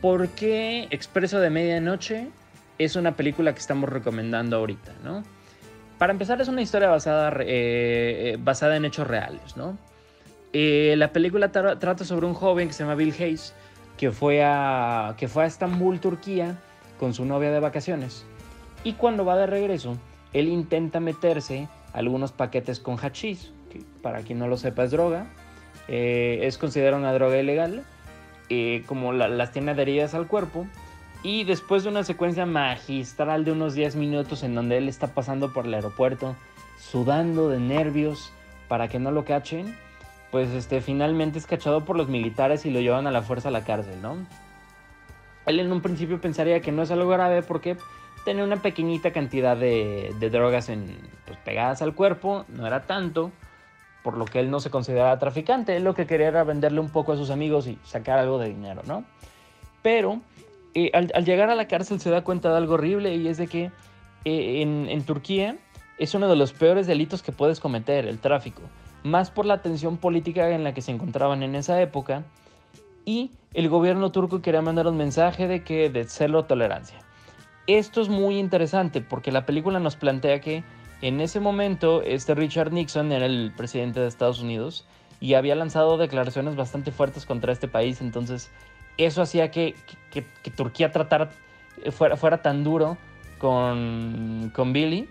¿Por 0.01 0.29
qué 0.29 0.87
Expreso 0.89 1.39
de 1.39 1.51
Medianoche? 1.51 2.29
Es 2.77 2.95
una 2.95 3.15
película 3.15 3.53
que 3.53 3.59
estamos 3.59 3.89
recomendando 3.89 4.57
ahorita, 4.57 4.93
¿no? 5.03 5.23
Para 5.97 6.13
empezar, 6.13 6.39
es 6.41 6.47
una 6.47 6.61
historia 6.61 6.89
basada, 6.89 7.29
eh, 7.41 7.45
eh, 8.33 8.37
basada 8.39 8.77
en 8.77 8.85
hechos 8.85 9.07
reales, 9.07 9.57
¿no? 9.57 9.77
Eh, 10.53 10.93
la 10.97 11.11
película 11.11 11.51
trata 11.51 12.05
sobre 12.05 12.27
un 12.27 12.33
joven 12.33 12.67
que 12.67 12.73
se 12.73 12.83
llama 12.83 12.95
Bill 12.95 13.13
Hayes, 13.19 13.53
que 13.97 14.11
fue, 14.11 14.43
a, 14.43 15.15
que 15.17 15.27
fue 15.27 15.43
a 15.43 15.47
Estambul, 15.47 15.99
Turquía, 15.99 16.55
con 16.99 17.13
su 17.13 17.25
novia 17.25 17.51
de 17.51 17.59
vacaciones. 17.59 18.25
Y 18.83 18.93
cuando 18.93 19.25
va 19.25 19.37
de 19.37 19.47
regreso, 19.47 19.97
él 20.33 20.47
intenta 20.47 20.99
meterse 20.99 21.67
algunos 21.93 22.31
paquetes 22.31 22.79
con 22.79 22.97
hachís, 22.97 23.51
que 23.71 23.81
para 24.03 24.21
quien 24.21 24.37
no 24.37 24.47
lo 24.47 24.57
sepa 24.57 24.83
es 24.83 24.91
droga. 24.91 25.25
es 25.87 26.57
considerada 26.57 26.97
una 26.97 27.13
droga 27.13 27.39
ilegal, 27.39 27.83
como 28.85 29.13
las 29.13 29.51
tiene 29.51 29.71
adheridas 29.71 30.13
al 30.13 30.27
cuerpo 30.27 30.67
y 31.27 31.43
después 31.43 31.83
de 31.83 31.89
una 31.89 32.05
secuencia 32.05 32.45
magistral 32.45 33.43
de 33.43 33.51
unos 33.51 33.73
10 33.73 33.97
minutos 33.97 34.43
en 34.43 34.55
donde 34.55 34.77
él 34.77 34.87
está 34.87 35.07
pasando 35.07 35.51
por 35.51 35.65
el 35.65 35.73
aeropuerto, 35.73 36.37
sudando 36.79 37.49
de 37.49 37.59
nervios 37.59 38.31
para 38.69 38.87
que 38.87 38.97
no 38.97 39.11
lo 39.11 39.25
cachen, 39.25 39.75
pues 40.31 40.49
este, 40.51 40.79
finalmente 40.79 41.37
es 41.37 41.45
cachado 41.45 41.83
por 41.83 41.97
los 41.97 42.07
militares 42.07 42.65
y 42.65 42.71
lo 42.71 42.79
llevan 42.79 43.07
a 43.07 43.11
la 43.11 43.23
fuerza 43.23 43.49
a 43.49 43.51
la 43.51 43.65
cárcel, 43.65 44.01
¿no? 44.01 44.15
Él 45.45 45.59
en 45.59 45.69
un 45.73 45.81
principio 45.81 46.21
pensaría 46.21 46.61
que 46.61 46.71
no 46.71 46.83
es 46.83 46.91
algo 46.91 47.09
grave 47.09 47.43
porque 47.43 47.75
tenía 48.23 48.45
una 48.45 48.61
pequeñita 48.61 49.11
cantidad 49.11 49.57
de, 49.57 50.15
drogas 50.31 50.69
en, 50.69 50.97
pues, 51.25 51.37
pegadas 51.39 51.81
al 51.81 51.93
cuerpo, 51.93 52.45
no 52.47 52.65
era 52.65 52.83
tanto, 52.83 53.33
por 54.01 54.15
lo 54.15 54.23
que 54.23 54.39
él 54.39 54.49
no 54.49 54.61
se 54.61 54.69
consideraba 54.69 55.19
traficante, 55.19 55.75
él 55.75 55.83
lo 55.83 55.93
que 55.93 56.07
quería 56.07 56.29
era 56.29 56.45
venderle 56.45 56.79
un 56.79 56.89
poco 56.89 57.11
a 57.11 57.17
sus 57.17 57.31
amigos 57.31 57.67
y 57.67 57.77
sacar 57.83 58.17
algo 58.17 58.39
de 58.39 58.47
dinero, 58.47 58.81
¿no? 58.85 59.03
Pero 59.81 60.21
al, 60.93 61.25
llegar 61.25 61.49
a 61.49 61.55
la 61.55 61.67
cárcel 61.67 61.99
se 61.99 62.09
da 62.09 62.23
cuenta 62.23 62.49
de 62.51 62.57
algo 62.57 62.75
horrible 62.75 63.15
y 63.15 63.27
es 63.27 63.37
de 63.37 63.47
que 63.47 63.71
eh, 64.25 64.61
en, 64.61 65.03
Turquía 65.03 65.57
es 65.97 66.13
uno 66.13 66.27
de 66.27 66.35
los 66.35 66.53
peores 66.53 66.87
delitos 66.87 67.23
que 67.23 67.31
puedes 67.31 67.59
cometer, 67.59 68.05
el 68.05 68.19
tráfico, 68.19 68.61
más 69.03 69.31
por 69.31 69.45
la 69.45 69.61
tensión 69.61 69.97
política 69.97 70.49
en 70.51 70.63
la 70.63 70.73
que 70.73 70.81
se 70.81 70.91
encontraban 70.91 71.43
en 71.43 71.55
esa 71.55 71.81
época 71.81 72.23
y 73.05 73.31
el 73.53 73.69
gobierno 73.69 74.11
turco 74.11 74.41
quería 74.41 74.61
mandar 74.61 74.87
un 74.87 74.97
mensaje 74.97 75.47
de 75.47 75.63
que 75.63 75.89
de 75.89 76.03
celo 76.03 76.45
tolerancia. 76.45 76.99
Esto 77.65 78.01
es 78.01 78.09
muy 78.09 78.37
interesante 78.37 79.01
porque 79.01 79.31
la 79.31 79.45
película 79.45 79.79
nos 79.79 79.95
plantea 79.95 80.41
que 80.41 80.63
en 81.01 81.21
ese 81.21 81.39
momento 81.39 82.01
este 82.01 82.35
Richard 82.35 82.71
Nixon 82.71 83.11
era 83.11 83.25
el 83.25 83.53
presidente 83.55 83.99
de 83.99 84.07
Estados 84.07 84.41
Unidos 84.41 84.85
y 85.19 85.33
había 85.33 85.55
lanzado 85.55 85.97
declaraciones 85.97 86.55
bastante 86.55 86.91
fuertes 86.91 87.25
contra 87.25 87.51
este 87.51 87.67
país, 87.67 88.01
entonces 88.01 88.51
eso 88.97 89.21
hacía 89.21 89.51
que, 89.51 89.75
Turquía 90.55 90.91
tratara, 90.91 91.29
eh, 91.83 91.91
fuera, 91.91 92.17
fuera 92.17 92.41
tan 92.41 92.63
duro 92.63 92.97
con, 93.37 94.51
Billy. 94.73 95.07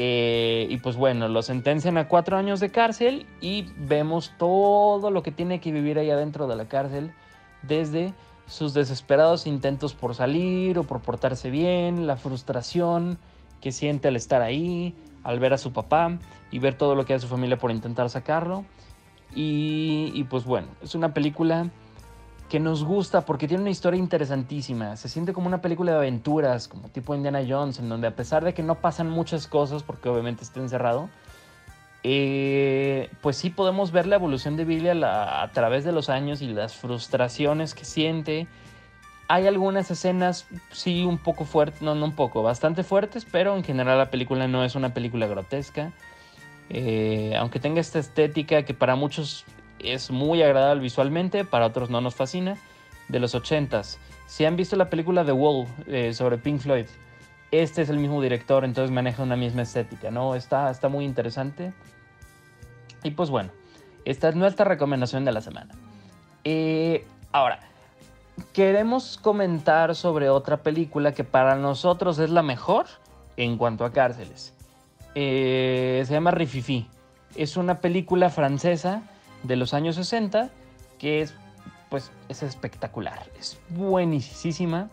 Eh, 0.00 0.68
y 0.70 0.76
pues 0.76 0.94
bueno, 0.94 1.26
lo 1.26 1.42
sentencian 1.42 1.98
a 1.98 2.06
cuatro 2.06 2.36
años 2.36 2.60
de 2.60 2.70
cárcel 2.70 3.26
y 3.40 3.66
vemos 3.76 4.32
todo 4.38 5.10
lo 5.10 5.24
que 5.24 5.32
tiene 5.32 5.60
que 5.60 5.72
vivir 5.72 5.98
ahí 5.98 6.08
adentro 6.08 6.46
de 6.46 6.54
la 6.54 6.66
cárcel, 6.66 7.12
desde 7.62 8.14
sus 8.46 8.74
desesperados 8.74 9.46
intentos 9.46 9.94
por 9.94 10.14
salir 10.14 10.78
o 10.78 10.84
por 10.84 11.00
portarse 11.00 11.50
bien, 11.50 12.06
la 12.06 12.16
frustración 12.16 13.18
que 13.60 13.72
siente 13.72 14.06
al 14.06 14.14
estar 14.14 14.40
ahí, 14.40 14.94
al 15.24 15.40
ver 15.40 15.52
a 15.52 15.58
su 15.58 15.72
papá 15.72 16.16
y 16.52 16.60
ver 16.60 16.74
todo 16.74 16.94
lo 16.94 17.04
que 17.04 17.14
hace 17.14 17.22
su 17.22 17.28
familia 17.28 17.58
por 17.58 17.72
intentar 17.72 18.08
sacarlo. 18.08 18.64
Y, 19.34 20.12
y 20.14 20.24
pues 20.24 20.44
bueno, 20.44 20.68
es 20.80 20.94
una 20.94 21.12
película 21.12 21.70
que 22.48 22.60
nos 22.60 22.84
gusta 22.84 23.22
porque 23.22 23.46
tiene 23.46 23.62
una 23.62 23.70
historia 23.70 23.98
interesantísima. 23.98 24.96
Se 24.96 25.08
siente 25.08 25.32
como 25.32 25.46
una 25.46 25.60
película 25.60 25.92
de 25.92 25.98
aventuras, 25.98 26.68
como 26.68 26.88
tipo 26.88 27.14
Indiana 27.14 27.40
Jones, 27.46 27.78
en 27.78 27.88
donde 27.88 28.06
a 28.06 28.16
pesar 28.16 28.44
de 28.44 28.54
que 28.54 28.62
no 28.62 28.76
pasan 28.76 29.10
muchas 29.10 29.46
cosas, 29.46 29.82
porque 29.82 30.08
obviamente 30.08 30.44
está 30.44 30.60
encerrado, 30.60 31.10
eh, 32.04 33.10
pues 33.20 33.36
sí 33.36 33.50
podemos 33.50 33.92
ver 33.92 34.06
la 34.06 34.16
evolución 34.16 34.56
de 34.56 34.64
Billy 34.64 34.88
a, 34.88 35.50
través 35.52 35.84
de 35.84 35.92
los 35.92 36.08
años 36.08 36.40
y 36.40 36.48
las 36.48 36.74
frustraciones 36.74 37.74
que 37.74 37.84
siente. 37.84 38.46
Hay 39.28 39.46
algunas 39.46 39.90
escenas, 39.90 40.46
sí, 40.70 41.04
un 41.04 41.18
poco 41.18 41.44
fuertes, 41.44 41.82
no, 41.82 41.94
no 41.94 42.06
un 42.06 42.14
poco, 42.14 42.42
bastante 42.42 42.82
fuertes, 42.82 43.26
pero 43.30 43.56
en 43.56 43.64
general 43.64 43.98
la 43.98 44.10
película 44.10 44.48
no 44.48 44.64
es 44.64 44.74
una 44.74 44.94
película 44.94 45.26
grotesca. 45.26 45.92
Eh, 46.70 47.34
aunque 47.38 47.60
tenga 47.60 47.80
esta 47.80 47.98
estética 47.98 48.62
que 48.62 48.74
para 48.74 48.94
muchos 48.94 49.44
es 49.80 50.10
muy 50.10 50.42
agradable 50.42 50.82
visualmente, 50.82 51.44
para 51.44 51.66
otros 51.66 51.90
no 51.90 52.00
nos 52.00 52.14
fascina, 52.14 52.56
de 53.08 53.20
los 53.20 53.34
80s. 53.34 53.98
Si 54.26 54.44
han 54.44 54.56
visto 54.56 54.76
la 54.76 54.90
película 54.90 55.24
The 55.24 55.32
Wall 55.32 55.66
eh, 55.86 56.12
sobre 56.12 56.38
Pink 56.38 56.60
Floyd, 56.60 56.86
este 57.50 57.82
es 57.82 57.88
el 57.88 57.98
mismo 57.98 58.20
director, 58.20 58.64
entonces 58.64 58.90
maneja 58.90 59.22
una 59.22 59.36
misma 59.36 59.62
estética, 59.62 60.10
¿no? 60.10 60.34
Está, 60.34 60.70
está 60.70 60.88
muy 60.88 61.04
interesante. 61.04 61.72
Y 63.02 63.12
pues 63.12 63.30
bueno, 63.30 63.50
esta 64.04 64.28
es 64.28 64.36
nuestra 64.36 64.66
recomendación 64.66 65.24
de 65.24 65.32
la 65.32 65.40
semana. 65.40 65.74
Eh, 66.44 67.06
ahora, 67.32 67.60
queremos 68.52 69.16
comentar 69.16 69.94
sobre 69.94 70.28
otra 70.28 70.58
película 70.58 71.12
que 71.12 71.24
para 71.24 71.56
nosotros 71.56 72.18
es 72.18 72.30
la 72.30 72.42
mejor 72.42 72.86
en 73.36 73.56
cuanto 73.56 73.84
a 73.84 73.92
cárceles. 73.92 74.54
Eh, 75.14 76.02
se 76.06 76.12
llama 76.12 76.30
Rififi. 76.30 76.86
Es 77.34 77.56
una 77.56 77.80
película 77.80 78.30
francesa 78.30 79.02
de 79.48 79.56
los 79.56 79.74
años 79.74 79.96
60 79.96 80.50
que 80.98 81.22
es, 81.22 81.34
pues, 81.88 82.12
es 82.28 82.42
espectacular. 82.42 83.26
Es 83.38 83.58
buenísima. 83.70 84.90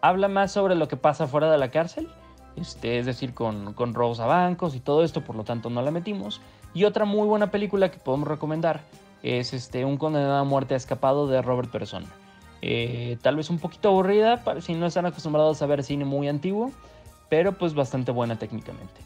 Habla 0.00 0.28
más 0.28 0.52
sobre 0.52 0.74
lo 0.74 0.88
que 0.88 0.96
pasa 0.96 1.26
fuera 1.26 1.50
de 1.50 1.58
la 1.58 1.70
cárcel. 1.70 2.08
Este, 2.56 2.98
es 2.98 3.06
decir, 3.06 3.34
con, 3.34 3.74
con 3.74 3.94
robos 3.94 4.18
a 4.18 4.26
bancos 4.26 4.74
y 4.74 4.80
todo 4.80 5.04
esto, 5.04 5.22
por 5.22 5.36
lo 5.36 5.44
tanto 5.44 5.70
no 5.70 5.82
la 5.82 5.90
metimos. 5.90 6.40
Y 6.74 6.84
otra 6.84 7.04
muy 7.04 7.28
buena 7.28 7.50
película 7.50 7.90
que 7.90 7.98
podemos 7.98 8.28
recomendar 8.28 8.80
es 9.22 9.52
este, 9.52 9.84
Un 9.84 9.96
condenado 9.96 10.36
a 10.36 10.44
muerte 10.44 10.74
escapado 10.74 11.26
de 11.26 11.42
Robert 11.42 11.70
Bresson. 11.72 12.04
Eh, 12.62 13.18
tal 13.22 13.36
vez 13.36 13.50
un 13.50 13.58
poquito 13.58 13.88
aburrida 13.88 14.42
para 14.42 14.60
si 14.60 14.74
no 14.74 14.86
están 14.86 15.06
acostumbrados 15.06 15.62
a 15.62 15.66
ver 15.66 15.84
cine 15.84 16.04
muy 16.04 16.28
antiguo, 16.28 16.72
pero 17.28 17.56
pues 17.56 17.74
bastante 17.74 18.10
buena 18.10 18.36
técnicamente. 18.36 19.00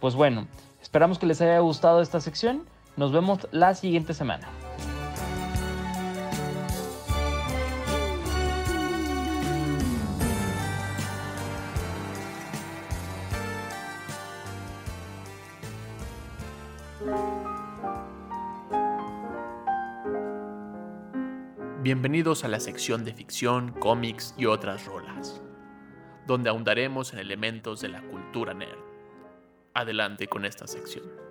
Pues 0.00 0.14
bueno, 0.14 0.46
esperamos 0.80 1.18
que 1.18 1.26
les 1.26 1.40
haya 1.40 1.58
gustado 1.58 2.00
esta 2.00 2.20
sección. 2.20 2.64
Nos 2.96 3.12
vemos 3.12 3.46
la 3.52 3.74
siguiente 3.74 4.14
semana. 4.14 4.48
Bienvenidos 21.82 22.44
a 22.44 22.48
la 22.48 22.60
sección 22.60 23.04
de 23.04 23.12
ficción, 23.12 23.72
cómics 23.72 24.34
y 24.38 24.46
otras 24.46 24.86
rolas, 24.86 25.42
donde 26.26 26.48
ahondaremos 26.48 27.12
en 27.12 27.18
elementos 27.18 27.82
de 27.82 27.90
la 27.90 28.00
cultura 28.00 28.54
nerd. 28.54 28.78
Adelante 29.74 30.26
con 30.28 30.46
esta 30.46 30.66
sección. 30.66 31.25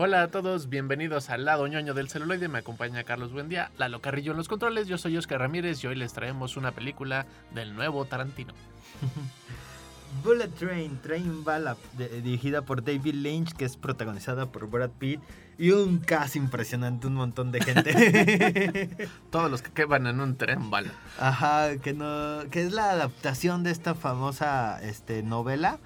Hola 0.00 0.22
a 0.22 0.28
todos, 0.30 0.68
bienvenidos 0.68 1.28
al 1.28 1.44
lado 1.44 1.66
ñoño 1.66 1.92
del 1.92 2.08
celuloide. 2.08 2.46
Me 2.48 2.58
acompaña 2.58 3.02
Carlos 3.02 3.32
Buendía, 3.32 3.72
Lalo 3.78 4.00
Carrillo 4.00 4.30
en 4.30 4.38
los 4.38 4.46
controles. 4.48 4.86
Yo 4.86 4.96
soy 4.96 5.16
Oscar 5.16 5.40
Ramírez 5.40 5.82
y 5.82 5.88
hoy 5.88 5.96
les 5.96 6.12
traemos 6.12 6.56
una 6.56 6.70
película 6.70 7.26
del 7.52 7.74
nuevo 7.74 8.04
Tarantino. 8.04 8.54
Bullet 10.24 10.48
Train, 10.48 10.98
Train 11.02 11.44
Bala, 11.44 11.76
de- 11.94 12.22
dirigida 12.22 12.62
por 12.62 12.82
David 12.84 13.14
Lynch, 13.14 13.52
que 13.54 13.64
es 13.64 13.76
protagonizada 13.76 14.46
por 14.46 14.70
Brad 14.70 14.90
Pitt 14.98 15.20
y 15.58 15.72
un 15.72 15.98
cast 15.98 16.36
impresionante, 16.36 17.08
un 17.08 17.14
montón 17.14 17.50
de 17.50 17.60
gente. 17.60 19.08
Todos 19.30 19.50
los 19.50 19.62
que 19.62 19.70
quedan 19.72 20.06
en 20.06 20.20
un 20.20 20.36
tren 20.36 20.70
bala. 20.70 20.92
Ajá, 21.18 21.76
que 21.78 21.92
no, 21.92 22.48
que 22.50 22.62
es 22.62 22.72
la 22.72 22.92
adaptación 22.92 23.64
de 23.64 23.72
esta 23.72 23.94
famosa 23.94 24.80
este, 24.82 25.22
novela 25.24 25.78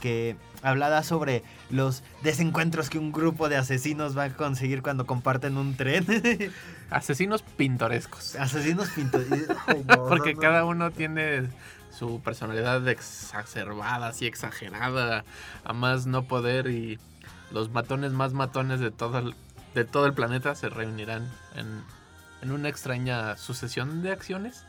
que 0.00 0.36
hablaba 0.62 1.02
sobre 1.02 1.42
los 1.70 2.02
desencuentros 2.22 2.90
que 2.90 2.98
un 2.98 3.12
grupo 3.12 3.48
de 3.48 3.56
asesinos 3.56 4.16
va 4.16 4.24
a 4.24 4.30
conseguir 4.30 4.82
cuando 4.82 5.06
comparten 5.06 5.56
un 5.56 5.76
tren. 5.76 6.04
Asesinos 6.90 7.42
pintorescos. 7.42 8.34
asesinos 8.36 8.88
pintorescos. 8.90 9.56
Porque 10.08 10.34
cada 10.34 10.64
uno 10.64 10.90
tiene 10.90 11.48
su 11.90 12.20
personalidad 12.20 12.86
exacerbada, 12.88 14.08
así 14.08 14.26
exagerada, 14.26 15.24
a 15.64 15.72
más 15.72 16.06
no 16.06 16.24
poder 16.24 16.68
y 16.68 16.98
los 17.52 17.70
matones 17.70 18.12
más 18.12 18.32
matones 18.32 18.80
de 18.80 18.90
todo 18.90 19.18
el, 19.18 19.34
de 19.74 19.84
todo 19.84 20.06
el 20.06 20.14
planeta 20.14 20.54
se 20.54 20.68
reunirán 20.68 21.28
en, 21.56 21.82
en 22.42 22.52
una 22.52 22.68
extraña 22.68 23.36
sucesión 23.36 24.02
de 24.02 24.12
acciones 24.12 24.64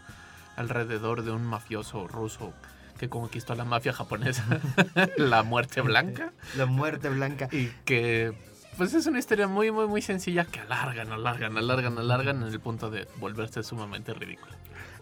alrededor 0.56 1.24
de 1.24 1.32
un 1.32 1.46
mafioso 1.46 2.08
ruso 2.08 2.54
que 3.02 3.10
conquistó 3.10 3.54
a 3.54 3.56
la 3.56 3.66
mafia 3.66 3.94
japonesa, 3.94 4.46
la 5.18 5.42
muerte 5.42 5.82
blanca. 5.82 6.34
La 6.56 6.68
muerte 6.68 7.10
blanca. 7.10 7.50
Y 7.52 7.70
que 7.84 8.32
pues 8.78 8.94
es 8.94 9.08
una 9.08 9.18
historia 9.18 9.48
muy, 9.48 9.72
muy, 9.72 9.88
muy 9.88 10.04
sencilla 10.04 10.46
que 10.46 10.60
alargan, 10.60 11.12
alargan, 11.12 11.58
alargan, 11.58 11.98
alargan 11.98 12.44
en 12.44 12.48
el 12.48 12.60
punto 12.60 12.92
de 12.92 13.08
volverse 13.18 13.64
sumamente 13.64 14.14
ridícula. 14.14 14.56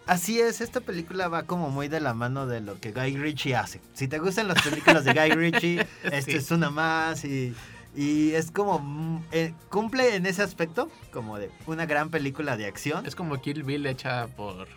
Así 0.06 0.40
es, 0.40 0.62
esta 0.62 0.80
película 0.80 1.28
va 1.28 1.42
como 1.42 1.68
muy 1.68 1.88
de 1.88 2.00
la 2.00 2.14
mano 2.14 2.46
de 2.46 2.62
lo 2.62 2.80
que 2.80 2.92
Guy 2.92 3.18
Ritchie 3.18 3.54
hace. 3.54 3.82
Si 3.92 4.08
te 4.08 4.18
gustan 4.18 4.48
las 4.48 4.62
películas 4.62 5.04
de 5.04 5.12
Guy 5.12 5.32
Ritchie, 5.32 5.86
esta 6.04 6.20
Sí. 6.22 6.38
es 6.38 6.50
una 6.50 6.70
más 6.70 7.22
y, 7.26 7.54
y 7.94 8.30
es 8.30 8.50
como... 8.50 8.78
mm, 8.78 9.24
eh, 9.32 9.52
cumple 9.68 10.14
en 10.16 10.24
ese 10.24 10.42
aspecto 10.42 10.90
como 11.12 11.38
de 11.38 11.50
una 11.66 11.84
gran 11.84 12.08
película 12.08 12.56
de 12.56 12.64
acción. 12.64 13.04
Es 13.04 13.14
como 13.14 13.42
Kill 13.42 13.62
Bill 13.62 13.84
hecha 13.84 14.26
por 14.28 14.68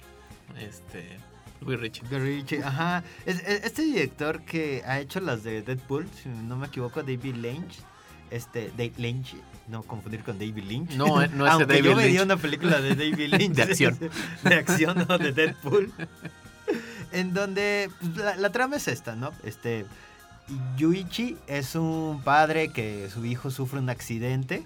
este 0.60 1.18
Guy 1.64 1.76
Ritchie. 1.78 2.04
Guy 2.10 2.20
Ritchie, 2.20 2.64
ajá. 2.64 3.04
Es- 3.26 3.40
es- 3.48 3.64
este 3.66 3.82
director 3.84 4.42
que 4.44 4.84
ha 4.86 5.00
hecho 5.00 5.20
las 5.20 5.44
de 5.44 5.62
Deadpool, 5.62 6.08
si 6.22 6.30
no 6.30 6.56
me 6.56 6.68
equivoco, 6.68 7.02
David 7.04 7.36
Lynch. 7.36 7.76
Este, 8.32 8.70
Dave 8.72 8.94
Lynch, 8.98 9.36
no 9.68 9.84
confundir 9.84 10.24
con 10.24 10.40
David 10.40 10.64
Lynch. 10.64 10.92
No, 10.96 11.22
eh, 11.22 11.30
no 11.34 11.46
es 11.46 11.52
Aunque 11.54 11.68
David 11.82 11.90
yo 11.92 11.96
Lynch. 11.96 12.22
una 12.24 12.38
película 12.38 12.82
de 12.82 12.96
David 12.96 13.28
Lynch. 13.38 13.56
De 13.56 13.62
acción. 13.64 14.00
de 14.44 14.56
acción 14.56 15.06
o 15.10 15.18
de 15.20 15.32
Deadpool. 15.34 15.92
en 17.12 17.34
donde 17.36 17.90
pues, 18.00 18.16
la, 18.18 18.36
la 18.38 18.52
trama 18.52 18.78
es 18.78 18.88
esta, 18.88 19.16
¿no? 19.16 19.32
Este, 19.44 19.86
Yuichi 20.78 21.38
es 21.48 21.76
un 21.76 22.22
padre 22.24 22.70
que 22.70 23.08
su 23.14 23.24
hijo 23.26 23.52
sufre 23.52 23.80
un 23.80 23.90
accidente. 23.92 24.66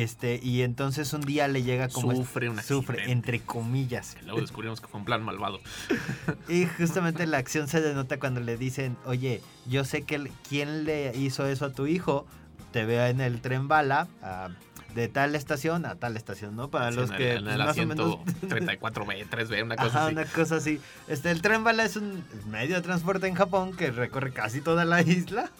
Este, 0.00 0.40
y 0.42 0.62
entonces 0.62 1.12
un 1.12 1.20
día 1.20 1.48
le 1.48 1.62
llega 1.62 1.88
como... 1.88 2.14
Sufre 2.14 2.50
Sufre, 2.62 3.10
entre 3.10 3.40
comillas. 3.40 4.16
Luego 4.24 4.40
descubrimos 4.40 4.80
que 4.80 4.88
fue 4.88 5.00
un 5.00 5.04
plan 5.06 5.22
malvado. 5.22 5.60
Y 6.48 6.66
justamente 6.66 7.26
la 7.26 7.38
acción 7.38 7.68
se 7.68 7.80
denota 7.80 8.18
cuando 8.18 8.40
le 8.40 8.56
dicen, 8.56 8.96
oye, 9.06 9.40
yo 9.66 9.84
sé 9.84 10.02
que 10.02 10.30
quién 10.48 10.84
le 10.84 11.16
hizo 11.16 11.46
eso 11.46 11.66
a 11.66 11.72
tu 11.72 11.86
hijo, 11.86 12.26
te 12.72 12.84
veo 12.84 13.06
en 13.06 13.20
el 13.20 13.40
tren 13.40 13.68
bala 13.68 14.08
ah, 14.22 14.48
de 14.94 15.08
tal 15.08 15.34
estación 15.34 15.86
a 15.86 15.96
tal 15.96 16.16
estación, 16.16 16.54
¿no? 16.56 16.70
Para 16.70 16.90
Sí, 16.90 16.96
los 16.96 17.10
en 17.10 17.16
que 17.16 17.32
en 17.34 17.48
el 17.48 17.58
más 17.58 17.78
o 17.78 17.86
menos... 17.86 18.16
34B, 18.42 19.28
3B, 19.28 19.62
una 19.62 19.76
cosa 19.76 19.88
Ajá, 19.88 20.06
así. 20.06 20.12
una 20.14 20.24
cosa 20.26 20.56
así. 20.56 20.80
Este, 21.08 21.30
el 21.30 21.42
tren 21.42 21.64
bala 21.64 21.84
es 21.84 21.96
un 21.96 22.24
medio 22.50 22.76
de 22.76 22.82
transporte 22.82 23.26
en 23.26 23.34
Japón 23.34 23.76
que 23.76 23.90
recorre 23.90 24.32
casi 24.32 24.60
toda 24.60 24.84
la 24.84 25.02
isla 25.02 25.50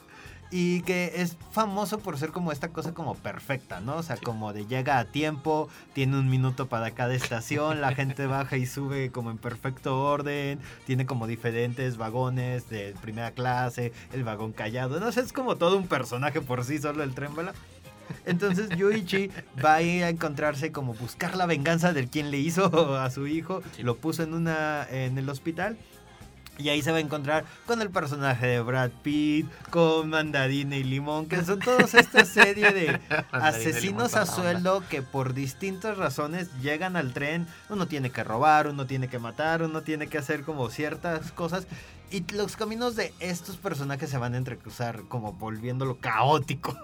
y 0.56 0.82
que 0.82 1.10
es 1.16 1.36
famoso 1.50 1.98
por 1.98 2.16
ser 2.16 2.30
como 2.30 2.52
esta 2.52 2.68
cosa 2.68 2.94
como 2.94 3.16
perfecta, 3.16 3.80
¿no? 3.80 3.96
O 3.96 4.02
sea, 4.04 4.16
como 4.16 4.52
de 4.52 4.66
llega 4.66 5.00
a 5.00 5.04
tiempo, 5.04 5.68
tiene 5.94 6.16
un 6.16 6.30
minuto 6.30 6.68
para 6.68 6.92
cada 6.92 7.12
estación, 7.12 7.80
la 7.80 7.92
gente 7.92 8.28
baja 8.28 8.56
y 8.56 8.64
sube 8.64 9.10
como 9.10 9.32
en 9.32 9.38
perfecto 9.38 10.00
orden, 10.00 10.60
tiene 10.86 11.06
como 11.06 11.26
diferentes 11.26 11.96
vagones 11.96 12.70
de 12.70 12.94
primera 13.02 13.32
clase, 13.32 13.92
el 14.12 14.22
vagón 14.22 14.52
callado, 14.52 15.00
no 15.00 15.10
sé, 15.10 15.22
es 15.22 15.32
como 15.32 15.56
todo 15.56 15.76
un 15.76 15.88
personaje 15.88 16.40
por 16.40 16.64
sí 16.64 16.78
solo 16.78 17.02
el 17.02 17.16
tren 17.16 17.34
bala. 17.34 17.52
Entonces 18.24 18.68
Yuichi 18.76 19.30
va 19.64 19.74
a 19.74 19.82
ir 19.82 20.04
a 20.04 20.08
encontrarse 20.08 20.70
como 20.70 20.94
buscar 20.94 21.34
la 21.34 21.46
venganza 21.46 21.92
del 21.92 22.08
quien 22.08 22.30
le 22.30 22.38
hizo 22.38 22.96
a 22.96 23.10
su 23.10 23.26
hijo, 23.26 23.60
lo 23.78 23.96
puso 23.96 24.22
en 24.22 24.34
una 24.34 24.86
en 24.88 25.18
el 25.18 25.28
hospital 25.28 25.76
y 26.58 26.68
ahí 26.68 26.82
se 26.82 26.92
va 26.92 26.98
a 26.98 27.00
encontrar 27.00 27.44
con 27.66 27.82
el 27.82 27.90
personaje 27.90 28.46
de 28.46 28.60
Brad 28.60 28.90
Pitt, 29.02 29.46
con 29.70 30.10
Mandarina 30.10 30.76
y 30.76 30.84
Limón, 30.84 31.26
que 31.26 31.44
son 31.44 31.58
todos 31.58 31.94
esta 31.94 32.24
serie 32.24 32.70
de 32.70 33.00
asesinos 33.32 34.14
a 34.14 34.26
sueldo 34.26 34.82
que 34.88 35.02
por 35.02 35.34
distintas 35.34 35.96
razones 35.98 36.48
llegan 36.60 36.96
al 36.96 37.12
tren. 37.12 37.46
Uno 37.68 37.86
tiene 37.86 38.10
que 38.10 38.24
robar, 38.24 38.68
uno 38.68 38.86
tiene 38.86 39.08
que 39.08 39.18
matar, 39.18 39.62
uno 39.62 39.82
tiene 39.82 40.06
que 40.06 40.18
hacer 40.18 40.44
como 40.44 40.70
ciertas 40.70 41.32
cosas. 41.32 41.66
Y 42.10 42.24
los 42.32 42.56
caminos 42.56 42.94
de 42.94 43.12
estos 43.18 43.56
personajes 43.56 44.10
se 44.10 44.18
van 44.18 44.34
a 44.34 44.36
entrecruzar 44.36 45.02
como 45.08 45.32
volviéndolo 45.32 45.98
caótico. 45.98 46.74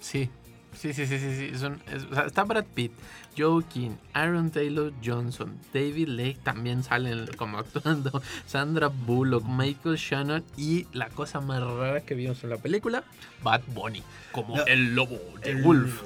Sí, 0.00 0.30
Sí, 0.74 0.92
sí, 0.92 1.06
sí, 1.06 1.18
sí, 1.18 1.34
sí. 1.52 1.58
son- 1.58 1.80
es- 1.92 2.04
o 2.04 2.14
sea, 2.14 2.24
está 2.24 2.44
Brad 2.44 2.64
Pitt, 2.64 2.92
Joe 3.36 3.62
King, 3.64 3.90
Aaron 4.14 4.50
Taylor 4.50 4.92
Johnson, 5.04 5.56
David 5.72 6.08
Lake 6.08 6.38
también 6.42 6.82
salen 6.82 7.26
como 7.36 7.58
actuando, 7.58 8.22
Sandra 8.46 8.88
Bullock, 8.88 9.44
Michael 9.46 9.96
Shannon 9.96 10.42
y 10.56 10.86
la 10.92 11.08
cosa 11.10 11.40
más 11.40 11.62
rara 11.62 12.00
que 12.00 12.14
vimos 12.14 12.42
en 12.44 12.50
la 12.50 12.56
película, 12.56 13.04
Bad 13.42 13.62
Bunny, 13.68 14.02
como 14.32 14.56
No. 14.56 14.64
el 14.66 14.94
lobo 14.94 15.18
de 15.44 15.50
El- 15.50 15.62
Wolf. 15.62 16.02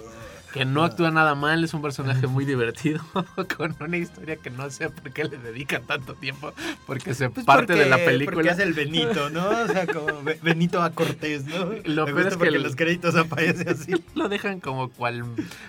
Que 0.56 0.64
no 0.64 0.84
actúa 0.84 1.10
nada 1.10 1.34
mal, 1.34 1.62
es 1.64 1.74
un 1.74 1.82
personaje 1.82 2.26
muy 2.26 2.44
divertido, 2.44 3.00
con 3.56 3.76
una 3.80 3.96
historia 3.96 4.36
que 4.36 4.50
no 4.50 4.68
sé 4.70 4.90
por 4.90 5.12
qué 5.12 5.24
le 5.24 5.36
dedican 5.38 5.82
tanto 5.84 6.14
tiempo, 6.14 6.52
porque 6.86 7.14
se 7.14 7.28
Pues 7.30 7.44
parte 7.44 7.74
de 7.74 7.86
la 7.86 7.96
película. 7.96 8.34
Porque 8.34 8.48
es 8.50 8.58
el 8.58 8.72
Benito, 8.72 9.28
¿no? 9.30 9.48
O 9.48 9.66
sea, 9.68 9.86
como 9.86 10.22
Be- 10.22 10.38
Benito 10.42 10.82
a 10.82 10.90
Cortés, 10.90 11.44
¿no? 11.44 11.66
Lo 11.84 12.06
Me 12.06 12.12
gusta 12.12 12.28
es 12.28 12.34
que 12.34 12.38
porque 12.38 12.56
el- 12.56 12.62
los 12.62 12.76
créditos 12.76 13.16
aparecen 13.16 13.68
así. 13.68 13.92
Lo 14.14 14.28
dejan 14.28 14.60
como 14.60 14.88
cual 14.90 15.24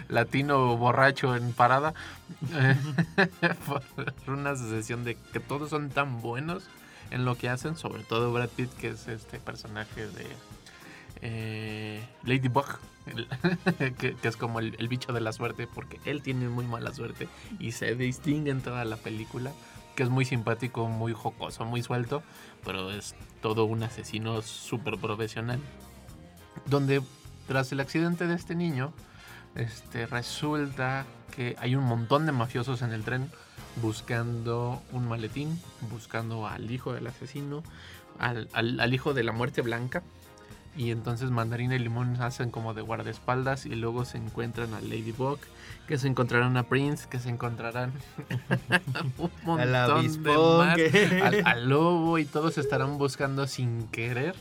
latino 0.09 0.77
borracho 0.77 1.35
en 1.35 1.51
parada. 1.53 1.93
por 3.65 3.81
una 4.27 4.55
sucesión 4.55 5.03
de 5.03 5.15
que 5.33 5.39
todos 5.39 5.69
son 5.69 5.89
tan 5.89 6.21
buenos 6.21 6.63
en 7.11 7.25
lo 7.25 7.35
que 7.35 7.49
hacen, 7.49 7.75
sobre 7.77 8.03
todo 8.03 8.31
Brad 8.33 8.49
Pitt, 8.49 8.71
que 8.73 8.89
es 8.89 9.07
este 9.07 9.39
personaje 9.39 10.07
de 10.07 10.25
eh, 11.21 12.05
Ladybug, 12.23 12.65
que, 13.97 14.15
es 14.21 14.37
como 14.37 14.59
el, 14.59 14.87
bicho 14.87 15.13
de 15.13 15.21
la 15.21 15.31
suerte, 15.33 15.67
porque 15.67 15.99
él 16.05 16.21
tiene 16.21 16.49
muy 16.49 16.65
mala 16.65 16.93
suerte 16.93 17.27
y 17.59 17.71
se 17.71 17.95
distingue 17.95 18.51
en 18.51 18.61
toda 18.61 18.85
la 18.85 18.97
película, 18.97 19.51
que 19.95 20.03
es 20.03 20.09
muy 20.09 20.25
simpático, 20.25 20.87
muy 20.87 21.13
jocoso, 21.13 21.65
muy 21.65 21.83
suelto, 21.83 22.23
pero 22.63 22.91
es 22.91 23.15
todo 23.41 23.65
un 23.65 23.83
asesino 23.83 24.41
súper 24.41 24.97
profesional 24.97 25.59
donde 26.65 27.01
tras 27.47 27.71
el 27.71 27.79
accidente 27.79 28.27
de 28.27 28.35
este 28.35 28.55
niño, 28.55 28.93
este, 29.55 30.05
resulta 30.05 31.05
que 31.35 31.55
hay 31.59 31.75
un 31.75 31.83
montón 31.83 32.25
de 32.25 32.31
mafiosos 32.31 32.81
en 32.81 32.91
el 32.91 33.03
tren 33.03 33.29
buscando 33.81 34.81
un 34.91 35.07
maletín, 35.07 35.59
buscando 35.91 36.47
al 36.47 36.69
hijo 36.69 36.93
del 36.93 37.07
asesino, 37.07 37.63
al- 38.19 38.49
al 38.53 38.93
hijo 38.93 39.13
de 39.13 39.23
la 39.23 39.31
muerte 39.31 39.61
blanca. 39.61 40.03
Y 40.77 40.91
entonces 40.91 41.31
Mandarina 41.31 41.75
y 41.75 41.79
Limón 41.79 42.21
hacen 42.21 42.51
como 42.51 42.73
de 42.75 42.81
guardaespaldas 42.83 43.65
y 43.65 43.69
luego 43.75 44.05
se 44.05 44.17
encuentran 44.19 44.73
a 44.75 44.79
Ladybug, 44.81 45.39
que 45.87 45.97
se 45.97 46.07
encontrarán 46.07 46.55
a 46.55 46.63
Prince, 46.63 47.07
que 47.09 47.19
se 47.19 47.29
encontrarán 47.29 47.91
un 49.17 49.31
montón 49.43 49.59
Al 49.59 50.23
de 50.23 50.37
más, 50.37 50.75
que- 50.75 51.21
al, 51.23 51.41
al 51.47 51.69
lobo 51.69 52.19
y 52.19 52.25
todos 52.25 52.57
estarán 52.59 52.97
buscando 52.99 53.47
sin 53.47 53.87
querer 53.87 54.35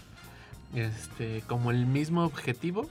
este, 0.74 1.42
como 1.46 1.70
el 1.70 1.86
mismo 1.86 2.24
objetivo 2.24 2.86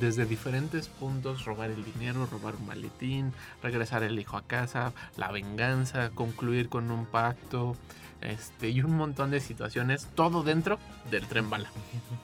desde 0.00 0.24
diferentes 0.24 0.88
puntos, 0.88 1.44
robar 1.44 1.70
el 1.70 1.84
dinero, 1.84 2.26
robar 2.30 2.54
un 2.56 2.66
maletín, 2.66 3.32
regresar 3.62 4.02
el 4.02 4.18
hijo 4.18 4.36
a 4.36 4.42
casa, 4.42 4.92
la 5.16 5.30
venganza, 5.30 6.10
concluir 6.10 6.68
con 6.68 6.90
un 6.90 7.04
pacto, 7.04 7.76
este, 8.22 8.70
y 8.70 8.80
un 8.82 8.96
montón 8.96 9.30
de 9.30 9.40
situaciones, 9.40 10.08
todo 10.14 10.42
dentro 10.42 10.78
del 11.10 11.26
tren 11.26 11.50
bala. 11.50 11.70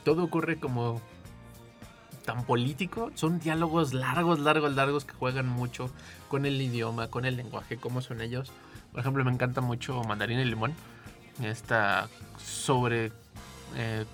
Todo 0.04 0.24
ocurre 0.24 0.58
como 0.58 1.00
tan 2.24 2.44
político, 2.44 3.10
son 3.14 3.38
diálogos 3.40 3.94
largos, 3.94 4.38
largos, 4.38 4.74
largos 4.74 5.04
que 5.04 5.14
juegan 5.14 5.48
mucho 5.48 5.90
con 6.28 6.44
el 6.44 6.60
idioma, 6.60 7.08
con 7.08 7.24
el 7.24 7.36
lenguaje, 7.36 7.78
cómo 7.78 8.02
son 8.02 8.20
ellos. 8.20 8.52
Por 8.92 9.00
ejemplo, 9.00 9.24
me 9.24 9.32
encanta 9.32 9.60
mucho 9.60 10.02
Mandarín 10.04 10.38
y 10.38 10.44
Limón, 10.44 10.74
esta 11.42 12.08
sobre 12.42 13.12
eh, 13.76 14.04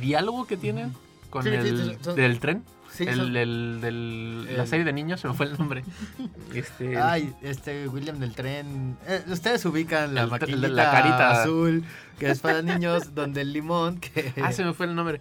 diálogo 0.00 0.46
que 0.46 0.56
tienen 0.56 0.94
con 1.30 1.42
Sí, 1.44 1.48
el 1.50 1.98
sí, 2.02 2.12
del 2.14 2.40
tren. 2.40 2.64
Sí, 2.94 3.04
el, 3.04 3.16
son- 3.16 3.36
el- 3.36 3.80
del- 3.80 4.56
la 4.56 4.66
serie 4.66 4.84
de 4.84 4.92
niños, 4.92 5.20
se 5.20 5.26
me 5.28 5.34
fue 5.34 5.46
el 5.46 5.58
nombre. 5.58 5.82
Este, 6.54 6.96
Ay, 6.98 7.34
este 7.42 7.88
William 7.88 8.18
del 8.20 8.34
tren. 8.34 8.96
Eh, 9.08 9.24
Ustedes 9.28 9.64
ubican 9.64 10.14
la 10.14 10.26
maquinita 10.28 10.68
la 10.68 10.90
carita. 10.92 11.42
azul 11.42 11.82
que 12.18 12.30
es 12.30 12.38
para 12.40 12.62
niños, 12.62 13.14
donde 13.16 13.40
el 13.40 13.52
limón 13.52 13.98
que 13.98 14.32
Ah, 14.44 14.52
se 14.52 14.64
me 14.64 14.72
fue 14.72 14.86
el 14.86 14.94
nombre. 14.94 15.20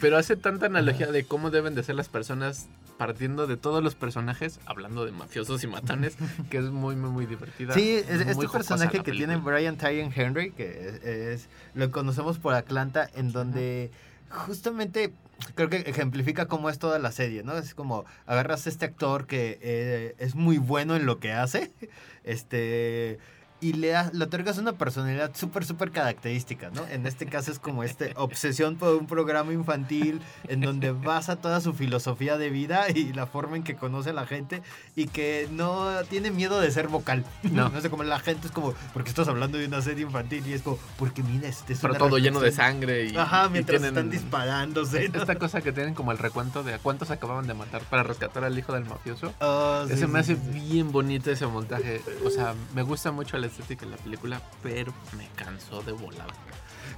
Pero 0.00 0.16
hace 0.18 0.36
tanta 0.36 0.66
analogía 0.66 1.06
de 1.12 1.24
cómo 1.24 1.50
deben 1.50 1.74
de 1.76 1.82
ser 1.84 1.94
las 1.94 2.08
personas 2.08 2.66
partiendo 2.96 3.46
de 3.46 3.56
todos 3.56 3.80
los 3.84 3.94
personajes, 3.94 4.58
hablando 4.66 5.04
de 5.04 5.12
mafiosos 5.12 5.62
y 5.62 5.68
matones, 5.68 6.16
que 6.50 6.58
es 6.58 6.64
muy, 6.64 6.96
muy, 6.96 7.10
muy 7.10 7.26
divertida. 7.26 7.72
Sí, 7.74 7.90
es- 8.08 8.24
muy 8.34 8.46
este 8.46 8.48
personaje 8.48 9.02
que 9.04 9.12
tiene. 9.12 9.36
Brian 9.36 9.76
Tyrone 9.76 10.12
Henry, 10.14 10.50
que 10.50 10.88
es, 10.88 11.04
es- 11.04 11.48
lo 11.74 11.90
conocemos 11.92 12.38
por 12.38 12.54
Atlanta, 12.54 13.08
en 13.14 13.30
donde 13.30 13.92
justamente 14.30 15.12
creo 15.54 15.68
que 15.68 15.78
ejemplifica 15.78 16.46
cómo 16.46 16.70
es 16.70 16.78
toda 16.78 16.98
la 16.98 17.12
serie, 17.12 17.42
¿no? 17.42 17.56
Es 17.56 17.74
como 17.74 18.04
agarras 18.26 18.66
a 18.66 18.70
este 18.70 18.86
actor 18.86 19.26
que 19.26 19.58
eh, 19.62 20.14
es 20.18 20.34
muy 20.34 20.58
bueno 20.58 20.96
en 20.96 21.06
lo 21.06 21.18
que 21.18 21.32
hace, 21.32 21.70
este 22.24 23.18
y 23.60 23.72
le, 23.72 23.88
da- 23.88 24.10
le 24.12 24.24
otorgas 24.24 24.58
una 24.58 24.72
personalidad 24.72 25.32
súper, 25.34 25.64
súper 25.64 25.90
característica, 25.90 26.70
¿no? 26.70 26.86
En 26.88 27.06
este 27.06 27.26
caso 27.26 27.50
es 27.50 27.58
como 27.58 27.82
este 27.82 28.12
obsesión 28.16 28.76
por 28.76 28.94
un 28.94 29.06
programa 29.06 29.52
infantil 29.52 30.20
en 30.48 30.60
donde 30.60 30.92
basa 30.92 31.36
toda 31.36 31.60
su 31.60 31.72
filosofía 31.72 32.38
de 32.38 32.50
vida 32.50 32.88
y 32.90 33.12
la 33.12 33.26
forma 33.26 33.56
en 33.56 33.62
que 33.64 33.74
conoce 33.74 34.10
a 34.10 34.12
la 34.12 34.26
gente 34.26 34.62
y 34.94 35.06
que 35.06 35.48
no 35.50 35.88
tiene 36.08 36.30
miedo 36.30 36.60
de 36.60 36.70
ser 36.70 36.88
vocal. 36.88 37.24
No. 37.42 37.68
No, 37.78 37.80
sé, 37.80 37.90
como 37.90 38.02
la 38.04 38.18
gente 38.20 38.46
es 38.46 38.52
como, 38.52 38.74
porque 38.94 39.10
estás 39.10 39.28
hablando 39.28 39.58
de 39.58 39.66
una 39.66 39.82
serie 39.82 40.04
infantil 40.04 40.42
y 40.46 40.52
es 40.54 40.62
como, 40.62 40.78
porque 40.98 41.22
mira, 41.22 41.48
este 41.48 41.72
es 41.74 41.80
Pero 41.80 41.92
una 41.94 41.98
todo 41.98 42.18
lleno 42.18 42.40
de 42.40 42.46
reflexión". 42.50 42.66
sangre 42.80 43.04
y, 43.06 43.16
Ajá, 43.16 43.46
y 43.46 43.50
mientras 43.50 43.80
tienen 43.80 43.96
están 43.98 44.10
disparándose. 44.10 45.08
¿no? 45.08 45.18
Esta 45.20 45.34
cosa 45.36 45.60
que 45.60 45.72
tienen 45.72 45.94
como 45.94 46.12
el 46.12 46.18
recuento 46.18 46.62
de 46.62 46.74
a 46.74 46.78
cuántos 46.78 47.10
acababan 47.10 47.46
de 47.46 47.54
matar 47.54 47.82
para 47.82 48.02
rescatar 48.02 48.44
al 48.44 48.58
hijo 48.58 48.72
del 48.72 48.84
mafioso. 48.84 49.32
Ah, 49.40 49.84
sí, 49.86 49.94
ese 49.94 50.06
me 50.06 50.22
sí, 50.22 50.32
hace 50.32 50.40
sí, 50.42 50.52
sí. 50.52 50.60
bien 50.70 50.92
bonito 50.92 51.30
ese 51.30 51.46
montaje. 51.46 52.00
O 52.24 52.30
sea, 52.30 52.54
me 52.74 52.82
gusta 52.82 53.10
mucho 53.12 53.36
la 53.38 53.47
estética 53.48 53.84
de 53.86 53.92
la 53.92 53.96
película, 53.98 54.40
pero 54.62 54.92
me 55.16 55.26
cansó 55.36 55.82
de 55.82 55.92
volada. 55.92 56.32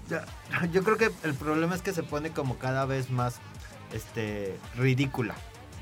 Ya, 0.08 0.24
Yo 0.72 0.82
creo 0.84 0.96
que 0.96 1.10
el 1.24 1.34
problema 1.34 1.74
es 1.74 1.82
que 1.82 1.92
se 1.92 2.02
pone 2.02 2.30
como 2.30 2.58
cada 2.58 2.84
vez 2.84 3.10
más 3.10 3.36
este 3.92 4.58
ridícula. 4.76 5.34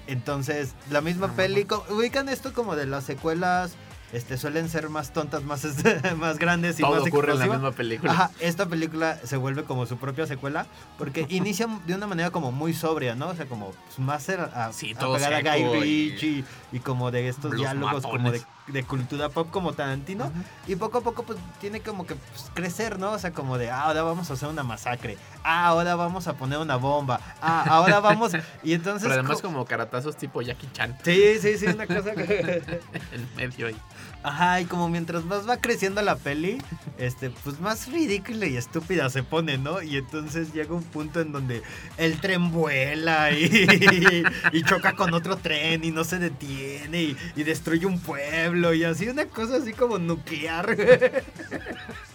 Entonces, 0.07 0.74
la 0.90 1.00
misma 1.02 1.33
peli, 1.35 1.64
co- 1.66 1.85
ubican 1.90 2.28
esto 2.31 2.54
como 2.54 2.76
de 2.76 2.87
las 2.87 3.04
secuelas, 3.04 3.72
este 4.11 4.38
suelen 4.38 4.70
ser 4.70 4.88
más 4.88 5.12
tontas, 5.12 5.42
más 5.44 5.64
este, 5.64 6.00
más 6.16 6.38
grandes 6.38 6.78
y 6.78 6.83
Todo 6.83 6.92
más 7.00 7.07
ocurre 7.07 7.33
en 7.35 7.38
la 7.40 7.46
misma 7.46 7.72
película. 7.72 8.12
Ajá, 8.12 8.31
esta 8.40 8.64
película 8.64 9.18
se 9.22 9.37
vuelve 9.37 9.64
como 9.64 9.85
su 9.85 9.98
propia 9.98 10.26
secuela 10.26 10.66
porque 10.96 11.26
inicia 11.28 11.68
de 11.87 11.94
una 11.94 12.07
manera 12.07 12.31
como 12.31 12.50
muy 12.52 12.72
sobria, 12.72 13.14
¿no? 13.14 13.28
O 13.28 13.35
sea, 13.35 13.44
como 13.44 13.72
pues, 13.72 13.98
más 13.98 14.26
a, 14.31 14.72
Sí, 14.72 14.92
a 14.96 14.98
todo 14.98 15.12
pegar 15.16 15.35
a 15.35 15.42
Guy 15.42 15.64
Ritchie 15.81 16.44
y, 16.72 16.81
como 16.81 17.11
de 17.11 17.28
estos 17.28 17.50
Los 17.50 17.61
diálogos 17.61 18.04
como 18.04 18.31
de, 18.31 18.42
cultura 18.85 19.28
pop 19.31 19.48
como 19.50 19.72
Tarantino 19.72 20.31
y 20.66 20.76
poco 20.76 20.98
a 20.98 21.00
poco 21.00 21.22
pues 21.22 21.38
tiene 21.61 21.81
como 21.81 22.07
que 22.07 22.14
pues, 22.14 22.50
crecer, 22.54 22.98
¿no? 22.98 23.12
O 23.12 23.18
sea, 23.18 23.33
como 23.33 23.59
de, 23.59 23.70
ah, 23.70 23.83
ahora 23.83 24.02
vamos 24.02 24.31
a 24.31 24.35
hacer 24.35 24.48
una 24.48 24.62
masacre, 24.62 25.16
ah, 25.42 25.66
ahora 25.68 25.94
vamos 25.94 26.28
a 26.28 26.35
poner 26.35 26.59
una 26.59 26.76
bomba, 26.76 27.20
ah, 27.40 27.64
ahora 27.68 28.00
vamos 28.00 28.33
y 28.62 28.74
entonces 28.74 29.09
Pero 29.09 29.20
además 29.20 29.40
co- 29.40 29.48
como 29.48 29.64
caratazos 29.64 30.16
tipo 30.16 30.42
Jackie 30.42 30.68
Chan. 30.72 30.96
Sí, 31.02 31.38
sí, 31.40 31.57
sí, 31.57 31.66
una 31.66 31.87
cosa 31.87 32.12
que 32.12 32.62
en 33.12 33.37
medio 33.37 33.70
y 33.70 33.76
Ajá, 34.22 34.61
y 34.61 34.64
como 34.64 34.88
mientras 34.88 35.24
más 35.24 35.48
va 35.48 35.59
creciendo 35.59 36.02
la 36.02 36.16
peli, 36.16 36.59
este, 36.98 37.31
pues 37.31 37.61
más 37.61 37.90
ridícula 37.90 38.46
y 38.46 38.57
estúpida 38.57 39.09
se 39.11 39.22
pone, 39.22 39.59
¿no? 39.59 39.81
Y 39.81 39.96
entonces 39.96 40.52
llega 40.52 40.74
un 40.74 40.83
punto 40.83 41.20
en 41.20 41.31
donde 41.31 41.62
el 41.96 42.20
tren 42.20 42.50
vuela 42.50 43.31
y, 43.33 44.62
choca 44.64 44.94
con 44.94 45.14
otro 45.14 45.37
tren 45.37 45.85
y 45.85 45.92
no 45.92 46.02
se 46.02 46.18
detiene 46.18 47.02
y, 47.02 47.16
y 47.37 47.44
destruye 47.44 47.87
un 47.87 48.00
pueblo 48.00 48.74
y 48.74 48.85
así, 48.85 49.09
una 49.09 49.26
cosa 49.26 49.57
así 49.57 49.72
como 49.72 49.98
nuclear. 49.98 50.76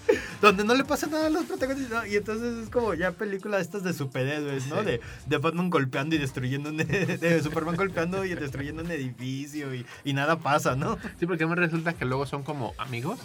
Donde 0.42 0.64
no 0.64 0.74
le 0.76 0.84
pasa 0.84 1.08
nada 1.08 1.28
a 1.28 1.30
los 1.30 1.46
protagonistas, 1.46 2.04
¿no? 2.04 2.06
Y 2.06 2.16
entonces 2.16 2.64
es 2.64 2.70
como 2.70 2.94
ya 2.94 3.12
película 3.12 3.58
de 3.58 3.64
estas 3.64 3.84
de 3.84 3.94
superhéroes, 3.94 4.68
¿no? 4.68 4.80
Sí. 4.80 4.86
De, 4.86 5.02
de 5.26 5.38
Batman 5.38 5.70
golpeando 5.70 6.16
y 6.16 6.20
destruyendo 6.20 6.70
un... 6.70 6.78
De 6.78 7.42
Superman 7.42 7.76
golpeando 7.76 8.26
y 8.26 8.36
destruyendo 8.36 8.84
un 8.84 8.92
edificio 8.92 9.74
y, 9.74 9.86
y 10.04 10.14
nada 10.14 10.40
pasa, 10.40 10.76
¿no? 10.76 10.98
Sí, 11.20 11.26
porque 11.26 11.46
me 11.46 11.56
resulta 11.56 11.94
que 11.94 12.06
luego 12.06 12.26
son 12.26 12.44
como 12.44 12.74
amigos. 12.78 13.20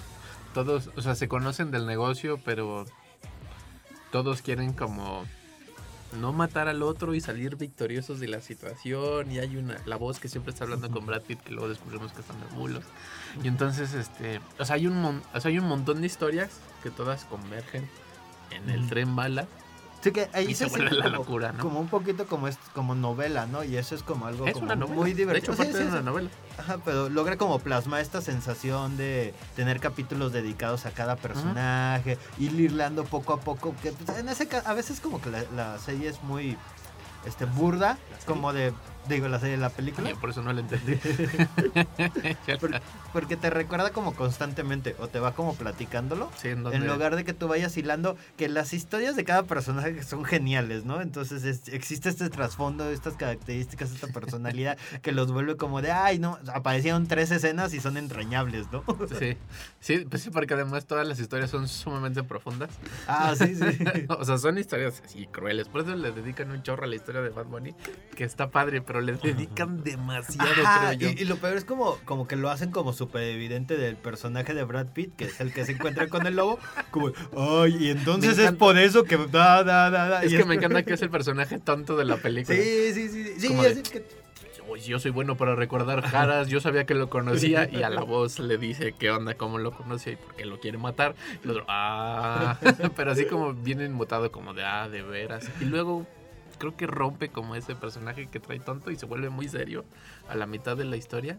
Todos, 0.54 0.90
o 0.96 1.02
sea, 1.02 1.14
se 1.14 1.28
conocen 1.28 1.70
del 1.70 1.86
negocio, 1.86 2.40
pero 2.44 2.84
todos 4.10 4.42
quieren 4.42 4.72
como 4.72 5.24
no 6.12 6.32
matar 6.32 6.68
al 6.68 6.82
otro 6.82 7.14
y 7.14 7.20
salir 7.20 7.56
victoriosos 7.56 8.18
de 8.20 8.28
la 8.28 8.40
situación. 8.40 9.30
Y 9.30 9.38
hay 9.38 9.56
una, 9.56 9.76
la 9.86 9.96
voz 9.96 10.18
que 10.20 10.28
siempre 10.28 10.52
está 10.52 10.64
hablando 10.64 10.90
con 10.90 11.04
Brad 11.06 11.22
Pitt, 11.22 11.40
que 11.40 11.52
luego 11.52 11.68
descubrimos 11.68 12.12
que 12.12 12.20
están 12.22 12.40
de 12.40 12.46
bulos. 12.56 12.84
Y 13.42 13.48
entonces, 13.48 13.94
este, 13.94 14.40
o 14.58 14.64
sea, 14.64 14.76
hay 14.76 14.86
un, 14.86 15.00
mon- 15.00 15.22
o 15.34 15.40
sea, 15.40 15.50
hay 15.50 15.58
un 15.58 15.66
montón 15.66 16.00
de 16.00 16.06
historias 16.06 16.50
que 16.82 16.90
todas 16.90 17.24
convergen 17.26 17.88
en 18.50 18.70
el 18.70 18.88
tren 18.88 19.14
bala. 19.16 19.46
Sí 20.00 20.12
que 20.12 20.28
ahí 20.32 20.46
Y 20.50 20.54
se 20.54 20.66
vuelve 20.66 20.92
la 20.92 21.04
como, 21.06 21.16
locura, 21.16 21.50
¿no? 21.52 21.60
como 21.62 21.80
un 21.80 21.88
poquito 21.88 22.26
como 22.26 22.46
es 22.46 22.56
como 22.72 22.94
novela, 22.94 23.46
¿no? 23.46 23.64
Y 23.64 23.76
eso 23.76 23.96
es 23.96 24.04
como 24.04 24.26
algo 24.26 24.46
Es 24.46 24.52
como 24.54 24.66
una 24.66 24.76
novela. 24.76 24.94
muy 24.96 25.10
De 25.10 25.16
divertido. 25.16 25.52
hecho, 25.54 25.62
Sí, 25.62 25.68
parte 25.68 25.78
sí, 25.78 25.84
de 25.84 25.90
una 25.90 26.02
novela. 26.02 26.30
Ajá, 26.56 26.78
pero 26.84 27.08
logra 27.08 27.36
como 27.36 27.58
plasmar 27.58 28.00
esta 28.00 28.20
sensación 28.20 28.96
de 28.96 29.34
tener 29.56 29.80
capítulos 29.80 30.32
dedicados 30.32 30.86
a 30.86 30.92
cada 30.92 31.16
personaje, 31.16 32.16
ir 32.38 32.52
hilando 32.60 33.04
poco 33.04 33.32
a 33.32 33.40
poco, 33.40 33.74
que 33.82 33.90
pues, 33.92 34.16
en 34.18 34.28
ese 34.28 34.48
a 34.64 34.72
veces 34.74 35.00
como 35.00 35.20
que 35.20 35.30
la, 35.30 35.42
la 35.56 35.78
serie 35.78 36.08
es 36.08 36.22
muy 36.22 36.56
este 37.26 37.44
burda, 37.46 37.98
como 38.24 38.52
de 38.52 38.72
digo 39.08 39.28
la 39.28 39.38
serie 39.38 39.56
de 39.56 39.60
la 39.62 39.70
película. 39.70 40.10
Por 40.20 40.30
eso 40.30 40.42
no 40.42 40.52
la 40.52 40.60
entendí. 40.60 40.94
Por- 42.60 42.80
porque 43.12 43.36
te 43.36 43.50
recuerda 43.50 43.90
como 43.90 44.14
constantemente 44.14 44.94
o 44.98 45.08
te 45.08 45.18
va 45.20 45.34
como 45.34 45.54
platicándolo. 45.54 46.30
Sí, 46.36 46.48
en 46.48 46.62
donde- 46.62 46.76
En 46.78 46.86
lugar 46.86 47.16
de 47.16 47.24
que 47.24 47.32
tú 47.32 47.48
vayas 47.48 47.76
hilando, 47.76 48.16
que 48.36 48.48
las 48.48 48.72
historias 48.74 49.16
de 49.16 49.24
cada 49.24 49.44
personaje 49.44 50.02
son 50.02 50.24
geniales, 50.24 50.84
¿no? 50.84 51.00
Entonces 51.00 51.44
es- 51.44 51.68
existe 51.68 52.08
este 52.08 52.28
trasfondo, 52.30 52.88
estas 52.90 53.14
características, 53.14 53.92
esta 53.92 54.08
personalidad 54.08 54.76
que 55.02 55.12
los 55.12 55.32
vuelve 55.32 55.56
como 55.56 55.80
de, 55.82 55.90
ay, 55.92 56.18
no, 56.18 56.38
aparecieron 56.54 57.06
tres 57.06 57.30
escenas 57.30 57.72
y 57.74 57.80
son 57.80 57.96
entrañables, 57.96 58.66
¿no? 58.72 58.84
Sí, 59.18 59.36
sí, 59.80 60.06
pues 60.08 60.22
sí, 60.22 60.30
porque 60.30 60.54
además 60.54 60.86
todas 60.86 61.06
las 61.06 61.18
historias 61.18 61.50
son 61.50 61.68
sumamente 61.68 62.22
profundas. 62.22 62.70
Ah, 63.06 63.34
sí, 63.36 63.54
sí. 63.54 63.64
o 64.08 64.24
sea, 64.24 64.38
son 64.38 64.58
historias 64.58 65.02
así 65.04 65.26
crueles. 65.26 65.68
Por 65.68 65.82
eso 65.82 65.94
le 65.96 66.12
dedican 66.12 66.50
un 66.50 66.62
chorro 66.62 66.84
a 66.84 66.86
la 66.86 66.96
historia 66.96 67.20
de 67.22 67.30
Bad 67.30 67.46
Bunny, 67.46 67.74
que 68.14 68.24
está 68.24 68.50
padre, 68.50 68.82
pero 68.88 69.02
le 69.02 69.12
dedican 69.12 69.84
demasiado, 69.84 70.50
Ajá, 70.64 70.96
creo 70.96 71.10
y, 71.10 71.14
yo. 71.16 71.22
y 71.22 71.26
lo 71.26 71.36
peor 71.36 71.58
es 71.58 71.66
como, 71.66 71.98
como 72.06 72.26
que 72.26 72.36
lo 72.36 72.48
hacen 72.48 72.70
como 72.70 72.94
súper 72.94 73.22
evidente 73.24 73.76
del 73.76 73.96
personaje 73.96 74.54
de 74.54 74.64
Brad 74.64 74.86
Pitt, 74.94 75.14
que 75.14 75.26
es 75.26 75.40
el 75.40 75.52
que 75.52 75.66
se 75.66 75.72
encuentra 75.72 76.08
con 76.08 76.26
el 76.26 76.36
lobo, 76.36 76.58
como, 76.90 77.12
ay, 77.36 77.76
y 77.78 77.90
entonces 77.90 78.38
es 78.38 78.52
por 78.52 78.78
eso 78.78 79.04
que 79.04 79.18
da, 79.18 79.62
da, 79.62 79.90
da, 79.90 80.08
da. 80.08 80.22
Es 80.24 80.32
que 80.32 80.44
me 80.46 80.54
encanta 80.54 80.82
que 80.84 80.94
es 80.94 81.02
el 81.02 81.10
personaje 81.18 81.58
tonto 81.58 81.98
de 81.98 82.06
la 82.06 82.16
película. 82.16 82.56
Sí, 82.56 82.92
sí, 82.94 83.08
sí, 83.10 83.34
sí, 83.38 83.48
Como 83.48 83.60
así 83.62 83.74
de, 83.74 83.82
que- 83.82 84.04
"Uy, 84.70 84.80
yo 84.80 84.98
soy 84.98 85.10
bueno 85.10 85.36
para 85.36 85.54
recordar 85.54 86.02
caras, 86.10 86.48
yo 86.48 86.60
sabía 86.60 86.84
que 86.86 86.94
lo 86.94 87.08
conocía 87.10 87.68
y 87.70 87.82
a 87.82 87.90
la 87.90 88.00
voz 88.04 88.38
le 88.38 88.56
dice 88.56 88.94
qué 88.98 89.10
onda, 89.10 89.34
cómo 89.34 89.58
lo 89.58 89.70
conocía 89.72 90.14
y 90.14 90.16
por 90.16 90.34
qué 90.34 90.46
lo 90.46 90.60
quiere 90.60 90.78
matar. 90.78 91.14
Y 91.42 91.44
el 91.44 91.50
otro, 91.50 91.64
ah, 91.68 92.58
pero 92.96 93.12
así 93.12 93.26
como 93.26 93.52
bien 93.52 93.82
inmutado 93.82 94.32
como 94.32 94.54
de, 94.54 94.64
ah, 94.64 94.88
de 94.88 95.02
veras. 95.02 95.46
Y 95.60 95.64
luego 95.66 96.06
creo 96.58 96.76
que 96.76 96.86
rompe 96.86 97.28
como 97.30 97.54
ese 97.54 97.74
personaje 97.74 98.26
que 98.26 98.40
trae 98.40 98.58
tonto 98.60 98.90
y 98.90 98.96
se 98.96 99.06
vuelve 99.06 99.30
muy 99.30 99.48
serio 99.48 99.84
a 100.28 100.34
la 100.34 100.46
mitad 100.46 100.76
de 100.76 100.84
la 100.84 100.96
historia. 100.96 101.38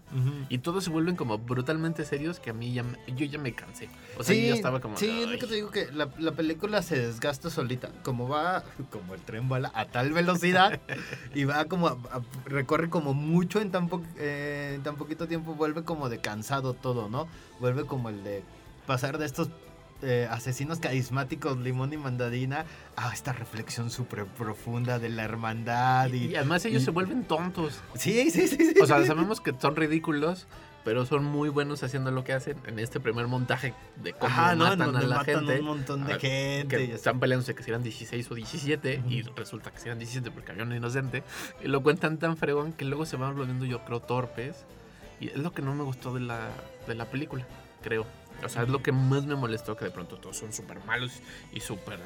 Y 0.49 0.59
todos 0.59 0.83
se 0.85 0.89
vuelven 0.89 1.15
como 1.15 1.37
brutalmente 1.37 2.05
serios 2.05 2.39
que 2.39 2.49
a 2.49 2.53
mí 2.53 2.73
ya, 2.73 2.83
me- 2.83 2.97
yo 3.15 3.25
ya 3.25 3.37
me 3.37 3.53
cansé. 3.53 3.89
O 4.17 4.23
sea, 4.23 4.35
yo 4.35 4.47
ya 4.47 4.53
estaba 4.55 4.79
como... 4.79 4.97
Sí, 4.97 5.21
es 5.21 5.29
lo 5.29 5.37
que 5.37 5.45
te 5.47 5.55
digo 5.55 5.69
que 5.71 5.91
la, 5.91 6.09
la 6.17 6.31
película 6.31 6.81
se 6.81 6.97
desgasta 6.99 7.49
solita. 7.49 7.89
Como 8.03 8.27
va, 8.27 8.63
como 8.91 9.13
el 9.13 9.21
tren 9.21 9.47
bala 9.49 9.71
a 9.75 9.85
tal 9.85 10.11
velocidad 10.13 10.79
y 11.35 11.43
va 11.43 11.65
como, 11.65 11.87
a- 11.87 11.91
a- 12.11 12.21
recorre 12.45 12.89
como 12.89 13.13
mucho 13.13 13.61
en 13.61 13.71
tan, 13.71 13.89
po- 13.89 14.03
eh, 14.17 14.73
en 14.75 14.83
tan 14.83 14.95
poquito 14.95 15.27
tiempo, 15.27 15.53
vuelve 15.55 15.83
como 15.83 16.09
de 16.09 16.19
cansado 16.19 16.73
todo, 16.73 17.09
¿no? 17.09 17.27
Vuelve 17.59 17.85
como 17.85 18.09
el 18.09 18.23
de 18.23 18.43
pasar 18.87 19.17
de 19.17 19.25
estos 19.25 19.49
eh, 20.01 20.27
asesinos 20.31 20.79
carismáticos, 20.79 21.57
limón 21.57 21.91
y 21.93 21.97
mandadina, 21.97 22.65
a 22.95 23.13
esta 23.13 23.33
reflexión 23.33 23.89
súper 23.91 24.25
profunda 24.25 24.99
de 24.99 25.09
la 25.09 25.23
hermandad. 25.23 26.11
Y, 26.11 26.27
Y 26.27 26.35
además 26.35 26.63
ellos 26.65 26.81
y- 26.81 26.85
se 26.85 26.91
vuelven 26.91 27.23
tontos. 27.23 27.81
Sí, 27.95 28.31
sí, 28.31 28.47
sí. 28.47 28.57
sí. 28.57 28.73
O 28.81 28.85
sea, 28.85 29.05
sabemos 29.05 29.41
que 29.41 29.53
son 29.59 29.75
ridículos, 29.75 30.47
pero 30.85 31.05
son 31.05 31.25
muy 31.25 31.49
buenos 31.49 31.83
haciendo 31.83 32.09
lo 32.11 32.23
que 32.23 32.31
hacen 32.33 32.57
en 32.65 32.79
este 32.79 32.99
primer 33.01 33.27
montaje 33.27 33.73
de 34.01 34.13
cómo 34.13 34.27
Ajá, 34.31 34.55
¿no? 34.55 34.63
Matan 34.63 34.95
a 34.95 35.01
la 35.01 35.17
matan 35.17 35.35
gente. 35.45 35.59
un 35.59 35.65
montón 35.65 36.05
de 36.05 36.13
Ah, 36.13 36.19
gente 36.19 36.77
Que 36.77 36.93
están 36.93 37.19
peleándose 37.19 37.53
que 37.53 37.63
si 37.63 37.69
eran 37.69 37.83
16 37.83 38.31
o 38.31 38.35
17 38.35 39.03
y 39.09 39.21
resulta 39.23 39.71
que 39.71 39.79
si 39.79 39.87
eran 39.87 39.99
17 39.99 40.31
porque 40.31 40.51
había 40.53 40.63
un 40.63 40.73
inocente. 40.73 41.23
Y 41.63 41.67
lo 41.67 41.83
cuentan 41.83 42.17
tan 42.17 42.37
fregón 42.37 42.71
que 42.71 42.85
luego 42.85 43.05
se 43.05 43.17
van 43.17 43.35
volviendo, 43.35 43.65
yo 43.65 43.83
creo, 43.83 43.99
torpes. 43.99 44.65
Y 45.19 45.27
es 45.27 45.37
lo 45.37 45.51
que 45.51 45.61
no 45.61 45.75
me 45.75 45.83
gustó 45.83 46.13
de 46.13 46.21
la, 46.21 46.47
de 46.87 46.95
la 46.95 47.03
película, 47.05 47.45
creo. 47.83 48.05
O 48.43 48.49
sea, 48.49 48.63
es 48.63 48.69
lo 48.69 48.81
que 48.81 48.91
más 48.91 49.25
me 49.25 49.35
molestó, 49.35 49.75
que 49.75 49.85
de 49.85 49.91
pronto 49.91 50.17
todos 50.17 50.37
son 50.37 50.53
súper 50.53 50.83
malos 50.85 51.11
y 51.53 51.59
súper 51.59 51.99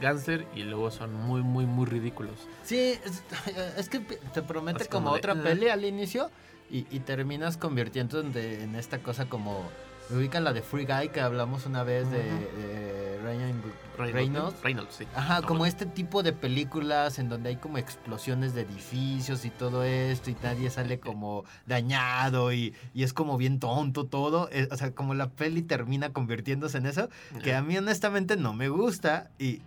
gánster 0.00 0.46
y 0.54 0.62
luego 0.62 0.90
son 0.90 1.12
muy, 1.14 1.42
muy, 1.42 1.66
muy 1.66 1.86
ridículos. 1.86 2.34
Sí, 2.64 2.98
es, 3.04 3.22
es 3.78 3.88
que 3.88 4.00
te 4.00 4.42
promete 4.42 4.86
como, 4.86 5.06
como 5.06 5.14
de, 5.14 5.18
otra 5.18 5.32
"Ah". 5.32 5.42
peli 5.42 5.68
al 5.68 5.84
inicio 5.84 6.30
y, 6.70 6.86
y 6.90 7.00
terminas 7.00 7.56
convirtiéndote 7.56 8.62
en 8.62 8.74
esta 8.76 8.98
cosa 8.98 9.26
como... 9.26 9.68
Me 10.10 10.18
ubican 10.18 10.44
la 10.44 10.52
de 10.52 10.60
Free 10.62 10.84
Guy 10.84 11.08
que 11.08 11.20
hablamos 11.20 11.64
una 11.66 11.82
vez 11.82 12.10
de, 12.10 12.18
de 12.22 13.18
Reynolds. 13.22 14.60
Reynolds, 14.62 14.94
sí. 14.94 15.06
Ajá, 15.14 15.40
No, 15.40 15.46
como 15.46 15.58
bueno. 15.60 15.70
este 15.72 15.86
tipo 15.86 16.22
de 16.22 16.32
películas 16.32 17.18
en 17.18 17.28
donde 17.28 17.48
hay 17.50 17.56
como 17.56 17.78
explosiones 17.78 18.54
de 18.54 18.62
edificios 18.62 19.44
y 19.44 19.50
todo 19.50 19.82
esto 19.84 20.30
y 20.30 20.36
nadie 20.42 20.68
sale 20.68 21.00
como 21.00 21.44
dañado 21.66 22.52
y, 22.52 22.74
y 22.92 23.02
es 23.04 23.12
como 23.14 23.38
bien 23.38 23.60
tonto 23.60 24.04
todo. 24.06 24.48
eh, 24.52 24.68
o 24.70 24.76
sea, 24.76 24.90
como 24.92 25.14
la 25.14 25.30
peli 25.30 25.62
termina 25.62 26.12
convirtiéndose 26.12 26.78
en 26.78 26.86
eso, 26.86 27.08
que 27.42 27.54
a 27.54 27.62
mí 27.62 27.76
honestamente 27.78 28.36
no 28.36 28.52
me 28.52 28.68
gusta 28.68 29.30
y... 29.38 29.62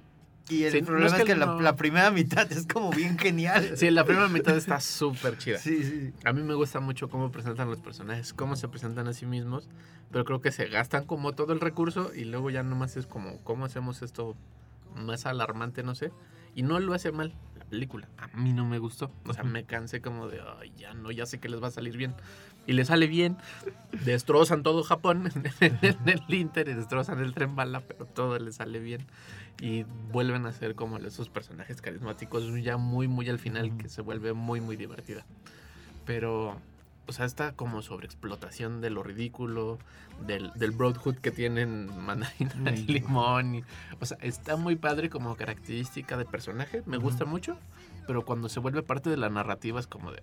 Y 0.50 0.64
el 0.64 0.72
Sí, 0.72 0.82
no 0.82 0.88
problema 0.88 1.08
es 1.08 1.14
es 1.14 1.20
que 1.20 1.26
que, 1.34 1.36
la, 1.36 1.46
no- 1.48 1.60
la 1.62 1.76
primera 1.76 2.10
mitad 2.12 2.50
es 2.52 2.66
como 2.68 2.92
bien 2.92 3.18
genial. 3.18 3.78
Sí, 3.78 3.90
la 3.92 4.06
primera 4.06 4.28
mitad 4.30 4.56
está 4.56 4.80
súper 4.80 5.38
chida. 5.38 5.58
Sí, 5.58 5.84
sí. 5.84 6.14
A 6.24 6.32
mí 6.34 6.42
me 6.44 6.54
gusta 6.54 6.80
mucho 6.80 7.10
cómo 7.10 7.32
presentan 7.32 7.70
los 7.70 7.80
personajes, 7.82 8.34
cómo 8.34 8.56
se 8.56 8.68
presentan 8.70 9.08
a 9.08 9.14
sí 9.14 9.26
mismos, 9.26 9.68
pero 10.12 10.24
creo 10.26 10.40
que 10.42 10.52
se 10.52 10.68
gastan 10.68 11.06
como 11.06 11.34
todo 11.34 11.52
el 11.54 11.60
recurso 11.60 12.12
y 12.16 12.24
luego 12.26 12.50
ya 12.50 12.64
nomás 12.64 12.96
es 12.98 13.08
como, 13.08 13.40
¿cómo 13.44 13.66
hacemos 13.66 14.02
esto 14.02 14.36
más 14.96 15.26
alarmante? 15.26 15.84
No 15.84 15.96
sé. 15.96 16.12
Y 16.56 16.64
no 16.64 16.80
lo 16.80 16.94
hace 16.94 17.12
mal 17.12 17.34
la 17.58 17.66
película. 17.66 18.08
A 18.18 18.28
mí 18.38 18.54
no 18.54 18.66
me 18.66 18.80
gustó. 18.80 19.12
O 19.26 19.34
sea, 19.34 19.44
me 19.44 19.66
cansé 19.66 20.02
como 20.02 20.28
de, 20.28 20.42
ay, 20.60 20.72
ya 20.78 20.94
no, 20.94 21.12
ya 21.12 21.26
sé 21.26 21.40
que 21.40 21.50
les 21.50 21.62
va 21.62 21.68
a 21.68 21.72
salir 21.72 21.98
bien. 21.98 22.16
Y 22.68 22.74
les 22.74 22.88
sale 22.88 23.08
bien. 23.08 23.38
Destrozan 24.04 24.62
todo 24.62 24.84
Japón 24.84 25.32
en 25.62 25.80
el 26.06 26.22
Inter 26.36 26.68
y 26.68 26.74
destrozan 26.74 27.20
el 27.20 27.34
tren 27.34 27.56
bala, 27.56 27.80
pero 27.82 28.06
todo 28.06 28.38
les 28.38 28.56
sale 28.56 28.80
bien. 28.80 29.08
Y 29.62 29.84
vuelven 30.12 30.46
a 30.46 30.52
ser 30.52 30.76
como 30.76 30.98
esos 30.98 31.30
personajes 31.30 31.82
carismáticos 31.82 32.44
ya 32.62 32.78
muy, 32.78 33.08
muy 33.08 33.30
al 33.30 33.40
final, 33.40 33.76
que 33.78 33.90
se 33.90 34.02
vuelve 34.02 34.34
muy, 34.34 34.62
muy 34.62 34.76
divertida. 34.76 35.26
Pero, 36.06 36.60
o 37.08 37.12
sea, 37.12 37.26
esta 37.26 37.54
como 37.54 37.82
sobreexplotación 37.82 38.82
de 38.82 38.90
lo 38.90 39.02
ridículo, 39.02 39.80
del, 40.26 40.52
del 40.56 40.72
Broadhood 40.72 41.16
que 41.18 41.32
tienen 41.32 41.88
mandarina 42.06 42.72
y 42.76 42.84
limón. 42.86 43.56
y- 43.56 43.64
o 44.00 44.06
sea, 44.06 44.18
está 44.22 44.58
muy 44.58 44.76
padre 44.76 45.10
como 45.10 45.36
característica 45.36 46.18
de 46.18 46.26
personaje, 46.26 46.84
me 46.86 46.98
gusta 46.98 47.26
mucho, 47.26 47.58
pero 48.08 48.26
cuando 48.26 48.50
se 48.50 48.60
vuelve 48.60 48.84
parte 48.84 49.10
de 49.10 49.18
la 49.18 49.30
narrativa 49.30 49.80
es 49.80 49.88
como 49.88 50.12
de, 50.12 50.22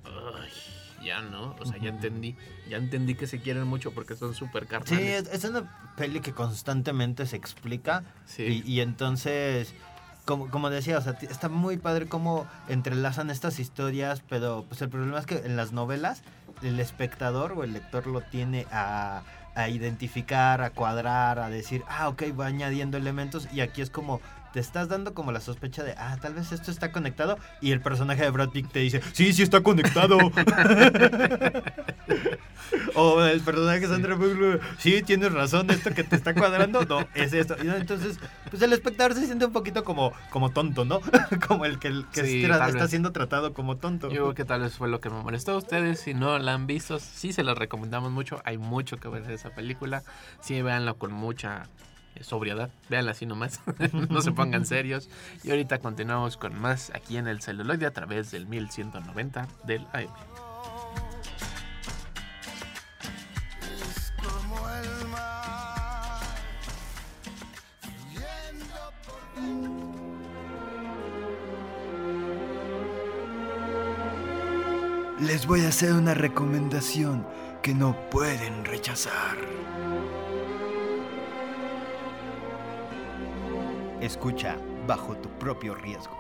ya 1.03 1.21
no, 1.23 1.55
o 1.61 1.65
sea, 1.67 1.79
ya 1.79 1.89
entendí, 1.91 2.37
ya 2.69 2.77
entendí 2.77 3.15
que 3.15 3.27
se 3.27 3.41
quieren 3.41 3.65
mucho 3.67 3.93
porque 3.93 4.17
son 4.17 4.35
súper 4.35 4.65
Sí, 4.65 4.69
carnales. 4.69 5.29
es, 5.29 5.45
es 5.45 5.51
una 5.51 5.93
peli 5.97 6.21
que 6.21 6.33
constantemente 6.33 7.27
se 7.27 7.37
explica. 7.37 8.05
Sí. 8.27 8.63
Y, 8.67 8.73
y 8.73 8.81
entonces, 8.81 9.75
como, 10.25 10.49
como 10.51 10.71
decía, 10.71 10.99
o 10.99 11.03
sea, 11.03 11.13
está 11.23 11.49
muy 11.49 11.77
padre 11.77 12.07
cómo 12.07 12.47
entrelazan 12.69 13.31
estas 13.31 13.59
historias, 13.59 14.23
pero 14.29 14.65
pues 14.69 14.81
el 14.83 14.89
problema 14.89 15.19
es 15.19 15.27
que 15.27 15.39
en 15.39 15.57
las 15.57 15.73
novelas 15.73 16.23
el 16.63 16.81
espectador 16.81 17.53
o 17.53 17.65
el 17.65 17.73
lector 17.73 18.07
lo 18.07 18.21
tiene 18.23 18.67
a, 18.73 19.23
a 19.55 19.69
identificar, 19.69 20.63
a 20.63 20.71
cuadrar, 20.71 21.39
a 21.39 21.51
decir, 21.51 21.83
ah, 21.89 22.09
ok, 22.09 22.23
va 22.39 22.47
añadiendo 22.47 22.97
elementos 22.97 23.49
y 23.53 23.61
aquí 23.61 23.83
es 23.83 23.91
como... 23.91 24.21
Te 24.55 24.61
estás 24.61 24.89
dando 24.89 25.15
como 25.15 25.33
la 25.33 25.41
sospecha 25.41 25.83
de, 25.83 25.97
ah, 25.99 26.17
tal 26.23 26.35
vez 26.35 26.53
esto 26.53 26.71
está 26.71 26.93
conectado. 26.93 27.37
Y 27.61 27.73
el 27.73 27.81
personaje 27.81 28.23
de 28.23 28.31
Brad 28.31 28.51
Pitt 28.51 28.71
te 28.71 28.79
dice, 28.79 29.03
sí, 29.13 29.33
sí 29.33 29.43
está 29.43 29.63
conectado. 29.63 30.17
O 32.95 33.23
el 33.23 33.41
personaje 33.41 33.81
de 33.81 33.89
Sandra 33.89 34.15
Bullock, 34.15 34.63
sí, 34.79 35.03
tienes 35.03 35.33
razón, 35.33 35.69
esto 35.71 35.93
que 35.93 36.05
te 36.05 36.17
está 36.17 36.33
cuadrando, 36.35 36.85
no, 36.85 37.07
es 37.15 37.33
esto. 37.33 37.57
Y 37.63 37.69
entonces, 37.69 38.19
pues 38.51 38.63
el 38.63 38.73
espectador 38.73 39.15
se 39.15 39.27
siente 39.27 39.45
un 39.45 39.53
poquito 39.53 39.85
como, 39.85 40.13
como 40.31 40.51
tonto, 40.51 40.85
¿no? 40.85 41.01
como 41.49 41.65
el 41.65 41.79
que, 41.79 41.89
el 41.89 42.07
que 42.13 42.25
Sí, 42.25 42.45
está, 42.45 42.67
vez. 42.69 42.91
siendo 42.91 43.13
tratado 43.13 43.53
como 43.53 43.77
tonto. 43.77 44.09
Yo 44.09 44.23
creo 44.23 44.35
que 44.35 44.45
tal 44.45 44.63
vez 44.63 44.77
fue 44.77 44.89
lo 44.89 45.01
que 45.01 45.11
me 45.11 45.21
molestó 45.23 45.53
a 45.53 45.57
ustedes. 45.57 46.01
Si 46.01 46.15
no 46.15 46.39
la 46.39 46.55
han 46.55 46.67
visto, 46.67 46.99
sí 47.01 47.33
se 47.33 47.43
la 47.43 47.55
recomendamos 47.55 48.13
mucho. 48.13 48.41
Hay 48.45 48.59
mucho 48.59 48.97
que 48.99 49.09
ver 49.09 49.27
de 49.27 49.35
esa 49.35 49.51
película. 49.51 50.03
Sí, 50.41 50.63
véanla 50.63 50.95
con 50.95 51.13
mucha 51.13 51.65
sobriedad. 52.23 52.71
Véanla 52.89 53.13
así 53.13 53.27
nomás. 53.27 53.61
no 53.93 54.21
se 54.23 54.33
pongan 54.33 54.67
serios. 54.67 55.09
Y 55.43 55.51
ahorita 55.51 55.79
continuamos 55.79 56.37
con 56.37 56.59
más 56.59 56.91
aquí 56.95 57.17
en 57.17 57.27
el 57.27 57.41
celuloide 57.41 57.87
a 57.87 57.93
través 57.93 58.31
del 58.31 58.47
1190 58.47 59.49
del 59.65 59.87
AM. 59.93 60.11
Les 75.21 75.47
voy 75.47 75.65
a 75.65 75.69
hacer 75.69 75.93
una 75.95 76.13
recomendación 76.13 77.27
que 77.63 77.73
no 77.73 77.97
pueden 78.11 78.65
rechazar. 78.65 79.39
Escucha 84.05 84.59
bajo 84.87 85.17
tu 85.17 85.31
propio 85.39 85.75
riesgo. 85.75 86.15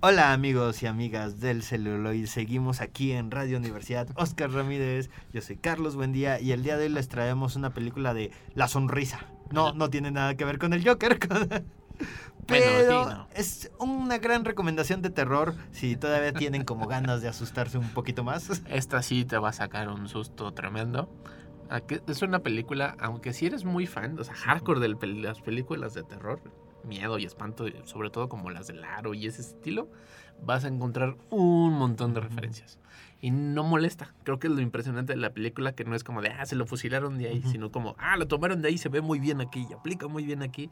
Hola 0.00 0.32
amigos 0.32 0.82
y 0.82 0.86
amigas 0.86 1.40
del 1.40 1.62
celuloid, 1.62 2.24
seguimos 2.28 2.80
aquí 2.80 3.12
en 3.12 3.30
Radio 3.30 3.58
Universidad 3.58 4.08
Oscar 4.14 4.52
Ramírez, 4.52 5.10
yo 5.34 5.42
soy 5.42 5.56
Carlos 5.56 5.96
Buendía 5.96 6.40
y 6.40 6.52
el 6.52 6.62
día 6.62 6.78
de 6.78 6.84
hoy 6.84 6.92
les 6.92 7.08
traemos 7.08 7.56
una 7.56 7.74
película 7.74 8.14
de 8.14 8.30
La 8.54 8.66
Sonrisa. 8.66 9.26
No, 9.52 9.74
no 9.74 9.90
tiene 9.90 10.10
nada 10.10 10.38
que 10.38 10.46
ver 10.46 10.58
con 10.58 10.72
el 10.72 10.82
Joker. 10.82 11.18
Pero 12.46 13.04
no. 13.10 13.28
es 13.34 13.70
una 13.78 14.18
gran 14.18 14.44
recomendación 14.44 15.02
de 15.02 15.10
terror 15.10 15.54
si 15.72 15.96
todavía 15.96 16.32
tienen 16.32 16.64
como 16.64 16.86
ganas 16.86 17.22
de 17.22 17.28
asustarse 17.28 17.78
un 17.78 17.88
poquito 17.90 18.24
más. 18.24 18.62
Esta 18.68 19.02
sí 19.02 19.24
te 19.24 19.38
va 19.38 19.50
a 19.50 19.52
sacar 19.52 19.88
un 19.88 20.08
susto 20.08 20.52
tremendo. 20.52 21.08
Aquí- 21.70 22.00
Es 22.06 22.22
una 22.22 22.40
película, 22.40 22.96
aunque 23.00 23.32
si 23.32 23.46
eres 23.46 23.64
muy 23.64 23.86
fan, 23.86 24.18
o 24.18 24.24
sea, 24.24 24.34
hardcore 24.34 24.80
de 24.80 24.88
las 25.22 25.40
películas 25.40 25.94
de 25.94 26.02
terror, 26.02 26.40
miedo 26.84 27.18
y 27.18 27.24
espanto, 27.24 27.64
sobre 27.84 28.10
todo 28.10 28.28
como 28.28 28.50
las 28.50 28.66
del 28.66 28.84
aro 28.84 29.14
y 29.14 29.26
ese 29.26 29.40
estilo, 29.40 29.88
vas 30.42 30.64
a 30.64 30.68
encontrar 30.68 31.16
un 31.30 31.72
montón 31.72 32.12
de 32.12 32.20
referencias. 32.20 32.78
Y 33.24 33.30
no 33.30 33.64
molesta. 33.64 34.12
Creo 34.22 34.38
que 34.38 34.48
es 34.48 34.52
lo 34.52 34.60
impresionante 34.60 35.14
de 35.14 35.18
la 35.18 35.30
película, 35.30 35.72
que 35.72 35.82
no 35.84 35.94
es 35.94 36.04
como 36.04 36.20
de, 36.20 36.28
ah, 36.28 36.44
se 36.44 36.56
lo 36.56 36.66
fusilaron 36.66 37.16
de 37.16 37.28
ahí, 37.28 37.42
sino 37.50 37.72
como, 37.72 37.96
ah, 37.98 38.18
lo 38.18 38.26
tomaron 38.28 38.60
de 38.60 38.68
ahí, 38.68 38.76
se 38.76 38.90
ve 38.90 39.00
muy 39.00 39.18
bien 39.18 39.40
aquí 39.40 39.66
y 39.70 39.72
aplica 39.72 40.08
muy 40.08 40.26
bien 40.26 40.42
aquí 40.42 40.68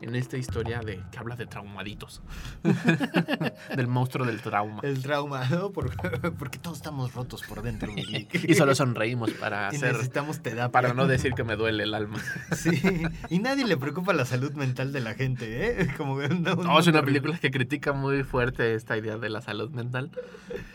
en 0.00 0.14
esta 0.14 0.36
historia 0.36 0.78
de 0.82 1.02
que 1.10 1.18
habla 1.18 1.34
de 1.34 1.46
traumaditos. 1.46 2.22
del 3.76 3.88
monstruo 3.88 4.24
del 4.24 4.40
trauma. 4.40 4.82
El 4.84 5.02
trauma, 5.02 5.48
¿no? 5.48 5.70
Por- 5.76 5.90
porque 6.38 6.58
todos 6.58 6.76
estamos 6.76 7.12
rotos 7.12 7.42
por 7.42 7.62
dentro. 7.62 7.90
Y 7.96 8.54
solo 8.54 8.76
sonreímos 8.76 9.32
para 9.32 9.70
Y 9.72 9.76
hacer. 9.76 9.92
necesitamos 9.94 10.40
terapia. 10.40 10.70
Para 10.70 10.94
no 10.94 11.08
decir 11.08 11.32
que 11.34 11.42
me 11.42 11.56
duele 11.56 11.82
el 11.82 11.94
alma. 11.94 12.18
Sí, 12.56 13.02
y 13.30 13.38
nadie 13.40 13.66
le 13.66 13.76
preocupa 13.76 14.12
la 14.12 14.24
salud 14.24 14.52
mental 14.52 14.92
de 14.92 15.00
la 15.00 15.14
gente, 15.14 15.82
¿eh? 15.82 15.88
Como 15.96 16.20
no, 16.22 16.54
No, 16.54 16.78
es 16.78 16.86
una 16.86 17.02
película 17.02 17.36
que 17.38 17.50
critica 17.50 17.92
muy 17.92 18.22
fuerte 18.22 18.74
esta 18.74 18.96
idea 18.96 19.18
de 19.18 19.28
la 19.28 19.42
salud 19.42 19.70
mental. 19.70 20.10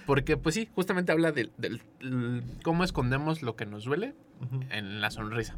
Porque, 0.05 0.35
pues 0.35 0.55
sí, 0.55 0.69
justamente 0.75 1.11
habla 1.11 1.20
del, 1.31 1.51
del- 1.57 1.81
l- 1.99 2.41
cómo 2.63 2.83
escondemos 2.83 3.41
lo 3.43 3.55
que 3.55 3.65
nos 3.67 3.83
duele 3.85 4.15
en 4.71 5.01
la 5.01 5.11
sonrisa. 5.11 5.55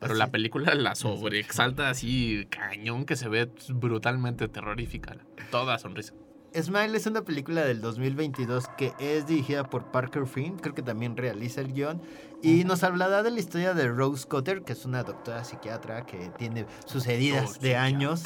Pero 0.00 0.14
la 0.14 0.30
película 0.32 0.74
la 0.74 0.94
sobreexalta 0.94 1.90
así 1.90 2.46
cañón 2.50 3.04
que 3.04 3.14
se 3.16 3.28
ve 3.28 3.50
brutalmente 3.68 4.48
terrorífica. 4.48 5.16
Toda 5.50 5.78
sonrisa. 5.78 6.14
Smile 6.60 6.96
es 6.96 7.06
una 7.06 7.22
película 7.22 7.64
del 7.64 7.80
2022 7.80 8.68
que 8.76 8.92
es 8.98 9.26
dirigida 9.26 9.64
por 9.64 9.90
Parker 9.90 10.26
Finn, 10.26 10.58
creo 10.58 10.74
que 10.74 10.82
también 10.82 11.16
realiza 11.16 11.60
el 11.60 11.72
guion, 11.72 12.02
y 12.42 12.64
nos 12.64 12.82
hablará 12.82 13.22
de 13.22 13.30
la 13.30 13.38
historia 13.38 13.72
de 13.72 13.88
Rose 13.88 14.26
Cotter, 14.26 14.62
que 14.62 14.72
es 14.72 14.84
una 14.84 15.02
doctora 15.04 15.44
psiquiatra 15.44 16.04
que 16.04 16.30
tiene 16.36 16.66
sus 16.86 17.06
heridas 17.06 17.60
de 17.60 17.76
años. 17.76 18.24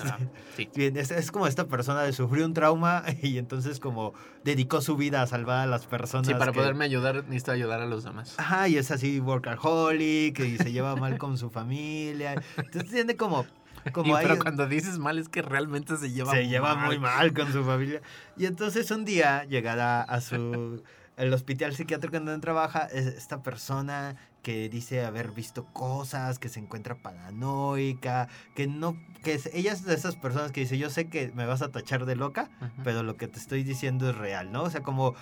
Sí. 0.56 0.68
Es 0.76 1.30
como 1.30 1.46
esta 1.46 1.66
persona 1.66 2.04
que 2.06 2.12
sufrió 2.12 2.44
un 2.46 2.54
trauma 2.54 3.04
y 3.22 3.38
entonces 3.38 3.78
como 3.78 4.14
dedicó 4.42 4.80
su 4.80 4.96
vida 4.96 5.22
a 5.22 5.26
salvar 5.26 5.58
a 5.58 5.66
las 5.66 5.86
personas. 5.86 6.26
Sí, 6.26 6.34
para 6.34 6.52
que- 6.52 6.58
poderme 6.58 6.84
ayudar, 6.84 7.24
necesito 7.24 7.52
ayudar 7.52 7.80
a 7.80 7.86
los 7.86 8.04
demás. 8.04 8.34
Ajá, 8.38 8.68
y 8.68 8.76
es 8.76 8.90
así 8.90 9.20
workaholic 9.20 10.38
y 10.40 10.56
se 10.56 10.72
lleva 10.72 10.96
mal 10.96 11.18
con 11.18 11.36
su 11.38 11.50
familia. 11.50 12.42
Entonces 12.56 12.90
tiene 12.90 13.16
como... 13.16 13.46
como 13.92 14.18
Y- 14.18 14.22
pero 14.22 14.38
cuando 14.38 14.66
dices 14.66 14.98
mal 14.98 15.18
es 15.18 15.28
que 15.28 15.42
realmente 15.42 15.96
se 15.96 16.10
lleva 16.10 16.32
se 16.32 16.46
lleva 16.48 16.74
muy 16.74 16.98
mal 16.98 17.32
con 17.32 17.52
su 17.52 17.64
familia. 17.64 18.00
Y 18.36 18.46
entonces 18.46 18.90
un 18.90 19.04
día 19.04 19.44
llegará 19.44 20.02
a 20.02 20.20
su 20.20 20.82
el 21.16 21.32
hospital 21.32 21.74
psiquiátrico 21.74 22.16
donde 22.18 22.38
trabaja 22.40 22.84
es 22.84 23.06
esta 23.06 23.42
persona 23.42 24.16
que 24.42 24.68
dice 24.68 25.04
haber 25.04 25.32
visto 25.32 25.64
cosas, 25.72 26.38
que 26.38 26.48
se 26.50 26.60
encuentra 26.60 26.94
paranoica, 26.96 28.28
que 28.54 28.66
no 28.66 28.96
que 29.24 29.34
es- 29.34 29.50
ella 29.54 29.72
es 29.72 29.84
de 29.84 29.94
esas 29.94 30.14
personas 30.14 30.52
que 30.52 30.60
dice, 30.60 30.78
"Yo 30.78 30.88
sé 30.90 31.08
que 31.08 31.32
me 31.34 31.46
vas 31.46 31.62
a 31.62 31.72
tachar 31.72 32.04
de 32.06 32.14
loca, 32.16 32.48
pero 32.84 33.02
lo 33.02 33.16
que 33.16 33.26
te 33.28 33.38
estoy 33.40 33.64
diciendo 33.64 34.10
es 34.10 34.16
real", 34.16 34.52
¿no? 34.52 34.62
O 34.62 34.70
sea, 34.70 34.82
como 34.82 35.14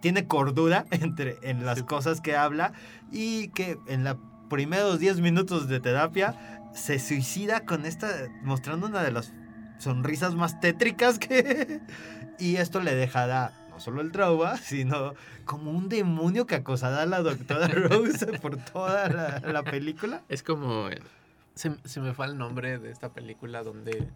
tiene 0.00 0.26
cordura 0.26 0.84
entre 0.90 1.38
en 1.42 1.64
las 1.64 1.82
cosas 1.84 2.20
que 2.20 2.36
habla 2.36 2.72
y 3.12 3.48
que 3.48 3.78
en 3.86 4.04
los 4.04 4.16
primeros 4.50 4.98
10 4.98 5.20
minutos 5.20 5.68
de 5.68 5.80
terapia 5.80 6.34
se 6.76 6.98
suicida 6.98 7.64
con 7.64 7.86
esta 7.86 8.28
mostrando 8.42 8.86
una 8.86 9.02
de 9.02 9.10
las 9.10 9.32
sonrisas 9.78 10.34
más 10.34 10.60
tétricas 10.60 11.18
que... 11.18 11.80
Y 12.38 12.56
esto 12.56 12.80
le 12.80 12.94
dejará 12.94 13.52
no 13.70 13.80
solo 13.80 14.02
el 14.02 14.12
trauma, 14.12 14.56
sino 14.62 15.14
como 15.46 15.70
un 15.70 15.88
demonio 15.88 16.46
que 16.46 16.56
acosará 16.56 17.02
a 17.02 17.06
la 17.06 17.22
doctora 17.22 17.66
Rose 17.68 18.26
por 18.40 18.58
toda 18.58 19.08
la, 19.08 19.40
la 19.40 19.62
película. 19.62 20.22
Es 20.28 20.42
como. 20.42 20.88
Se, 21.54 21.72
se 21.84 22.00
me 22.02 22.12
fue 22.12 22.26
el 22.26 22.36
nombre 22.36 22.78
de 22.78 22.90
esta 22.90 23.14
película 23.14 23.62
donde 23.62 24.06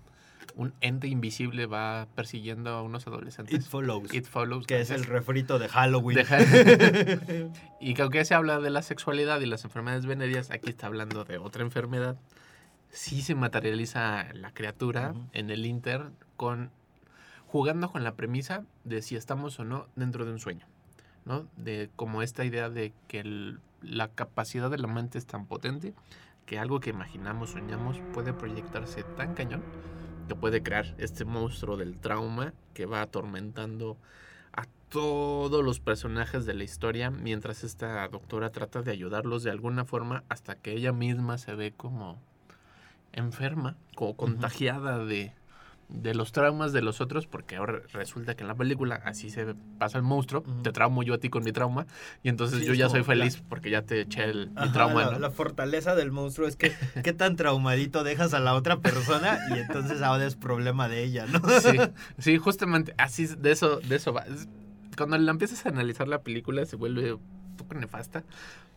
un 0.54 0.74
ente 0.80 1.08
invisible 1.08 1.66
va 1.66 2.06
persiguiendo 2.14 2.70
a 2.70 2.82
unos 2.82 3.06
adolescentes. 3.06 3.54
It 3.54 3.62
Follows. 3.62 4.12
It 4.12 4.26
Follows. 4.26 4.66
Que 4.66 4.80
es 4.80 4.90
el 4.90 5.04
refrito 5.04 5.58
de 5.58 5.68
Halloween. 5.68 6.18
De 6.18 7.50
y 7.80 7.94
que 7.94 8.02
aunque 8.02 8.24
se 8.24 8.34
habla 8.34 8.60
de 8.60 8.70
la 8.70 8.82
sexualidad 8.82 9.40
y 9.40 9.46
las 9.46 9.64
enfermedades 9.64 10.06
venéreas, 10.06 10.50
aquí 10.50 10.68
está 10.70 10.86
hablando 10.86 11.24
de 11.24 11.38
otra 11.38 11.62
enfermedad. 11.62 12.18
Sí 12.90 13.22
se 13.22 13.34
materializa 13.34 14.26
la 14.34 14.52
criatura 14.52 15.14
en 15.32 15.50
el 15.50 15.64
Inter 15.64 16.10
con 16.36 16.70
jugando 17.46 17.90
con 17.90 18.04
la 18.04 18.14
premisa 18.14 18.64
de 18.84 19.02
si 19.02 19.16
estamos 19.16 19.58
o 19.58 19.64
no 19.64 19.86
dentro 19.96 20.24
de 20.24 20.32
un 20.32 20.38
sueño, 20.38 20.66
¿no? 21.24 21.46
De 21.56 21.90
como 21.96 22.22
esta 22.22 22.44
idea 22.44 22.68
de 22.70 22.92
que 23.08 23.20
el- 23.20 23.58
la 23.82 24.08
capacidad 24.08 24.70
de 24.70 24.78
la 24.78 24.86
mente 24.88 25.18
es 25.18 25.26
tan 25.26 25.46
potente 25.46 25.94
que 26.46 26.58
algo 26.58 26.80
que 26.80 26.90
imaginamos, 26.90 27.50
soñamos, 27.50 28.02
puede 28.12 28.34
proyectarse 28.34 29.04
tan 29.04 29.34
cañón 29.34 29.64
que 30.28 30.34
puede 30.36 30.62
crear 30.62 30.86
este 30.98 31.24
monstruo 31.24 31.76
del 31.76 31.96
trauma 31.96 32.52
que 32.74 32.86
va 32.86 33.02
atormentando 33.02 33.96
a 34.52 34.64
todos 34.88 35.64
los 35.64 35.80
personajes 35.80 36.44
de 36.46 36.54
la 36.54 36.64
historia 36.64 37.10
mientras 37.10 37.64
esta 37.64 38.06
doctora 38.08 38.50
trata 38.50 38.82
de 38.82 38.90
ayudarlos 38.92 39.42
de 39.42 39.50
alguna 39.50 39.84
forma 39.84 40.24
hasta 40.28 40.56
que 40.56 40.72
ella 40.72 40.92
misma 40.92 41.38
se 41.38 41.54
ve 41.54 41.72
como 41.72 42.18
enferma, 43.12 43.76
como 43.94 44.16
contagiada 44.16 45.04
de, 45.04 45.32
de 45.88 46.14
los 46.14 46.30
traumas 46.32 46.72
de 46.72 46.82
los 46.82 47.00
otros, 47.00 47.26
porque 47.26 47.56
ahora 47.56 47.80
resulta 47.92 48.34
que 48.36 48.42
en 48.42 48.48
la 48.48 48.54
película 48.54 49.00
así 49.04 49.30
se 49.30 49.54
pasa 49.78 49.98
el 49.98 50.04
monstruo, 50.04 50.42
te 50.62 50.70
traumo 50.72 51.02
yo 51.02 51.14
a 51.14 51.18
ti 51.18 51.28
con 51.28 51.42
mi 51.42 51.52
trauma, 51.52 51.86
y 52.22 52.28
entonces 52.28 52.60
Sí, 52.60 52.64
yo 52.66 52.74
ya 52.74 52.88
soy 52.88 53.00
la- 53.00 53.04
feliz 53.06 53.42
porque 53.48 53.70
ya 53.70 53.82
te 53.82 54.00
eché 54.02 54.24
el, 54.24 54.50
mi 54.50 54.68
trauma, 54.72 55.04
la, 55.04 55.10
¿no? 55.12 55.18
la 55.18 55.30
fortaleza 55.30 55.94
del 55.96 56.12
monstruo 56.12 56.46
es 56.46 56.54
que 56.56 56.72
qué 57.02 57.12
tan 57.12 57.34
traumadito 57.36 58.04
dejas 58.04 58.32
a 58.34 58.38
la 58.40 58.54
otra 58.54 58.78
persona 58.78 59.40
y 59.48 59.58
entonces 59.58 60.00
ahora 60.02 60.26
es 60.26 60.36
problema 60.36 60.88
de 60.88 61.02
ella, 61.02 61.26
¿no? 61.26 61.40
Sí, 61.60 61.76
sí, 62.18 62.38
justamente 62.38 62.94
así 62.96 63.26
de 63.26 63.50
eso, 63.50 63.80
de 63.80 63.96
eso 63.96 64.12
va. 64.12 64.24
Cuando 64.96 65.18
la 65.18 65.30
empiezas 65.30 65.64
a 65.66 65.70
analizar 65.70 66.06
la 66.08 66.22
película 66.22 66.64
se 66.66 66.76
vuelve 66.76 67.14
un 67.14 67.56
poco 67.56 67.74
nefasta, 67.74 68.22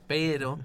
pero 0.08 0.60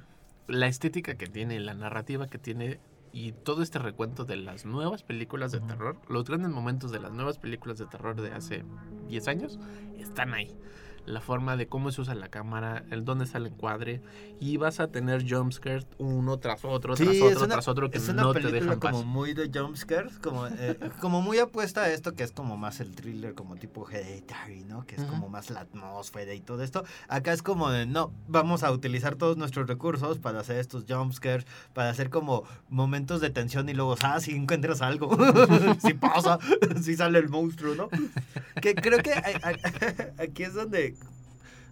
la 0.47 0.67
estética 0.67 1.17
que 1.17 1.27
tiene, 1.27 1.61
la 1.61 1.75
narrativa 1.75 2.27
que 2.27 2.39
tiene 2.39 2.79
y 3.13 3.33
todo 3.33 3.63
este 3.63 3.79
recuento 3.79 4.25
de 4.25 4.37
las 4.37 4.65
nuevas 4.65 5.03
películas 5.03 5.53
de 5.53 5.61
terror, 5.61 5.97
los 6.09 6.25
grandes 6.25 6.51
momentos 6.51 6.91
de 6.91 7.01
las 7.01 7.13
nuevas 7.13 7.39
películas 7.39 7.79
de 7.79 7.87
terror 7.87 8.21
de 8.21 8.33
hace 8.33 8.65
10 9.09 9.29
años 9.29 9.59
están 9.99 10.35
ahí. 10.35 10.55
La 11.09 11.21
forma 11.21 11.57
de 11.57 11.67
cómo 11.67 11.91
se 11.91 12.03
usa 12.03 12.15
la 12.15 12.29
cámara, 12.29 12.85
el 12.91 13.05
dónde 13.05 13.25
está 13.25 13.39
el 13.39 13.47
encuadre, 13.47 14.03
y 14.41 14.59
vas 14.59 14.79
a 14.79 14.89
tener 14.89 15.25
jumpscares 15.29 15.87
uno 15.99 16.39
tras 16.39 16.65
otro, 16.65 16.95
tras 16.95 17.09
Sí, 17.09 17.17
otro, 17.23 17.31
es 17.31 17.37
una, 17.39 17.55
tras 17.55 17.69
otro 17.69 17.91
que 17.91 17.97
es 17.99 18.09
una 18.09 18.23
no 18.23 18.33
te 18.33 18.41
película 18.41 18.61
dejan 18.61 18.81
como 18.81 18.99
paz. 18.99 19.07
muy 19.07 19.33
de 19.33 19.51
jumpscares, 19.51 20.19
como, 20.19 20.47
eh, 20.47 20.79
como 21.01 21.23
muy 21.23 21.39
apuesta 21.39 21.85
a 21.85 21.91
esto 21.91 22.15
que 22.15 22.25
es 22.25 22.33
como 22.33 22.57
más 22.59 22.81
el 22.81 22.95
thriller, 22.95 23.35
como 23.35 23.57
tipo 23.57 23.89
Hereditary, 23.89 24.65
¿no? 24.65 24.85
Que 24.85 24.97
es 24.97 25.05
como 25.05 25.29
más 25.29 25.51
la 25.51 25.61
atmósfera 25.61 26.35
y 26.35 26.41
todo 26.41 26.63
esto. 26.63 26.85
Acá 27.09 27.33
es 27.33 27.43
como 27.43 27.71
de, 27.71 27.87
no, 27.87 28.13
vamos 28.27 28.63
a 28.63 28.71
utilizar 28.71 29.17
todos 29.17 29.37
nuestros 29.39 29.67
recursos 29.67 30.19
para 30.19 30.41
hacer 30.41 30.59
estos 30.59 30.85
jumpscares, 30.87 31.47
para 31.73 31.89
hacer 31.89 32.11
como 32.11 32.45
momentos 32.69 33.21
de 33.21 33.31
tensión 33.31 33.69
y 33.69 33.75
luego, 33.75 33.97
ah, 34.03 34.21
si 34.21 34.33
encuentras 34.33 34.83
algo, 34.83 35.17
si 35.81 35.95
pasa, 35.95 36.39
si 36.83 36.97
sale 36.97 37.19
el 37.19 37.29
monstruo, 37.31 37.75
¿no? 37.75 37.89
Que 38.61 38.75
creo 38.75 39.03
que 39.03 39.13
aquí 40.19 40.43
es 40.43 40.55
donde 40.55 40.98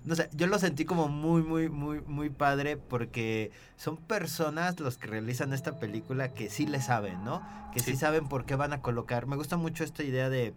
no 0.07 0.14
sé, 0.14 0.30
yo 0.32 0.46
lo 0.46 0.59
sentí 0.61 0.84
como 0.84 1.09
muy, 1.09 1.42
muy, 1.42 1.68
muy, 1.68 2.00
muy 2.00 2.30
padre 2.30 2.76
porque 2.76 3.50
son 3.76 3.96
personas 3.96 4.78
los 4.78 4.98
que 4.98 5.09
realizan 5.09 5.52
esta 5.52 5.80
película 5.80 6.32
que 6.32 6.48
sí 6.48 6.64
le 6.64 6.80
saben, 6.80 7.24
¿no? 7.24 7.42
Que 7.72 7.80
sí, 7.80 7.96
saben 7.96 8.28
por 8.28 8.46
qué 8.46 8.54
van 8.54 8.72
a 8.72 8.80
colocar. 8.80 9.26
Me 9.26 9.34
gusta 9.34 9.57
mucho 9.57 9.82
esta 9.82 10.04
idea 10.04 10.30
de, 10.30 10.54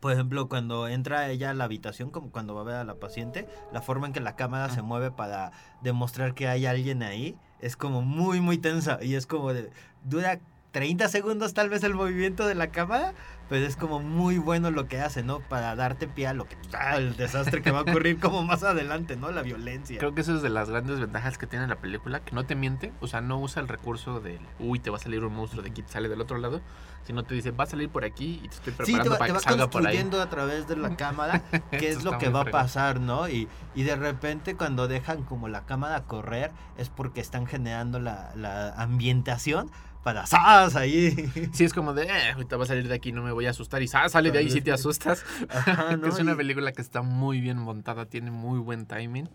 por 0.00 0.12
ejemplo, 0.12 0.48
cuando 0.48 0.88
entra 0.88 1.28
ella 1.28 1.50
a 1.50 1.54
la 1.54 1.64
habitación, 1.64 2.08
como 2.08 2.30
cuando 2.30 2.54
va 2.54 2.62
a 2.62 2.64
ver 2.64 2.76
a 2.76 2.84
la 2.84 2.94
paciente, 2.94 3.46
la 3.72 3.82
forma 3.82 4.06
en 4.06 4.14
que 4.14 4.20
la 4.20 4.36
cámara 4.36 4.70
se 4.70 4.80
mueve 4.80 5.10
para 5.10 5.52
demostrar 5.82 6.32
que 6.32 6.48
hay 6.48 6.64
alguien 6.64 7.02
ahí 7.02 7.36
es 7.60 7.76
como 7.76 8.00
muy, 8.00 8.40
muy 8.40 8.56
tensa 8.56 8.98
y 9.02 9.16
es 9.16 9.26
como 9.26 9.52
de, 9.52 9.70
dura 10.04 10.40
30 10.72 11.08
segundos 11.08 11.54
tal 11.54 11.68
vez 11.68 11.82
el 11.82 11.94
movimiento 11.94 12.46
de 12.46 12.54
la 12.54 12.68
cámara, 12.68 13.12
pero 13.48 13.66
es 13.66 13.74
como 13.76 13.98
muy 13.98 14.38
bueno 14.38 14.70
lo 14.70 14.86
que 14.86 15.00
hace, 15.00 15.24
¿no? 15.24 15.40
Para 15.40 15.74
darte 15.74 16.06
pie 16.06 16.28
a 16.28 16.34
lo 16.34 16.46
que, 16.46 16.56
ah, 16.72 16.96
el 16.96 17.16
desastre 17.16 17.62
que 17.62 17.72
va 17.72 17.80
a 17.80 17.82
ocurrir 17.82 18.20
como 18.20 18.44
más 18.44 18.62
adelante, 18.62 19.16
¿no? 19.16 19.32
La 19.32 19.42
violencia. 19.42 19.98
Creo 19.98 20.14
que 20.14 20.20
eso 20.20 20.36
es 20.36 20.42
de 20.42 20.50
las 20.50 20.70
grandes 20.70 21.00
ventajas 21.00 21.36
que 21.38 21.46
tiene 21.48 21.66
la 21.66 21.76
película, 21.76 22.20
que 22.20 22.32
no 22.32 22.44
te 22.46 22.54
miente, 22.54 22.92
o 23.00 23.08
sea, 23.08 23.20
no 23.20 23.40
usa 23.40 23.60
el 23.60 23.66
recurso 23.68 24.20
del, 24.20 24.38
uy, 24.60 24.78
te 24.78 24.90
va 24.90 24.98
a 24.98 25.00
salir 25.00 25.24
un 25.24 25.34
monstruo 25.34 25.62
de 25.64 25.70
aquí, 25.70 25.82
te 25.82 25.90
sale 25.92 26.08
del 26.08 26.20
otro 26.20 26.38
lado, 26.38 26.60
sino 27.04 27.24
te 27.24 27.34
dice, 27.34 27.50
va 27.50 27.64
a 27.64 27.66
salir 27.66 27.88
por 27.88 28.04
aquí 28.04 28.40
y 28.44 28.48
te 28.48 28.54
estoy 28.54 28.72
Sí, 28.84 28.92
preparando 28.92 29.02
te 29.02 29.08
va, 29.08 29.18
para 29.18 29.32
te 29.32 29.38
que 29.38 29.40
salga 29.40 29.70
por 29.70 29.86
ahí. 29.86 29.98
construyendo 29.98 30.22
a 30.22 30.28
través 30.30 30.68
de 30.68 30.76
la 30.76 30.90
cámara 30.96 31.42
qué 31.76 31.88
es 31.88 32.04
lo 32.04 32.18
que 32.18 32.28
va 32.28 32.42
a 32.42 32.44
fregón. 32.44 32.60
pasar, 32.62 33.00
¿no? 33.00 33.28
Y, 33.28 33.48
y 33.74 33.82
de 33.82 33.96
repente 33.96 34.54
cuando 34.54 34.86
dejan 34.86 35.24
como 35.24 35.48
la 35.48 35.66
cámara 35.66 36.04
correr 36.04 36.52
es 36.78 36.88
porque 36.88 37.20
están 37.20 37.46
generando 37.46 37.98
la, 37.98 38.30
la 38.36 38.70
ambientación 38.74 39.72
para 40.02 40.26
¡zas! 40.26 40.76
ahí. 40.76 41.14
Sí, 41.52 41.64
es 41.64 41.72
como 41.74 41.92
de, 41.94 42.04
eh, 42.04 42.30
ahorita 42.34 42.56
va 42.56 42.64
a 42.64 42.66
salir 42.66 42.88
de 42.88 42.94
aquí, 42.94 43.12
no 43.12 43.22
me 43.22 43.32
voy 43.32 43.46
a 43.46 43.50
asustar. 43.50 43.82
Y 43.82 43.88
¡zas! 43.88 44.12
sale 44.12 44.30
de 44.30 44.38
ahí 44.38 44.50
si 44.50 44.60
te 44.60 44.72
asustas. 44.72 45.24
Ajá, 45.48 45.96
¿no? 45.96 46.06
es 46.08 46.18
una 46.18 46.32
Y- 46.32 46.36
película 46.36 46.72
que 46.72 46.82
está 46.82 47.02
muy 47.02 47.40
bien 47.40 47.58
montada, 47.58 48.06
tiene 48.06 48.30
muy 48.30 48.58
buen 48.58 48.86
timing. 48.86 49.28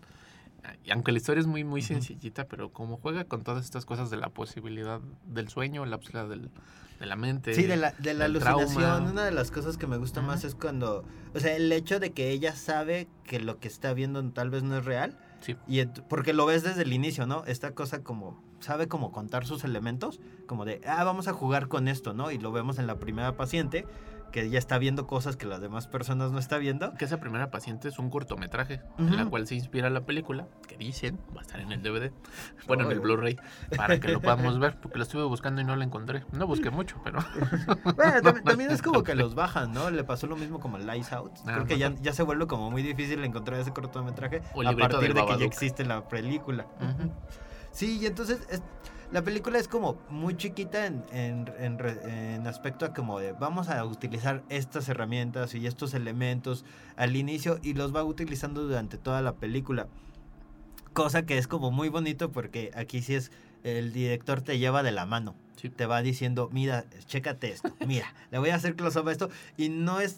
Y 0.84 0.90
aunque 0.90 1.12
la 1.12 1.18
historia 1.18 1.40
es 1.40 1.46
muy, 1.46 1.62
muy 1.62 1.80
sencillita, 1.80 2.46
pero 2.48 2.72
como 2.72 2.96
juega 2.96 3.22
con 3.24 3.44
todas 3.44 3.64
estas 3.64 3.86
cosas 3.86 4.10
de 4.10 4.16
la 4.16 4.30
posibilidad 4.30 5.00
del 5.24 5.48
sueño, 5.48 5.86
la 5.86 5.98
posibilidad 5.98 6.28
del- 6.28 6.50
de 6.98 7.06
la 7.06 7.14
mente. 7.14 7.54
Sí, 7.54 7.64
de 7.64 7.76
la, 7.76 7.92
de 7.98 8.14
la 8.14 8.24
alucinación. 8.24 8.74
trauma. 8.74 9.10
Una 9.10 9.24
de 9.26 9.30
las 9.30 9.50
cosas 9.52 9.76
que 9.76 9.86
me 9.86 9.96
gusta 9.98 10.22
más 10.22 10.42
es 10.44 10.54
cuando. 10.54 11.04
O 11.34 11.40
sea, 11.40 11.54
el 11.54 11.70
hecho 11.70 12.00
de 12.00 12.10
que 12.12 12.30
ella 12.30 12.56
sabe 12.56 13.06
que 13.24 13.38
lo 13.38 13.60
que 13.60 13.68
está 13.68 13.92
viendo 13.92 14.24
tal 14.32 14.48
vez 14.50 14.62
no 14.64 14.78
es 14.78 14.84
real. 14.86 15.16
Sí. 15.40 15.56
Y 15.68 15.84
porque 16.08 16.32
lo 16.32 16.46
ves 16.46 16.62
desde 16.64 16.82
el 16.82 16.92
inicio, 16.94 17.26
¿no? 17.26 17.44
Esta 17.44 17.72
cosa 17.72 18.02
como. 18.02 18.42
Sabe 18.66 18.88
cómo 18.88 19.12
contar 19.12 19.46
sus 19.46 19.62
elementos. 19.62 20.18
Como 20.48 20.64
de, 20.64 20.80
ah, 20.88 21.04
vamos 21.04 21.28
a 21.28 21.32
jugar 21.32 21.68
con 21.68 21.86
esto, 21.86 22.14
¿no? 22.14 22.32
Y 22.32 22.38
lo 22.38 22.50
vemos 22.50 22.80
en 22.80 22.88
la 22.88 22.96
primera 22.98 23.36
paciente. 23.36 23.86
Que 24.32 24.50
ya 24.50 24.58
está 24.58 24.76
viendo 24.78 25.06
cosas 25.06 25.36
que 25.36 25.46
las 25.46 25.60
demás 25.60 25.86
personas 25.86 26.32
no 26.32 26.40
está 26.40 26.58
viendo. 26.58 26.92
Que 26.94 27.04
esa 27.04 27.20
primera 27.20 27.52
paciente 27.52 27.86
es 27.88 28.00
un 28.00 28.10
cortometraje 28.10 28.82
Ujú. 28.98 29.04
en 29.06 29.16
la 29.16 29.26
cual 29.26 29.46
se 29.46 29.54
inspira 29.54 29.88
la 29.88 30.04
película, 30.04 30.48
que 30.66 30.76
dicen 30.76 31.20
va 31.34 31.38
a 31.38 31.42
estar 31.42 31.60
en 31.60 31.70
el 31.70 31.80
DVD, 31.80 32.10
bueno, 32.66 32.82
en 32.86 32.90
el 32.90 32.98
Ay. 32.98 33.02
Blu-ray, 33.04 33.36
para 33.76 34.00
que 34.00 34.08
lo 34.08 34.20
podamos 34.20 34.58
ver, 34.58 34.80
porque 34.80 34.98
lo 34.98 35.04
estuve 35.04 35.22
buscando 35.22 35.60
y 35.60 35.64
no 35.64 35.76
lo 35.76 35.82
encontré. 35.84 36.24
No 36.32 36.48
busqué 36.48 36.70
mucho, 36.70 37.00
pero. 37.04 37.20
Bueno, 37.96 38.20
también, 38.20 38.44
también 38.44 38.70
es 38.72 38.82
como 38.82 39.04
que 39.04 39.14
los 39.14 39.36
bajan, 39.36 39.72
¿no? 39.72 39.90
Le 39.90 40.02
pasó 40.02 40.26
lo 40.26 40.34
mismo 40.36 40.58
como 40.58 40.76
el 40.76 40.86
Lights 40.86 41.12
Out. 41.12 41.32
Ah, 41.46 41.52
Creo 41.54 41.64
que 41.66 41.78
ya, 41.78 41.94
ya 42.02 42.12
se 42.12 42.24
vuelve 42.24 42.48
como 42.48 42.68
muy 42.70 42.82
difícil 42.82 43.22
encontrar 43.24 43.60
ese 43.60 43.72
cortometraje 43.72 44.42
a 44.42 44.72
partir 44.76 44.98
del 45.00 45.14
de 45.14 45.24
que 45.24 45.38
ya 45.38 45.44
existe 45.46 45.84
la 45.84 46.08
película. 46.08 46.66
Ujú. 46.80 47.12
Sí, 47.76 47.98
y 48.00 48.06
entonces 48.06 48.38
es- 48.50 48.62
la 49.12 49.20
película 49.22 49.58
es 49.58 49.68
como 49.68 49.98
muy 50.08 50.34
chiquita 50.34 50.86
en, 50.86 51.04
en, 51.12 51.46
en 51.58 52.46
aspecto 52.46 52.86
a 52.86 52.94
como 52.94 53.20
de 53.20 53.32
vamos 53.32 53.68
a 53.68 53.84
utilizar 53.84 54.42
estas 54.48 54.88
herramientas 54.88 55.54
y 55.54 55.66
estos 55.66 55.92
elementos 55.92 56.64
al 56.96 57.16
inicio 57.16 57.60
y 57.62 57.74
los 57.74 57.94
va 57.94 58.02
utilizando 58.02 58.62
durante 58.62 58.96
toda 58.96 59.20
la 59.20 59.34
película. 59.34 59.88
Cosa 60.94 61.26
que 61.26 61.36
es 61.36 61.46
como 61.46 61.70
muy 61.70 61.90
bonito 61.90 62.32
porque 62.32 62.70
aquí 62.74 63.02
sí 63.02 63.14
es 63.14 63.30
el 63.62 63.92
director 63.92 64.40
te 64.40 64.58
lleva 64.58 64.82
de 64.82 64.92
la 64.92 65.04
mano. 65.04 65.34
Te 65.76 65.84
va 65.86 66.00
diciendo, 66.00 66.48
mira, 66.52 66.84
chécate 67.06 67.50
esto, 67.50 67.74
mira, 67.86 68.06
le 68.30 68.38
voy 68.38 68.50
a 68.50 68.54
hacer 68.54 68.74
close 68.74 68.98
up 69.00 69.08
a 69.08 69.12
esto 69.12 69.28
y 69.58 69.68
no 69.68 70.00
es 70.00 70.16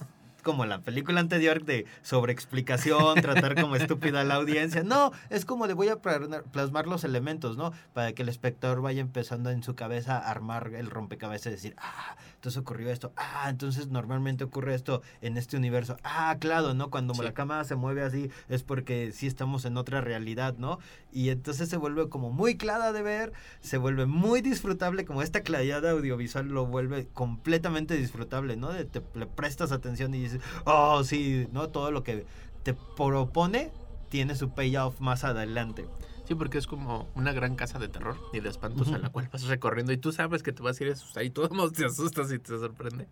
como 0.48 0.64
la 0.64 0.80
película 0.80 1.20
anterior 1.20 1.62
de 1.66 1.84
sobreexplicación, 2.00 3.20
tratar 3.20 3.60
como 3.60 3.76
estúpida 3.76 4.22
a 4.22 4.24
la 4.24 4.36
audiencia. 4.36 4.82
No, 4.82 5.12
es 5.28 5.44
como 5.44 5.66
le 5.66 5.74
voy 5.74 5.88
a 5.88 5.96
plasmar- 6.00 6.86
los 6.86 7.04
elementos, 7.04 7.58
¿no? 7.58 7.72
Para 7.92 8.12
que 8.14 8.22
el 8.22 8.30
espectador 8.30 8.80
vaya 8.80 9.02
empezando 9.02 9.50
en 9.50 9.62
su 9.62 9.74
cabeza 9.74 10.16
a 10.16 10.30
armar 10.30 10.70
el 10.74 10.88
rompecabezas 10.88 11.48
y 11.48 11.50
decir, 11.56 11.74
ah, 11.76 12.16
entonces 12.36 12.58
ocurrió 12.62 12.90
esto, 12.90 13.12
ah, 13.16 13.46
entonces 13.50 13.88
normalmente 13.88 14.44
ocurre 14.44 14.74
esto 14.74 15.02
en 15.20 15.36
este 15.36 15.56
universo. 15.58 15.96
Ah, 16.02 16.36
claro, 16.40 16.72
¿no? 16.72 16.88
Cuando 16.88 17.12
Sí. 17.14 17.22
la 17.22 17.34
cámara 17.34 17.64
se 17.64 17.74
mueve 17.74 18.02
así 18.02 18.30
es 18.48 18.62
porque 18.62 19.12
sí 19.12 19.26
estamos 19.26 19.66
en 19.66 19.76
otra 19.76 20.00
realidad, 20.00 20.54
¿no? 20.56 20.78
Y 21.12 21.28
entonces 21.28 21.68
se 21.68 21.76
vuelve 21.76 22.08
como 22.08 22.30
muy 22.30 22.56
clara 22.56 22.92
de 22.92 23.02
ver, 23.02 23.32
se 23.60 23.76
vuelve 23.76 24.06
muy 24.06 24.40
disfrutable, 24.40 25.04
como 25.04 25.20
esta 25.20 25.42
claridad 25.42 25.86
audiovisual 25.86 26.46
lo 26.48 26.64
vuelve 26.64 27.06
completamente 27.12 27.96
disfrutable, 27.96 28.56
¿no? 28.56 28.72
De- 28.72 28.84
te 28.86 29.02
le 29.14 29.26
prestas 29.26 29.72
atención 29.72 30.14
y 30.14 30.20
dices, 30.22 30.37
oh, 30.64 31.02
sí, 31.04 31.46
¿no? 31.52 31.68
Todo 31.70 31.90
lo 31.90 32.02
que 32.02 32.26
te 32.62 32.74
propone 32.74 33.72
tiene 34.08 34.34
su 34.36 34.50
payoff 34.50 35.00
más 35.00 35.24
adelante. 35.24 35.86
Sí, 36.24 36.34
porque 36.34 36.58
es 36.58 36.66
como 36.66 37.08
una 37.14 37.32
gran 37.32 37.56
casa 37.56 37.78
de 37.78 37.88
terror 37.88 38.16
y 38.32 38.40
de 38.40 38.50
espantos 38.50 38.88
a 38.88 38.98
la 38.98 39.08
cual 39.08 39.28
vas 39.32 39.44
recorriendo 39.44 39.92
y 39.92 39.96
tú 39.96 40.12
sabes 40.12 40.42
que 40.42 40.52
te 40.52 40.62
vas 40.62 40.78
a 40.78 40.84
ir 40.84 40.92
asustar 40.92 41.24
y 41.24 41.30
todo 41.30 41.48
mundo 41.48 41.70
te 41.72 41.86
asustas 41.86 42.30
y 42.32 42.38
te 42.38 42.58
sorprende. 42.58 43.08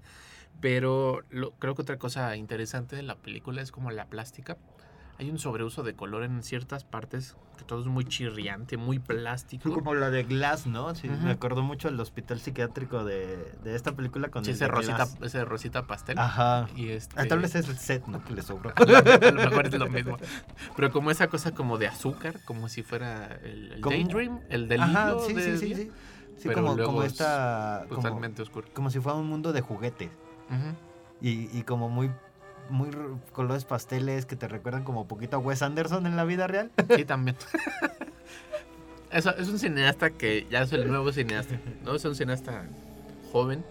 Pero 0.61 1.23
lo- 1.31 1.53
creo 1.53 1.75
que 1.75 1.83
otra 1.83 1.99
cosa 1.99 2.37
interesante 2.37 2.97
de 2.97 3.03
la 3.03 3.17
película 3.17 3.63
es 3.63 3.73
como 3.73 3.91
la 3.91 4.07
plástica. 4.07 4.59
Hay 5.19 5.31
un 5.31 5.39
sobreuso 5.39 5.83
de 5.83 5.95
color 5.95 6.25
en 6.25 6.43
ciertas 6.43 6.85
partes 6.85 7.37
que 7.57 7.65
todo 7.65 7.81
es 7.81 7.87
muy 7.87 8.05
chirriante, 8.05 8.77
muy 8.77 8.99
plástico. 8.99 9.73
Como 9.73 9.95
la 9.95 10.11
de 10.11 10.25
Glass, 10.25 10.67
¿no? 10.67 10.95
Sí, 10.95 11.09
me 11.09 11.31
acuerdo 11.31 11.63
mucho 11.63 11.89
del 11.89 11.99
hospital 11.99 12.39
psiquiátrico 12.39 13.03
de, 13.03 13.37
de 13.65 13.75
esta 13.75 13.93
película 13.93 14.29
con 14.29 14.45
Sí, 14.45 14.51
el 14.51 14.57
ese 14.57 14.65
de 14.67 14.71
rosita, 14.71 14.97
Glass. 14.97 15.17
ese 15.23 15.45
rosita 15.47 15.87
pastel. 15.87 16.19
Ajá. 16.19 16.69
Y 16.77 16.91
este... 16.91 17.19
Ah, 17.19 17.25
tal 17.27 17.39
vez 17.39 17.55
es 17.55 17.67
el 17.69 17.79
set, 17.79 18.07
¿no? 18.09 18.23
Que 18.23 18.35
le 18.35 18.43
sobró. 18.43 18.73
A 18.77 18.85
lo- 18.85 19.33
mejor 19.33 19.67
es 19.69 19.75
lo 19.79 19.89
mismo. 19.89 20.19
Pero 20.77 20.93
como 20.93 21.11
esa 21.11 21.29
cosa 21.29 21.53
como 21.53 21.79
de 21.79 21.87
azúcar, 21.87 22.35
como 22.45 22.69
si 22.69 22.83
fuera 22.83 23.37
el, 23.43 23.73
el 23.73 23.81
Como- 23.81 23.97
Daydream, 23.97 24.41
el 24.51 24.69
delirio 24.69 24.99
Ajá, 24.99 25.15
sí, 25.27 25.33
de 25.33 25.57
sí, 25.57 25.69
sí, 25.69 25.75
sí. 25.75 25.91
Sí, 26.37 26.49
pero 26.49 26.57
como, 26.63 26.77
como 26.85 27.03
esta... 27.05 27.87
como- 27.89 28.03
Totalmente 28.03 28.43
oscuro. 28.43 28.69
Como 28.75 28.91
si 28.91 29.01
fuera 29.01 29.17
un 29.17 29.27
mundo 29.29 29.55
de 29.55 29.63
juguetes. 29.63 30.11
Ujú. 30.51 30.77
y, 31.23 31.59
y 31.59 31.63
como 31.63 31.89
muy 31.89 32.11
muy 32.71 32.91
colores 33.33 33.65
pasteles 33.65 34.27
que 34.27 34.37
te 34.37 34.49
recuerdan 34.49 34.85
como 34.85 35.07
poquito 35.07 35.37
a 35.37 35.39
Wes 35.39 35.63
Anderson 35.63 36.07
en 36.07 36.17
la 36.17 36.25
vida 36.25 36.47
real. 36.47 36.71
Sí, 36.95 37.05
también. 37.05 37.37
Eso, 39.11 39.35
es 39.37 39.49
un 39.49 39.59
cineasta 39.59 40.11
que 40.11 40.47
ya 40.51 40.63
es 40.63 40.73
el 40.73 40.89
nuevo 40.89 41.13
cineasta, 41.13 41.59
¿no? 41.85 41.95
Es 41.95 42.05
un 42.05 42.15
cineasta 42.15 42.67
joven, 43.33 43.65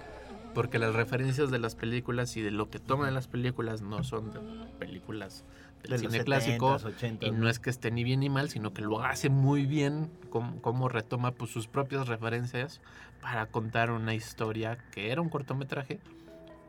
porque 0.54 0.80
las 0.80 0.96
referencias 0.96 1.52
de 1.52 1.60
las 1.60 1.76
películas 1.76 2.36
y 2.38 2.42
de 2.42 2.52
lo 2.52 2.70
que 2.70 2.80
toma 2.80 3.06
de 3.06 3.12
las 3.12 3.28
películas 3.28 3.82
no 3.82 4.04
son 4.04 4.32
de 4.32 4.40
películas 4.80 5.44
del 5.84 5.92
De 5.92 6.10
cine 6.10 6.24
clásico. 6.24 6.80
70s, 6.80 7.20
80s, 7.20 7.28
y 7.28 7.32
no 7.32 7.50
es 7.50 7.60
que 7.60 7.70
esté 7.70 7.92
ni 7.92 8.04
bien 8.04 8.22
ni 8.22 8.30
mal, 8.30 8.50
sino 8.50 8.74
que 8.74 8.82
lo 8.82 9.04
hace 9.04 9.30
muy 9.30 9.66
bien, 9.66 10.10
como, 10.30 10.62
como 10.62 10.90
retoma 10.90 11.32
pues, 11.32 11.52
sus 11.52 11.68
propias 11.68 12.08
referencias 12.08 12.82
para 13.22 13.46
contar 13.48 13.92
una 13.92 14.14
historia 14.16 14.78
que 14.92 15.12
era 15.12 15.22
un 15.22 15.30
cortometraje 15.30 16.00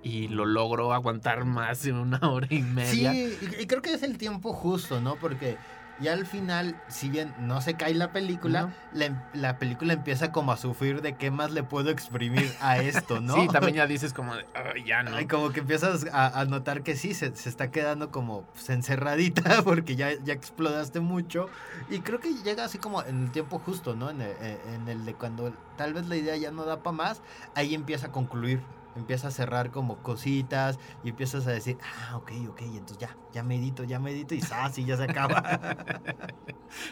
y 0.07 0.29
lo 0.29 0.47
logró 0.47 0.93
aguantar 0.93 1.45
más 1.45 1.83
de 1.83 1.93
una 1.93 2.19
hora 2.31 2.47
y 2.51 2.63
media. 2.63 3.13
Sí, 3.13 3.39
y, 3.59 3.63
y 3.63 3.67
creo 3.67 3.83
que 3.83 3.93
es 3.93 4.03
el 4.03 4.19
tiempo 4.19 4.53
justo, 4.53 5.01
¿no? 5.01 5.17
Porque 5.17 5.59
ya 5.99 6.13
al 6.13 6.27
final, 6.27 6.77
si 6.89 7.09
bien 7.09 7.33
no 7.41 7.61
se 7.63 7.75
cae 7.75 7.95
la 7.95 8.13
película, 8.13 8.71
la, 8.93 9.07
em- 9.07 9.17
la 9.33 9.59
película 9.59 9.95
empieza 9.95 10.31
como 10.31 10.53
a 10.53 10.59
sufrir 10.59 11.01
de 11.01 11.15
qué 11.17 11.31
más 11.31 11.53
le 11.53 11.63
puedo 11.63 11.89
exprimir 11.91 12.53
a 12.61 12.79
esto, 12.83 13.21
¿no? 13.21 13.35
Sí, 13.35 13.49
también 13.51 13.75
ya 13.77 13.87
dices 13.87 14.13
como 14.13 14.37
de, 14.37 14.45
"Ay, 14.55 14.85
ya 14.85 15.03
no. 15.03 15.17
Ay, 15.17 15.27
como 15.27 15.51
que 15.51 15.61
empiezas 15.61 16.07
a, 16.13 16.39
a 16.39 16.45
notar 16.45 16.83
que 16.83 16.97
sí, 16.97 17.15
se, 17.15 17.35
se 17.35 17.49
está 17.49 17.71
quedando 17.71 18.11
como 18.11 18.43
pues, 18.53 18.69
encerradita 18.71 19.63
porque 19.65 19.97
ya, 19.97 20.11
ya 20.23 20.35
explotaste 20.35 21.01
mucho. 21.01 21.49
Y 21.91 22.01
creo 22.01 22.21
que 22.21 22.35
llega 22.45 22.65
así 22.65 22.79
como 22.79 23.03
en 23.03 23.23
el 23.25 23.31
tiempo 23.31 23.59
justo, 23.59 23.97
¿no? 23.97 24.11
En 24.11 24.21
el, 24.21 24.33
eh, 24.41 24.59
en 24.75 24.87
el 24.89 25.05
de 25.07 25.15
cuando 25.15 25.51
tal 25.79 25.95
vez 25.95 26.07
la 26.09 26.17
idea 26.17 26.37
ya 26.37 26.51
no 26.51 26.65
da 26.67 26.77
para 26.83 26.95
más, 26.97 27.23
ahí 27.55 27.75
empieza 27.75 28.09
a 28.09 28.13
concluir. 28.13 28.61
Empieza 28.97 29.29
a 29.29 29.31
cerrar 29.31 29.71
como 29.71 29.99
cositas 30.03 30.79
y 31.05 31.11
empiezas 31.11 31.47
a 31.47 31.51
decir, 31.51 31.77
ah, 31.83 32.17
ok, 32.17 32.33
ok, 32.49 32.63
entonces 32.63 32.99
ya, 32.99 33.17
ya 33.33 33.43
medito, 33.43 33.85
ya 33.85 33.99
medito 33.99 34.35
y 34.35 34.41
¡zas! 34.41 34.79
y 34.79 34.85
ya 34.85 34.97
se 34.97 35.05
acaba. 35.05 35.43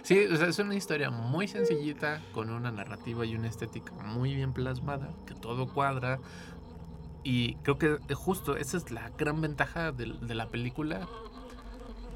Sí, 0.02 0.24
o 0.26 0.36
sea, 0.36 0.48
es 0.48 0.58
una 0.60 0.76
historia 0.76 1.10
muy 1.10 1.48
sencillita, 1.48 2.22
con 2.32 2.48
una 2.50 2.70
narrativa 2.70 3.26
y 3.26 3.34
una 3.34 3.48
estética 3.48 3.92
muy 3.92 4.34
bien 4.34 4.52
plasmada, 4.52 5.10
que 5.26 5.34
todo 5.34 5.66
cuadra. 5.66 6.20
Y 7.24 7.56
creo 7.56 7.76
que 7.78 7.98
justo 8.14 8.56
esa 8.56 8.76
es 8.76 8.90
la 8.92 9.10
gran 9.10 9.40
ventaja 9.40 9.90
de, 9.92 10.14
de 10.20 10.34
la 10.34 10.48
película, 10.48 11.08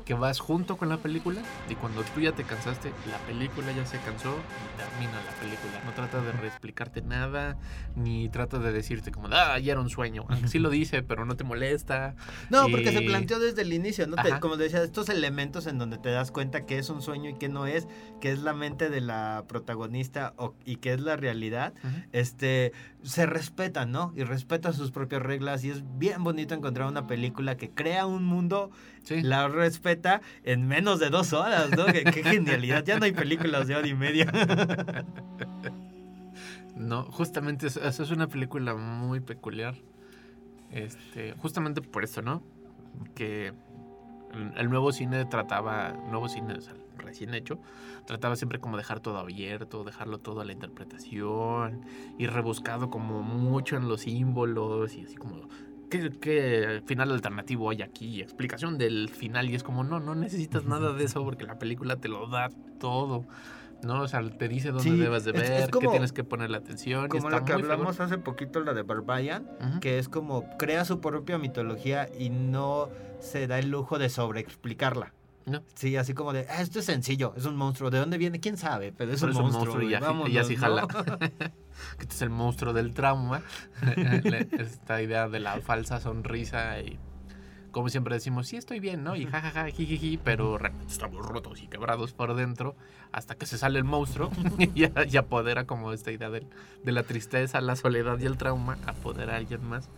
que 0.09 0.15
vas 0.15 0.41
junto 0.41 0.79
con 0.79 0.89
la 0.89 0.97
película 0.97 1.43
y 1.69 1.75
cuando 1.75 2.03
tú 2.03 2.21
ya 2.23 2.33
te 2.33 2.43
cansaste, 2.43 2.93
la 3.11 3.19
película 3.27 3.71
ya 3.73 3.85
se 3.85 3.99
cansó 3.99 4.35
y 4.39 4.79
termina 4.79 5.13
la 5.23 5.33
película. 5.39 5.83
No 5.85 5.93
trata 5.93 6.23
de 6.23 6.33
reexplicarte 6.33 7.03
nada, 7.03 7.59
ni 7.95 8.31
trata 8.31 8.59
de 8.59 8.73
decirte 8.73 9.11
como, 9.13 9.29
ah, 9.33 9.59
ya 9.59 9.73
era 9.73 9.83
un 9.83 9.91
sueño. 9.91 10.25
Aunque 10.31 10.49
sí 10.49 10.59
lo 10.61 10.71
dice, 10.71 11.03
pero 11.03 11.27
no 11.27 11.37
te 11.37 11.45
molesta. 11.45 12.15
No, 12.49 12.69
porque 12.71 12.91
se 12.91 13.03
Y- 13.03 13.07
planteó 13.07 13.39
desde 13.39 13.61
el 13.61 13.75
inicio, 13.75 14.07
¿no? 14.07 14.17
Te- 14.17 14.31
Ajá. 14.33 14.41
como 14.41 14.57
decía, 14.57 14.83
estos 14.83 15.11
elementos 15.11 15.67
en 15.67 15.77
donde 15.77 15.99
te 15.99 16.09
das 16.11 16.31
cuenta 16.33 16.65
que 16.65 16.79
es 16.79 16.89
un 16.89 17.03
sueño 17.03 17.29
y 17.29 17.35
que 17.35 17.51
no 17.51 17.67
es, 17.67 17.87
que 18.23 18.33
es 18.33 18.39
la 18.41 18.55
mente 18.55 18.89
de 18.89 19.03
la 19.03 19.45
protagonista 19.47 20.33
o- 20.39 20.55
y 20.65 20.77
que 20.77 20.95
es 20.95 21.01
la 21.03 21.17
realidad, 21.17 21.75
este, 22.13 22.73
se 23.03 23.27
respetan, 23.27 23.93
¿no? 23.93 24.15
Y 24.17 24.25
respeta 24.25 24.73
sus 24.73 24.91
propias 24.91 25.21
reglas 25.21 25.65
y 25.65 25.71
es 25.71 25.83
bien 25.99 26.25
bonito 26.25 26.55
encontrar 26.55 26.89
una 26.89 27.07
película 27.07 27.59
que 27.59 27.69
crea 27.71 28.07
un 28.07 28.25
mundo, 28.25 28.71
la 29.11 29.49
respeta 29.49 30.21
en 30.45 30.67
menos 30.67 31.01
de 31.01 31.11
dos 31.11 31.33
horas, 31.33 31.71
¿no? 31.77 31.87
qué, 31.87 32.05
qué 32.05 32.23
genialidad, 32.23 32.85
ya 32.85 32.99
no 32.99 33.05
hay 33.05 33.13
películas 33.13 33.67
de 33.67 33.77
hora 33.77 33.87
y 33.87 33.95
media. 33.95 34.31
No, 36.79 37.03
justamente 37.11 37.67
es, 37.67 37.77
es 37.77 37.99
es 37.99 38.11
una 38.13 38.29
película 38.29 38.75
muy 38.77 39.19
peculiar. 39.19 39.75
Este, 40.71 41.33
justamente 41.33 41.83
por 41.83 42.05
eso, 42.05 42.23
¿no? 42.23 42.43
Que 43.17 43.49
el, 43.49 44.53
el 44.57 44.71
nuevo 44.71 44.93
cine 44.93 45.25
trataba, 45.25 45.93
nuevo 46.09 46.29
cine 46.29 46.55
o 46.55 46.61
sea, 46.61 46.75
recién 46.99 47.35
hecho, 47.35 47.59
trataba 48.07 48.37
siempre 48.37 48.61
como 48.61 48.77
dejar 48.77 49.01
todo 49.01 49.19
abierto, 49.19 49.83
dejarlo 49.83 50.19
todo 50.19 50.41
a 50.41 50.45
la 50.45 50.53
interpretación 50.53 51.85
y 52.17 52.27
rebuscado 52.27 52.91
como 52.91 53.23
mucho 53.23 53.77
en 53.77 53.89
los 53.89 54.03
símbolos 54.03 54.95
y 54.95 55.05
así 55.05 55.17
como 55.17 55.49
¿Qué, 55.91 56.11
qué 56.21 56.83
final 56.87 57.11
alternativo 57.13 57.71
hay 57.71 57.83
aquí? 57.83 58.21
Explicación 58.21 58.77
del 58.79 59.09
final 59.09 59.49
y 59.51 59.55
es 59.55 59.63
como, 59.63 59.85
no, 59.85 60.01
no 60.01 60.15
necesitas 60.15 60.65
nada 60.65 60.93
de 60.93 61.05
eso 61.05 61.25
porque 61.25 61.45
la 61.45 61.59
película 61.59 61.97
te 61.97 62.09
lo 62.09 62.27
da 62.29 62.49
todo. 62.79 63.25
¿no? 63.83 64.03
O 64.03 64.09
sea, 64.09 64.29
te 64.29 64.49
dice 64.49 64.69
dónde 64.73 64.83
Sí, 64.91 64.97
debes 64.97 65.25
de 65.25 65.31
es- 65.31 65.37
es 65.43 65.51
ver, 65.51 65.71
como- 65.71 65.83
qué 65.87 65.93
tienes 65.93 66.13
que 66.13 66.25
poner 66.25 66.51
la 66.51 66.59
atención. 66.59 67.07
y 67.07 67.09
Como 67.09 67.31
la 67.31 67.45
que 67.45 67.53
hablamos 67.53 68.01
hace 68.01 68.19
poquito, 68.19 68.59
la 68.61 68.75
de 68.75 68.83
Barbarian, 68.83 69.47
que 69.81 69.99
es 70.01 70.09
como 70.09 70.45
crea 70.59 70.85
su 70.85 71.01
propia 71.01 71.39
mitología 71.39 72.09
y 72.19 72.31
no 72.31 72.89
se 73.21 73.47
da 73.47 73.61
el 73.61 73.71
lujo 73.71 73.99
de 74.01 74.09
sobreexplicarla. 74.09 75.13
No. 75.47 75.63
Sí, 75.77 75.97
así 75.97 76.13
como 76.13 76.33
de, 76.33 76.47
"Ah, 76.51 76.61
esto 76.61 76.81
es 76.81 76.87
sencillo, 76.87 77.33
es 77.37 77.47
un 77.47 77.55
monstruo. 77.57 77.89
¿De 77.91 77.99
dónde 77.99 78.19
viene? 78.19 78.41
¿Quién 78.41 78.57
sabe? 78.57 78.93
Pero 78.93 79.13
es, 79.13 79.21
Pero 79.21 79.33
un, 79.39 79.43
monstruo, 79.45 79.81
y 79.81 79.91
ya, 79.91 80.01
vámonos, 80.01 80.29
y 80.29 80.33
ya 80.33 80.43
sí 80.45 80.57
¿no? 80.57 80.61
jala. 80.61 80.87
que 81.97 82.03
este 82.03 82.15
es 82.15 82.23
el 82.23 82.31
monstruo 82.31 82.73
del 82.73 82.95
trauma. 82.95 83.43
Esta 84.59 85.03
idea 85.03 85.29
de 85.29 85.41
la 85.41 85.61
falsa 85.61 86.01
sonrisa 86.01 86.81
y 86.81 86.99
como 87.71 87.91
siempre 87.91 88.15
decimos, 88.15 88.49
sí 88.49 88.57
estoy 88.57 88.81
bien, 88.81 89.05
¿no? 89.05 89.15
Y 89.15 89.27
jajaja, 89.27 89.67
jijiji, 89.69 90.17
pero 90.17 90.57
realmente 90.59 90.91
estamos 90.93 91.25
rotos 91.25 91.63
y 91.63 91.69
quebrados 91.69 92.13
por 92.15 92.35
dentro 92.35 92.75
hasta 93.13 93.35
que 93.35 93.45
se 93.47 93.59
sale 93.59 93.79
el 93.79 93.85
monstruo 93.85 94.31
y, 94.75 94.85
a- 94.85 95.05
y 95.09 95.17
apodera 95.17 95.65
como 95.67 95.93
esta 95.93 96.11
idea 96.11 96.31
del- 96.31 96.47
de, 96.83 96.93
la 96.93 97.03
tristeza, 97.03 97.61
la 97.61 97.77
soledad 97.77 98.19
y 98.21 98.25
el 98.27 98.39
trauma, 98.39 98.79
apodera 98.87 99.35
a 99.35 99.37
alguien 99.37 99.63
más 99.65 99.91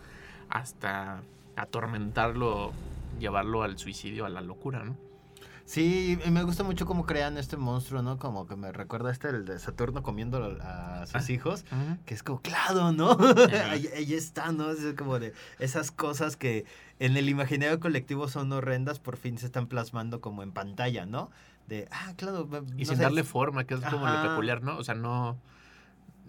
hasta 0.49 1.21
atormentarlo, 1.55 2.73
llevarlo 3.19 3.63
al 3.63 3.77
suicidio, 3.79 4.25
a 4.25 4.29
la 4.29 4.41
locura, 4.41 4.83
¿no? 4.83 4.97
Sí, 5.65 6.19
y 6.25 6.31
me 6.31 6.43
gusta 6.43 6.63
mucho 6.63 6.85
cómo 6.85 7.05
crean 7.05 7.37
este 7.37 7.57
monstruo, 7.57 8.01
¿no? 8.01 8.17
Como 8.17 8.47
que 8.47 8.55
me 8.55 8.71
recuerda 8.71 9.11
este, 9.11 9.29
el 9.29 9.45
de 9.45 9.59
Saturno 9.59 10.03
comiendo 10.03 10.57
a 10.61 11.05
sus 11.05 11.15
Ah, 11.15 11.31
hijos, 11.31 11.65
que 12.05 12.13
es 12.13 12.23
como, 12.23 12.41
claro, 12.41 12.91
¿no? 12.91 13.11
ahí, 13.69 13.87
ahí 13.95 14.13
está, 14.13 14.51
¿no? 14.51 14.71
Es 14.71 14.79
como 14.97 15.19
de 15.19 15.33
esas 15.59 15.91
cosas 15.91 16.35
que 16.35 16.65
en 16.99 17.17
el 17.17 17.29
imaginario 17.29 17.79
colectivo 17.79 18.27
son 18.27 18.51
horrendas, 18.51 18.99
por 18.99 19.17
fin 19.17 19.37
se 19.37 19.45
están 19.45 19.67
plasmando 19.67 20.21
como 20.21 20.43
en 20.43 20.51
pantalla, 20.51 21.05
¿no? 21.05 21.31
De, 21.67 21.87
ah, 21.91 22.13
claro. 22.17 22.49
Y 22.77 22.85
sin 22.85 22.97
sé, 22.97 23.03
darle 23.03 23.23
forma, 23.23 23.63
que 23.65 23.75
es 23.75 23.81
como 23.81 24.07
lo 24.07 24.21
peculiar, 24.23 24.61
¿no? 24.61 24.77
O 24.77 24.83
sea, 24.83 24.95
no, 24.95 25.37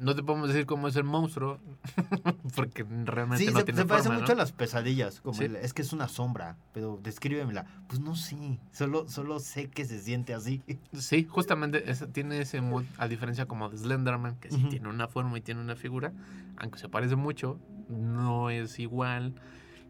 no 0.03 0.15
te 0.15 0.23
podemos 0.23 0.49
decir 0.49 0.67
cómo 0.67 0.89
es 0.89 0.97
el 0.97 1.05
monstruo, 1.05 1.61
porque 2.57 2.85
realmente 3.05 3.45
Sí, 3.45 3.51
no 3.53 3.61
se, 3.61 3.65
tiene 3.65 3.81
se 3.81 3.87
parece 3.87 4.11
mucho 4.11 4.33
a 4.33 4.35
las 4.35 4.53
pesadillas, 4.53 5.21
como 5.21 5.35
Sí. 5.35 5.45
el, 5.45 5.57
es 5.57 5.73
que 5.73 5.83
es 5.83 5.93
una 5.93 6.09
sombra, 6.09 6.57
pero 6.73 6.99
descríbemela. 7.03 7.65
Pues 7.89 8.01
no, 8.01 8.15
sí, 8.17 8.59
solo, 8.73 9.09
solo 9.09 9.39
sé 9.41 9.69
que 9.71 9.85
se 9.85 10.01
siente 10.01 10.35
así. 10.35 10.63
Sí, 10.93 11.25
justamente 11.25 11.83
tiene 12.13 12.41
ese 12.41 12.61
mood, 12.61 12.85
a 12.99 13.09
diferencia 13.09 13.47
como 13.47 13.69
de 13.71 13.79
Slenderman, 13.79 14.37
que 14.37 14.51
sí 14.51 14.63
tiene 14.71 14.89
una 14.89 15.09
forma 15.09 15.39
y 15.39 15.41
tiene 15.41 15.61
una 15.61 15.77
figura, 15.77 16.13
aunque 16.59 16.79
se 16.79 16.89
parece 16.89 17.17
mucho, 17.17 17.59
no 17.89 18.51
es 18.51 18.79
igual 18.79 19.35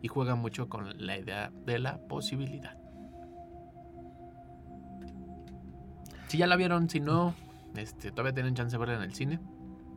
y 0.03 0.09
juega 0.09 0.35
mucho 0.35 0.69
con 0.69 1.07
la 1.07 1.17
idea 1.19 1.51
de 1.67 1.79
la 1.79 1.99
posibilidad. 2.09 2.77
Si 6.29 6.39
ya 6.39 6.47
la 6.47 6.57
vieron, 6.57 6.89
si 6.89 6.99
no, 7.01 7.35
este, 7.77 8.11
todavía 8.11 8.33
tienen 8.33 8.55
chance 8.55 8.73
de 8.75 8.79
verla 8.79 8.95
en 8.97 9.03
el 9.03 9.15
cine. 9.15 9.39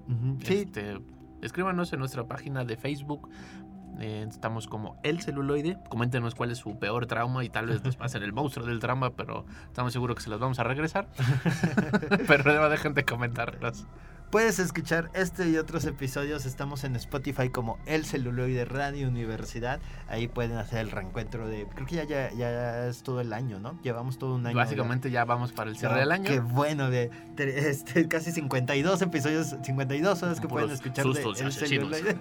Ujú, 0.08 0.38
Sí, 0.44 0.54
Este, 0.66 1.00
escríbanos 1.42 1.92
en 1.94 2.00
nuestra 2.00 2.26
página 2.28 2.64
de 2.66 2.78
Facebook. 2.78 3.30
eh, 4.00 4.26
estamos 4.30 4.68
como 4.68 5.00
El 5.04 5.22
Celuloide. 5.22 5.78
Coméntenos 5.90 6.36
cuál 6.36 6.52
es 6.52 6.58
su 6.58 6.78
peor 6.80 7.06
trauma 7.06 7.46
y 7.46 7.50
tal 7.50 7.68
vez 7.68 7.82
nos 7.84 7.96
pasen 7.96 8.24
el 8.24 8.34
monstruo 8.34 8.66
del 8.66 8.80
trauma, 8.80 9.12
pero 9.16 9.46
estamos 9.68 9.94
seguros 9.94 10.18
que 10.18 10.22
se 10.24 10.30
los 10.30 10.40
vamos 10.40 10.60
a 10.60 10.64
regresar. 10.66 11.08
pero 12.28 12.54
no 12.62 12.70
dejen 12.70 12.94
de 12.94 13.06
comentarlos. 13.06 13.86
Puedes 14.32 14.60
escuchar 14.60 15.10
este 15.14 15.48
y 15.50 15.58
otros 15.58 15.86
episodios. 15.86 16.46
Estamos 16.46 16.84
en 16.84 16.96
Spotify 16.98 17.50
como 17.50 17.78
El 17.86 18.06
Celuloide 18.06 18.66
Radio 18.66 19.08
Universidad. 19.08 19.80
Ahí 20.10 20.28
pueden 20.28 20.58
hacer 20.58 20.80
el 20.80 20.92
reencuentro 20.92 21.48
de. 21.48 21.66
Creo 21.74 21.88
que 21.88 21.96
ya, 21.96 22.04
ya, 22.04 22.32
ya 22.34 22.88
es 22.88 23.02
todo 23.04 23.22
el 23.22 23.32
año, 23.32 23.60
¿no? 23.60 23.80
Llevamos 23.82 24.18
todo 24.18 24.36
un 24.36 24.46
año. 24.46 24.56
Básicamente 24.58 25.10
ya 25.10 25.24
vamos 25.24 25.54
para 25.54 25.70
el 25.70 25.78
cierre 25.78 26.00
del 26.00 26.12
año. 26.12 26.26
Qué 26.26 26.40
bueno, 26.42 26.90
de, 26.90 27.10
de- 27.36 27.70
este, 27.70 28.08
casi 28.10 28.32
52 28.34 29.02
episodios, 29.04 29.56
52 29.64 30.24
horas 30.24 30.42
que 30.42 30.48
pueden 30.50 30.72
escuchar 30.72 31.06
de 31.06 31.22
El. 31.22 31.52
Celuloide. 31.54 32.18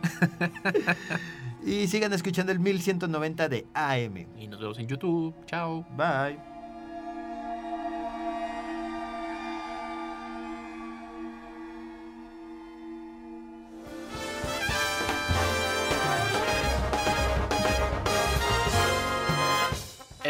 y 1.67 1.89
sigan 1.89 2.13
escuchando 2.13 2.53
el 2.53 2.61
1190 2.61 3.49
de 3.49 3.67
AM. 3.75 4.27
Y 4.39 4.47
nos 4.47 4.61
vemos 4.61 4.79
en 4.79 4.87
YouTube. 4.87 5.35
Chao. 5.47 5.85
Bye. 5.97 6.54